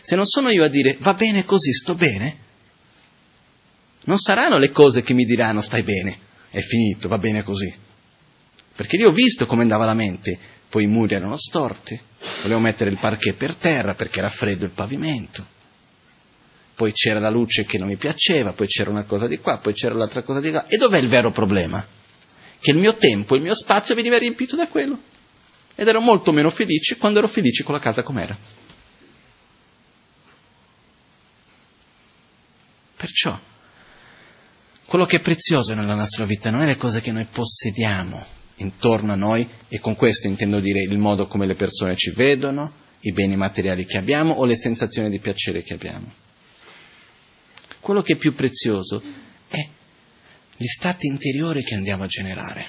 Se 0.00 0.16
non 0.16 0.24
sono 0.24 0.48
io 0.48 0.64
a 0.64 0.68
dire 0.68 0.96
va 1.00 1.12
bene 1.12 1.44
così, 1.44 1.72
sto 1.72 1.94
bene, 1.94 2.38
non 4.04 4.16
saranno 4.16 4.56
le 4.56 4.70
cose 4.70 5.02
che 5.02 5.12
mi 5.12 5.24
diranno 5.24 5.60
stai 5.60 5.82
bene, 5.82 6.28
è 6.50 6.60
finito, 6.60 7.08
va 7.08 7.18
bene 7.18 7.42
così. 7.42 7.72
Perché 8.74 8.96
io 8.96 9.08
ho 9.08 9.12
visto 9.12 9.46
come 9.46 9.62
andava 9.62 9.84
la 9.84 9.94
mente, 9.94 10.38
poi 10.68 10.84
i 10.84 10.88
muri 10.88 11.14
erano 11.14 11.36
storti, 11.36 11.98
volevo 12.42 12.60
mettere 12.60 12.90
il 12.90 12.98
parquet 12.98 13.34
per 13.34 13.54
terra 13.54 13.94
perché 13.94 14.18
era 14.18 14.28
freddo 14.28 14.64
il 14.64 14.70
pavimento, 14.70 15.46
poi 16.74 16.92
c'era 16.92 17.20
la 17.20 17.28
luce 17.28 17.64
che 17.64 17.76
non 17.76 17.88
mi 17.88 17.96
piaceva, 17.96 18.52
poi 18.52 18.66
c'era 18.66 18.88
una 18.90 19.04
cosa 19.04 19.26
di 19.26 19.38
qua, 19.38 19.58
poi 19.58 19.74
c'era 19.74 19.94
l'altra 19.94 20.22
cosa 20.22 20.40
di 20.40 20.50
là. 20.50 20.66
E 20.66 20.78
dov'è 20.78 20.98
il 20.98 21.08
vero 21.08 21.30
problema? 21.30 21.86
Che 22.58 22.70
il 22.70 22.78
mio 22.78 22.96
tempo, 22.96 23.36
il 23.36 23.42
mio 23.42 23.54
spazio 23.54 23.94
veniva 23.94 24.16
riempito 24.16 24.56
da 24.56 24.66
quello. 24.66 24.98
Ed 25.74 25.86
ero 25.88 26.00
molto 26.00 26.32
meno 26.32 26.48
felice 26.48 26.96
quando 26.96 27.18
ero 27.18 27.28
felice 27.28 27.64
con 27.64 27.74
la 27.74 27.80
casa 27.80 28.02
com'era. 28.02 28.36
Perciò, 32.96 33.38
quello 34.90 35.06
che 35.06 35.18
è 35.18 35.20
prezioso 35.20 35.72
nella 35.74 35.94
nostra 35.94 36.24
vita 36.24 36.50
non 36.50 36.62
è 36.62 36.66
le 36.66 36.76
cose 36.76 37.00
che 37.00 37.12
noi 37.12 37.24
possediamo 37.24 38.26
intorno 38.56 39.12
a 39.12 39.16
noi, 39.16 39.48
e 39.68 39.78
con 39.78 39.94
questo 39.94 40.26
intendo 40.26 40.58
dire 40.58 40.80
il 40.80 40.98
modo 40.98 41.28
come 41.28 41.46
le 41.46 41.54
persone 41.54 41.94
ci 41.94 42.10
vedono, 42.10 42.72
i 43.02 43.12
beni 43.12 43.36
materiali 43.36 43.86
che 43.86 43.98
abbiamo 43.98 44.34
o 44.34 44.44
le 44.44 44.56
sensazioni 44.56 45.08
di 45.08 45.20
piacere 45.20 45.62
che 45.62 45.74
abbiamo. 45.74 46.12
Quello 47.78 48.02
che 48.02 48.14
è 48.14 48.16
più 48.16 48.34
prezioso 48.34 49.00
è 49.46 49.64
gli 50.56 50.66
stati 50.66 51.06
interiori 51.06 51.62
che 51.62 51.76
andiamo 51.76 52.02
a 52.02 52.08
generare, 52.08 52.66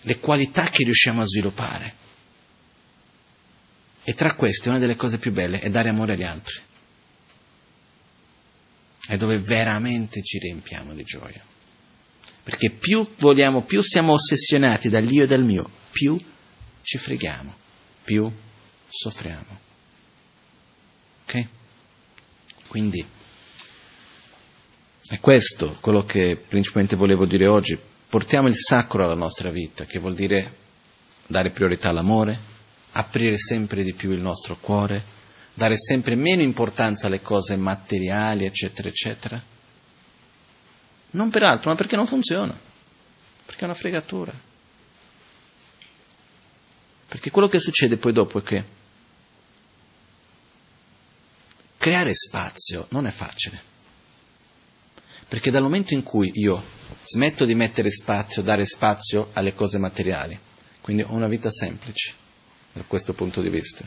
le 0.00 0.18
qualità 0.18 0.64
che 0.64 0.82
riusciamo 0.82 1.22
a 1.22 1.24
sviluppare. 1.24 1.94
E 4.02 4.12
tra 4.14 4.34
queste 4.34 4.70
una 4.70 4.80
delle 4.80 4.96
cose 4.96 5.18
più 5.18 5.30
belle 5.30 5.60
è 5.60 5.70
dare 5.70 5.88
amore 5.88 6.14
agli 6.14 6.24
altri 6.24 6.60
è 9.10 9.16
dove 9.16 9.38
veramente 9.38 10.22
ci 10.22 10.38
riempiamo 10.38 10.94
di 10.94 11.02
gioia. 11.02 11.44
Perché 12.44 12.70
più 12.70 13.04
vogliamo, 13.18 13.62
più 13.62 13.82
siamo 13.82 14.12
ossessionati 14.12 14.88
dall'io 14.88 15.24
e 15.24 15.26
dal 15.26 15.42
mio, 15.42 15.68
più 15.90 16.16
ci 16.82 16.96
freghiamo, 16.96 17.52
più 18.04 18.30
soffriamo. 18.88 19.58
Ok? 21.24 21.46
Quindi 22.68 23.04
è 25.08 25.18
questo 25.18 25.76
quello 25.80 26.04
che 26.04 26.36
principalmente 26.36 26.94
volevo 26.94 27.26
dire 27.26 27.48
oggi. 27.48 27.76
Portiamo 28.08 28.46
il 28.46 28.56
sacro 28.56 29.02
alla 29.02 29.16
nostra 29.16 29.50
vita, 29.50 29.86
che 29.86 29.98
vuol 29.98 30.14
dire 30.14 30.56
dare 31.26 31.50
priorità 31.50 31.88
all'amore, 31.88 32.38
aprire 32.92 33.36
sempre 33.36 33.82
di 33.82 33.92
più 33.92 34.12
il 34.12 34.22
nostro 34.22 34.56
cuore, 34.56 35.02
dare 35.54 35.76
sempre 35.76 36.14
meno 36.14 36.42
importanza 36.42 37.06
alle 37.06 37.20
cose 37.20 37.56
materiali, 37.56 38.44
eccetera, 38.44 38.88
eccetera? 38.88 39.42
Non 41.12 41.30
per 41.30 41.42
altro, 41.42 41.70
ma 41.70 41.76
perché 41.76 41.96
non 41.96 42.06
funziona, 42.06 42.56
perché 43.44 43.60
è 43.62 43.64
una 43.64 43.74
fregatura. 43.74 44.32
Perché 47.08 47.30
quello 47.30 47.48
che 47.48 47.58
succede 47.58 47.96
poi 47.96 48.12
dopo 48.12 48.38
è 48.38 48.42
che 48.42 48.64
creare 51.76 52.14
spazio 52.14 52.86
non 52.90 53.06
è 53.06 53.10
facile. 53.10 53.60
Perché 55.26 55.50
dal 55.50 55.62
momento 55.62 55.94
in 55.94 56.02
cui 56.02 56.30
io 56.34 56.62
smetto 57.04 57.44
di 57.44 57.54
mettere 57.54 57.90
spazio, 57.90 58.42
dare 58.42 58.64
spazio 58.66 59.30
alle 59.32 59.54
cose 59.54 59.78
materiali, 59.78 60.38
quindi 60.80 61.02
ho 61.02 61.12
una 61.12 61.28
vita 61.28 61.50
semplice 61.50 62.14
da 62.72 62.84
questo 62.86 63.12
punto 63.12 63.40
di 63.40 63.48
vista, 63.48 63.84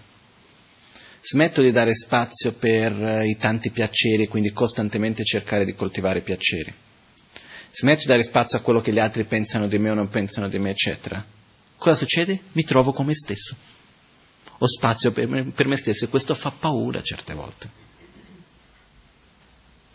smetto 1.25 1.61
di 1.61 1.71
dare 1.71 1.95
spazio 1.95 2.51
per 2.51 2.91
eh, 3.01 3.27
i 3.27 3.37
tanti 3.37 3.71
piaceri, 3.71 4.27
quindi 4.27 4.51
costantemente 4.51 5.23
cercare 5.23 5.63
di 5.63 5.73
coltivare 5.73 6.21
piaceri. 6.21 6.73
Smetto 7.71 8.01
di 8.01 8.07
dare 8.07 8.23
spazio 8.23 8.57
a 8.57 8.61
quello 8.61 8.81
che 8.81 8.91
gli 8.91 8.99
altri 8.99 9.23
pensano 9.23 9.67
di 9.67 9.79
me 9.79 9.89
o 9.89 9.93
non 9.93 10.09
pensano 10.09 10.49
di 10.49 10.59
me, 10.59 10.71
eccetera. 10.71 11.25
Cosa 11.77 11.95
succede? 11.95 12.39
Mi 12.51 12.63
trovo 12.63 12.91
con 12.91 13.05
me 13.05 13.13
stesso. 13.13 13.55
Ho 14.57 14.67
spazio 14.67 15.11
per 15.11 15.27
me, 15.27 15.45
per 15.45 15.67
me 15.67 15.77
stesso 15.77 16.05
e 16.05 16.09
questo 16.09 16.35
fa 16.35 16.51
paura 16.51 17.01
certe 17.01 17.33
volte. 17.33 17.69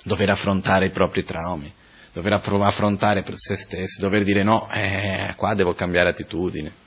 Dover 0.02 0.30
affrontare 0.30 0.86
i 0.86 0.90
propri 0.90 1.24
traumi, 1.24 1.70
dover 2.12 2.32
affrontare 2.32 3.22
per 3.22 3.34
se 3.36 3.54
stessi, 3.54 4.00
dover 4.00 4.24
dire 4.24 4.42
no, 4.42 4.68
eh, 4.72 5.34
qua 5.36 5.54
devo 5.54 5.74
cambiare 5.74 6.08
attitudine. 6.08 6.86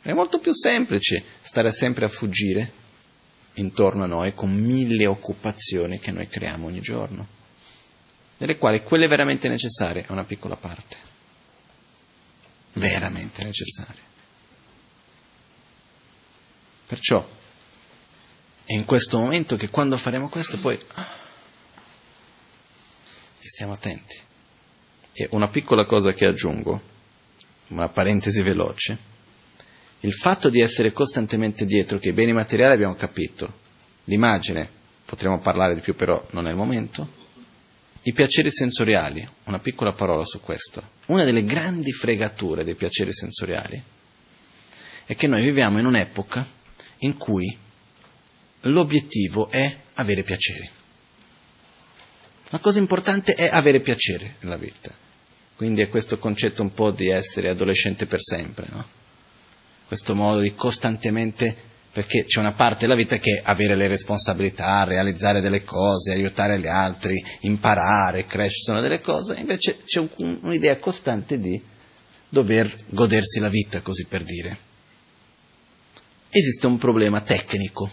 È 0.00 0.12
molto 0.12 0.38
più 0.38 0.52
semplice 0.52 1.22
stare 1.42 1.72
sempre 1.72 2.04
a 2.04 2.08
fuggire 2.08 2.82
intorno 3.54 4.04
a 4.04 4.08
noi 4.08 4.34
con 4.34 4.52
mille 4.52 5.06
occupazioni 5.06 5.98
che 5.98 6.10
noi 6.10 6.28
creiamo 6.28 6.66
ogni 6.66 6.80
giorno, 6.80 7.26
delle 8.36 8.58
quali 8.58 8.82
quelle 8.82 9.06
veramente 9.06 9.48
necessarie 9.48 10.04
è 10.06 10.12
una 10.12 10.24
piccola 10.24 10.56
parte, 10.56 10.96
veramente 12.74 13.44
necessarie. 13.44 14.12
Perciò 16.86 17.26
è 18.64 18.72
in 18.72 18.84
questo 18.84 19.18
momento 19.18 19.56
che 19.56 19.70
quando 19.70 19.96
faremo 19.96 20.28
questo 20.28 20.58
poi 20.58 20.78
stiamo 23.54 23.72
attenti. 23.72 24.20
E 25.12 25.28
una 25.30 25.48
piccola 25.48 25.84
cosa 25.84 26.12
che 26.12 26.26
aggiungo, 26.26 26.82
una 27.68 27.88
parentesi 27.88 28.42
veloce, 28.42 28.98
il 30.04 30.12
fatto 30.12 30.50
di 30.50 30.60
essere 30.60 30.92
costantemente 30.92 31.64
dietro 31.64 31.98
che 31.98 32.10
i 32.10 32.12
beni 32.12 32.32
materiali 32.32 32.74
abbiamo 32.74 32.94
capito, 32.94 33.60
l'immagine, 34.04 34.68
potremmo 35.04 35.38
parlare 35.38 35.74
di 35.74 35.80
più 35.80 35.94
però 35.94 36.26
non 36.32 36.46
è 36.46 36.50
il 36.50 36.56
momento, 36.56 37.22
i 38.02 38.12
piaceri 38.12 38.50
sensoriali, 38.50 39.26
una 39.44 39.58
piccola 39.58 39.92
parola 39.92 40.24
su 40.26 40.40
questo. 40.40 40.90
Una 41.06 41.24
delle 41.24 41.42
grandi 41.44 41.90
fregature 41.90 42.64
dei 42.64 42.74
piaceri 42.74 43.14
sensoriali 43.14 43.82
è 45.06 45.14
che 45.16 45.26
noi 45.26 45.42
viviamo 45.42 45.78
in 45.78 45.86
un'epoca 45.86 46.46
in 46.98 47.16
cui 47.16 47.56
l'obiettivo 48.60 49.48
è 49.50 49.74
avere 49.94 50.22
piaceri. 50.22 50.68
La 52.50 52.58
cosa 52.58 52.78
importante 52.78 53.32
è 53.32 53.48
avere 53.50 53.80
piacere 53.80 54.36
nella 54.40 54.58
vita. 54.58 54.92
Quindi 55.56 55.80
è 55.80 55.88
questo 55.88 56.18
concetto 56.18 56.60
un 56.60 56.74
po' 56.74 56.90
di 56.90 57.08
essere 57.08 57.48
adolescente 57.48 58.04
per 58.04 58.20
sempre, 58.20 58.66
no? 58.70 59.02
Questo 59.86 60.14
modo 60.14 60.40
di 60.40 60.54
costantemente, 60.54 61.56
perché 61.92 62.24
c'è 62.24 62.40
una 62.40 62.52
parte 62.52 62.80
della 62.80 62.94
vita 62.94 63.18
che 63.18 63.38
è 63.38 63.42
avere 63.44 63.76
le 63.76 63.86
responsabilità, 63.86 64.84
realizzare 64.84 65.40
delle 65.40 65.62
cose, 65.62 66.12
aiutare 66.12 66.58
gli 66.58 66.66
altri, 66.66 67.22
imparare, 67.40 68.26
crescere, 68.26 68.64
sono 68.64 68.80
delle 68.80 69.00
cose, 69.00 69.34
invece 69.34 69.82
c'è 69.84 70.00
un, 70.00 70.38
un'idea 70.42 70.78
costante 70.78 71.38
di 71.38 71.60
dover 72.28 72.74
godersi 72.88 73.38
la 73.38 73.48
vita, 73.48 73.80
così 73.80 74.06
per 74.06 74.24
dire. 74.24 74.72
Esiste 76.28 76.66
un 76.66 76.78
problema 76.78 77.20
tecnico, 77.20 77.88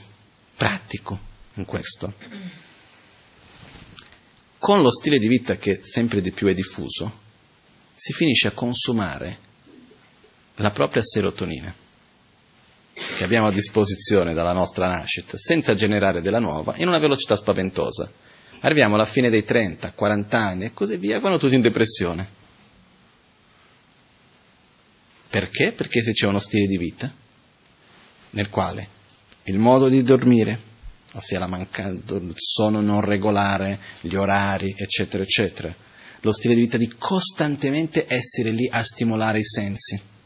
pratico 0.55 1.19
in 1.55 1.65
questo. 1.65 2.11
Con 4.57 4.81
lo 4.81 4.91
stile 4.91 5.19
di 5.19 5.27
vita 5.27 5.57
che 5.57 5.81
sempre 5.83 6.21
di 6.21 6.31
più 6.31 6.47
è 6.47 6.53
diffuso, 6.53 7.19
si 7.95 8.13
finisce 8.13 8.47
a 8.47 8.51
consumare 8.51 9.49
la 10.61 10.71
propria 10.71 11.01
serotonina 11.03 11.73
che 12.93 13.23
abbiamo 13.23 13.47
a 13.47 13.51
disposizione 13.51 14.33
dalla 14.33 14.53
nostra 14.53 14.87
nascita, 14.87 15.37
senza 15.37 15.73
generare 15.75 16.21
della 16.21 16.39
nuova, 16.39 16.75
in 16.77 16.87
una 16.87 16.99
velocità 16.99 17.35
spaventosa. 17.35 18.09
Arriviamo 18.59 18.95
alla 18.95 19.05
fine 19.05 19.29
dei 19.29 19.43
30, 19.43 19.91
40 19.93 20.37
anni 20.37 20.65
e 20.65 20.73
così 20.73 20.97
via, 20.97 21.19
vanno 21.19 21.37
tutti 21.37 21.55
in 21.55 21.61
depressione. 21.61 22.39
Perché? 25.29 25.71
Perché 25.71 26.03
se 26.03 26.11
c'è 26.11 26.27
uno 26.27 26.39
stile 26.39 26.67
di 26.67 26.77
vita 26.77 27.11
nel 28.31 28.49
quale 28.49 28.99
il 29.45 29.57
modo 29.57 29.87
di 29.89 30.03
dormire, 30.03 30.59
ossia 31.13 31.39
la 31.39 31.47
mancanza, 31.47 32.15
il 32.15 32.33
sonno 32.35 32.81
non 32.81 33.01
regolare, 33.01 33.79
gli 34.01 34.15
orari, 34.15 34.75
eccetera, 34.77 35.23
eccetera, 35.23 35.73
lo 36.19 36.33
stile 36.33 36.53
di 36.53 36.61
vita 36.61 36.77
di 36.77 36.93
costantemente 36.97 38.05
essere 38.07 38.51
lì 38.51 38.69
a 38.69 38.83
stimolare 38.83 39.39
i 39.39 39.45
sensi 39.45 40.19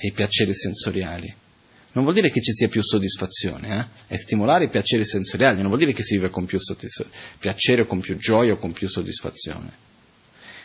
e 0.00 0.06
i 0.06 0.12
piaceri 0.12 0.54
sensoriali. 0.54 1.34
Non 1.90 2.04
vuol 2.04 2.14
dire 2.14 2.30
che 2.30 2.40
ci 2.40 2.52
sia 2.52 2.68
più 2.68 2.82
soddisfazione, 2.82 3.78
eh? 3.78 4.14
è 4.14 4.16
stimolare 4.16 4.64
i 4.64 4.68
piaceri 4.68 5.04
sensoriali, 5.04 5.58
non 5.58 5.66
vuol 5.66 5.80
dire 5.80 5.92
che 5.92 6.04
si 6.04 6.14
vive 6.14 6.30
con 6.30 6.44
più 6.44 6.58
piacere 7.38 7.82
o 7.82 7.86
con 7.86 7.98
più 7.98 8.16
gioia 8.16 8.52
o 8.52 8.58
con 8.58 8.72
più 8.72 8.88
soddisfazione. 8.88 9.86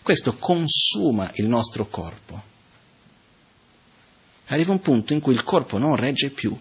Questo 0.03 0.35
consuma 0.35 1.31
il 1.35 1.47
nostro 1.47 1.87
corpo. 1.87 2.51
Arriva 4.47 4.73
un 4.73 4.81
punto 4.81 5.13
in 5.13 5.21
cui 5.21 5.33
il 5.33 5.43
corpo 5.43 5.79
non 5.79 5.95
regge 5.95 6.29
più, 6.29 6.55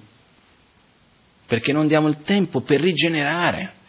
perché 1.46 1.72
non 1.72 1.86
diamo 1.86 2.08
il 2.08 2.22
tempo 2.22 2.62
per 2.62 2.80
rigenerare. 2.80 3.80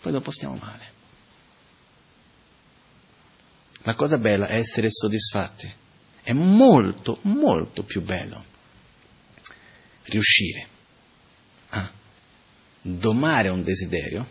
Poi 0.00 0.12
dopo 0.12 0.30
stiamo 0.30 0.54
male. 0.54 0.96
La 3.82 3.94
cosa 3.94 4.16
bella 4.16 4.46
è 4.46 4.56
essere 4.56 4.88
soddisfatti. 4.90 5.86
È 6.28 6.34
molto, 6.34 7.20
molto 7.22 7.84
più 7.84 8.02
bello 8.02 8.44
riuscire 10.02 10.66
a 11.70 11.90
domare 12.82 13.48
un 13.48 13.62
desiderio, 13.62 14.28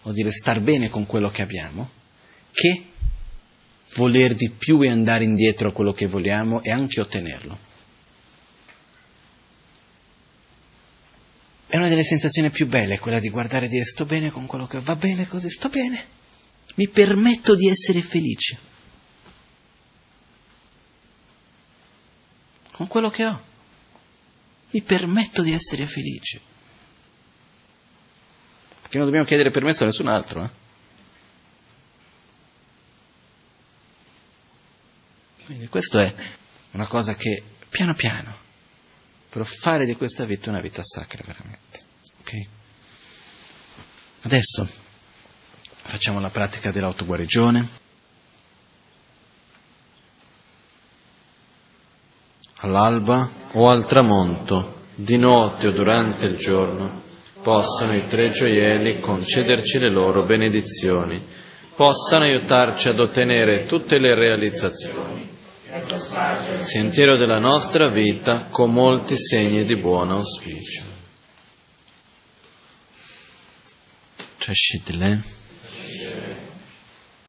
vuol 0.00 0.14
dire 0.14 0.30
star 0.30 0.60
bene 0.60 0.88
con 0.88 1.04
quello 1.04 1.28
che 1.28 1.42
abbiamo, 1.42 1.90
che 2.50 2.86
voler 3.96 4.34
di 4.34 4.48
più 4.48 4.80
e 4.80 4.88
andare 4.88 5.24
indietro 5.24 5.68
a 5.68 5.72
quello 5.72 5.92
che 5.92 6.06
vogliamo 6.06 6.62
e 6.62 6.70
anche 6.70 7.02
ottenerlo. 7.02 7.58
È 11.66 11.76
una 11.76 11.88
delle 11.88 12.04
sensazioni 12.04 12.48
più 12.48 12.66
belle 12.66 12.98
quella 12.98 13.20
di 13.20 13.28
guardare 13.28 13.66
e 13.66 13.68
dire 13.68 13.84
sto 13.84 14.06
bene 14.06 14.30
con 14.30 14.46
quello 14.46 14.66
che 14.66 14.80
va 14.80 14.96
bene 14.96 15.26
così, 15.26 15.50
sto 15.50 15.68
bene, 15.68 16.02
mi 16.76 16.88
permetto 16.88 17.54
di 17.54 17.68
essere 17.68 18.00
felice 18.00 18.69
con 22.80 22.88
quello 22.88 23.10
che 23.10 23.26
ho, 23.26 23.42
mi 24.70 24.80
permetto 24.80 25.42
di 25.42 25.52
essere 25.52 25.86
felice. 25.86 26.40
Perché 28.80 28.96
non 28.96 29.04
dobbiamo 29.04 29.26
chiedere 29.26 29.50
permesso 29.50 29.82
a 29.82 29.86
nessun 29.86 30.08
altro. 30.08 30.44
Eh? 30.44 30.48
Quindi 35.44 35.68
questo 35.68 35.98
è 35.98 36.14
una 36.70 36.86
cosa 36.86 37.14
che 37.14 37.42
piano 37.68 37.92
piano 37.92 38.34
però 39.28 39.44
fare 39.44 39.84
di 39.84 39.94
questa 39.94 40.24
vita 40.24 40.48
una 40.48 40.62
vita 40.62 40.82
sacra 40.82 41.22
veramente. 41.22 41.80
Ok? 42.20 42.40
Adesso 44.22 44.66
facciamo 45.82 46.18
la 46.18 46.30
pratica 46.30 46.70
dell'autoguarigione. 46.70 47.89
All'alba 52.62 53.28
o 53.52 53.68
al 53.68 53.86
tramonto, 53.86 54.78
di 54.94 55.16
notte 55.16 55.68
o 55.68 55.70
durante 55.70 56.26
il 56.26 56.36
giorno, 56.36 57.02
possano 57.42 57.94
i 57.94 58.06
tre 58.06 58.30
gioielli 58.30 58.98
concederci 58.98 59.78
le 59.78 59.90
loro 59.90 60.24
benedizioni, 60.24 61.22
possano 61.74 62.24
aiutarci 62.24 62.88
ad 62.88 63.00
ottenere 63.00 63.64
tutte 63.64 63.98
le 63.98 64.14
realizzazioni 64.14 65.38
sentiero 66.56 67.16
della 67.16 67.38
nostra 67.38 67.88
vita 67.88 68.46
con 68.50 68.72
molti 68.72 69.16
segni 69.16 69.64
di 69.64 69.76
buon 69.76 70.10
auspicio. 70.10 70.82
Trascitele. 74.38 75.39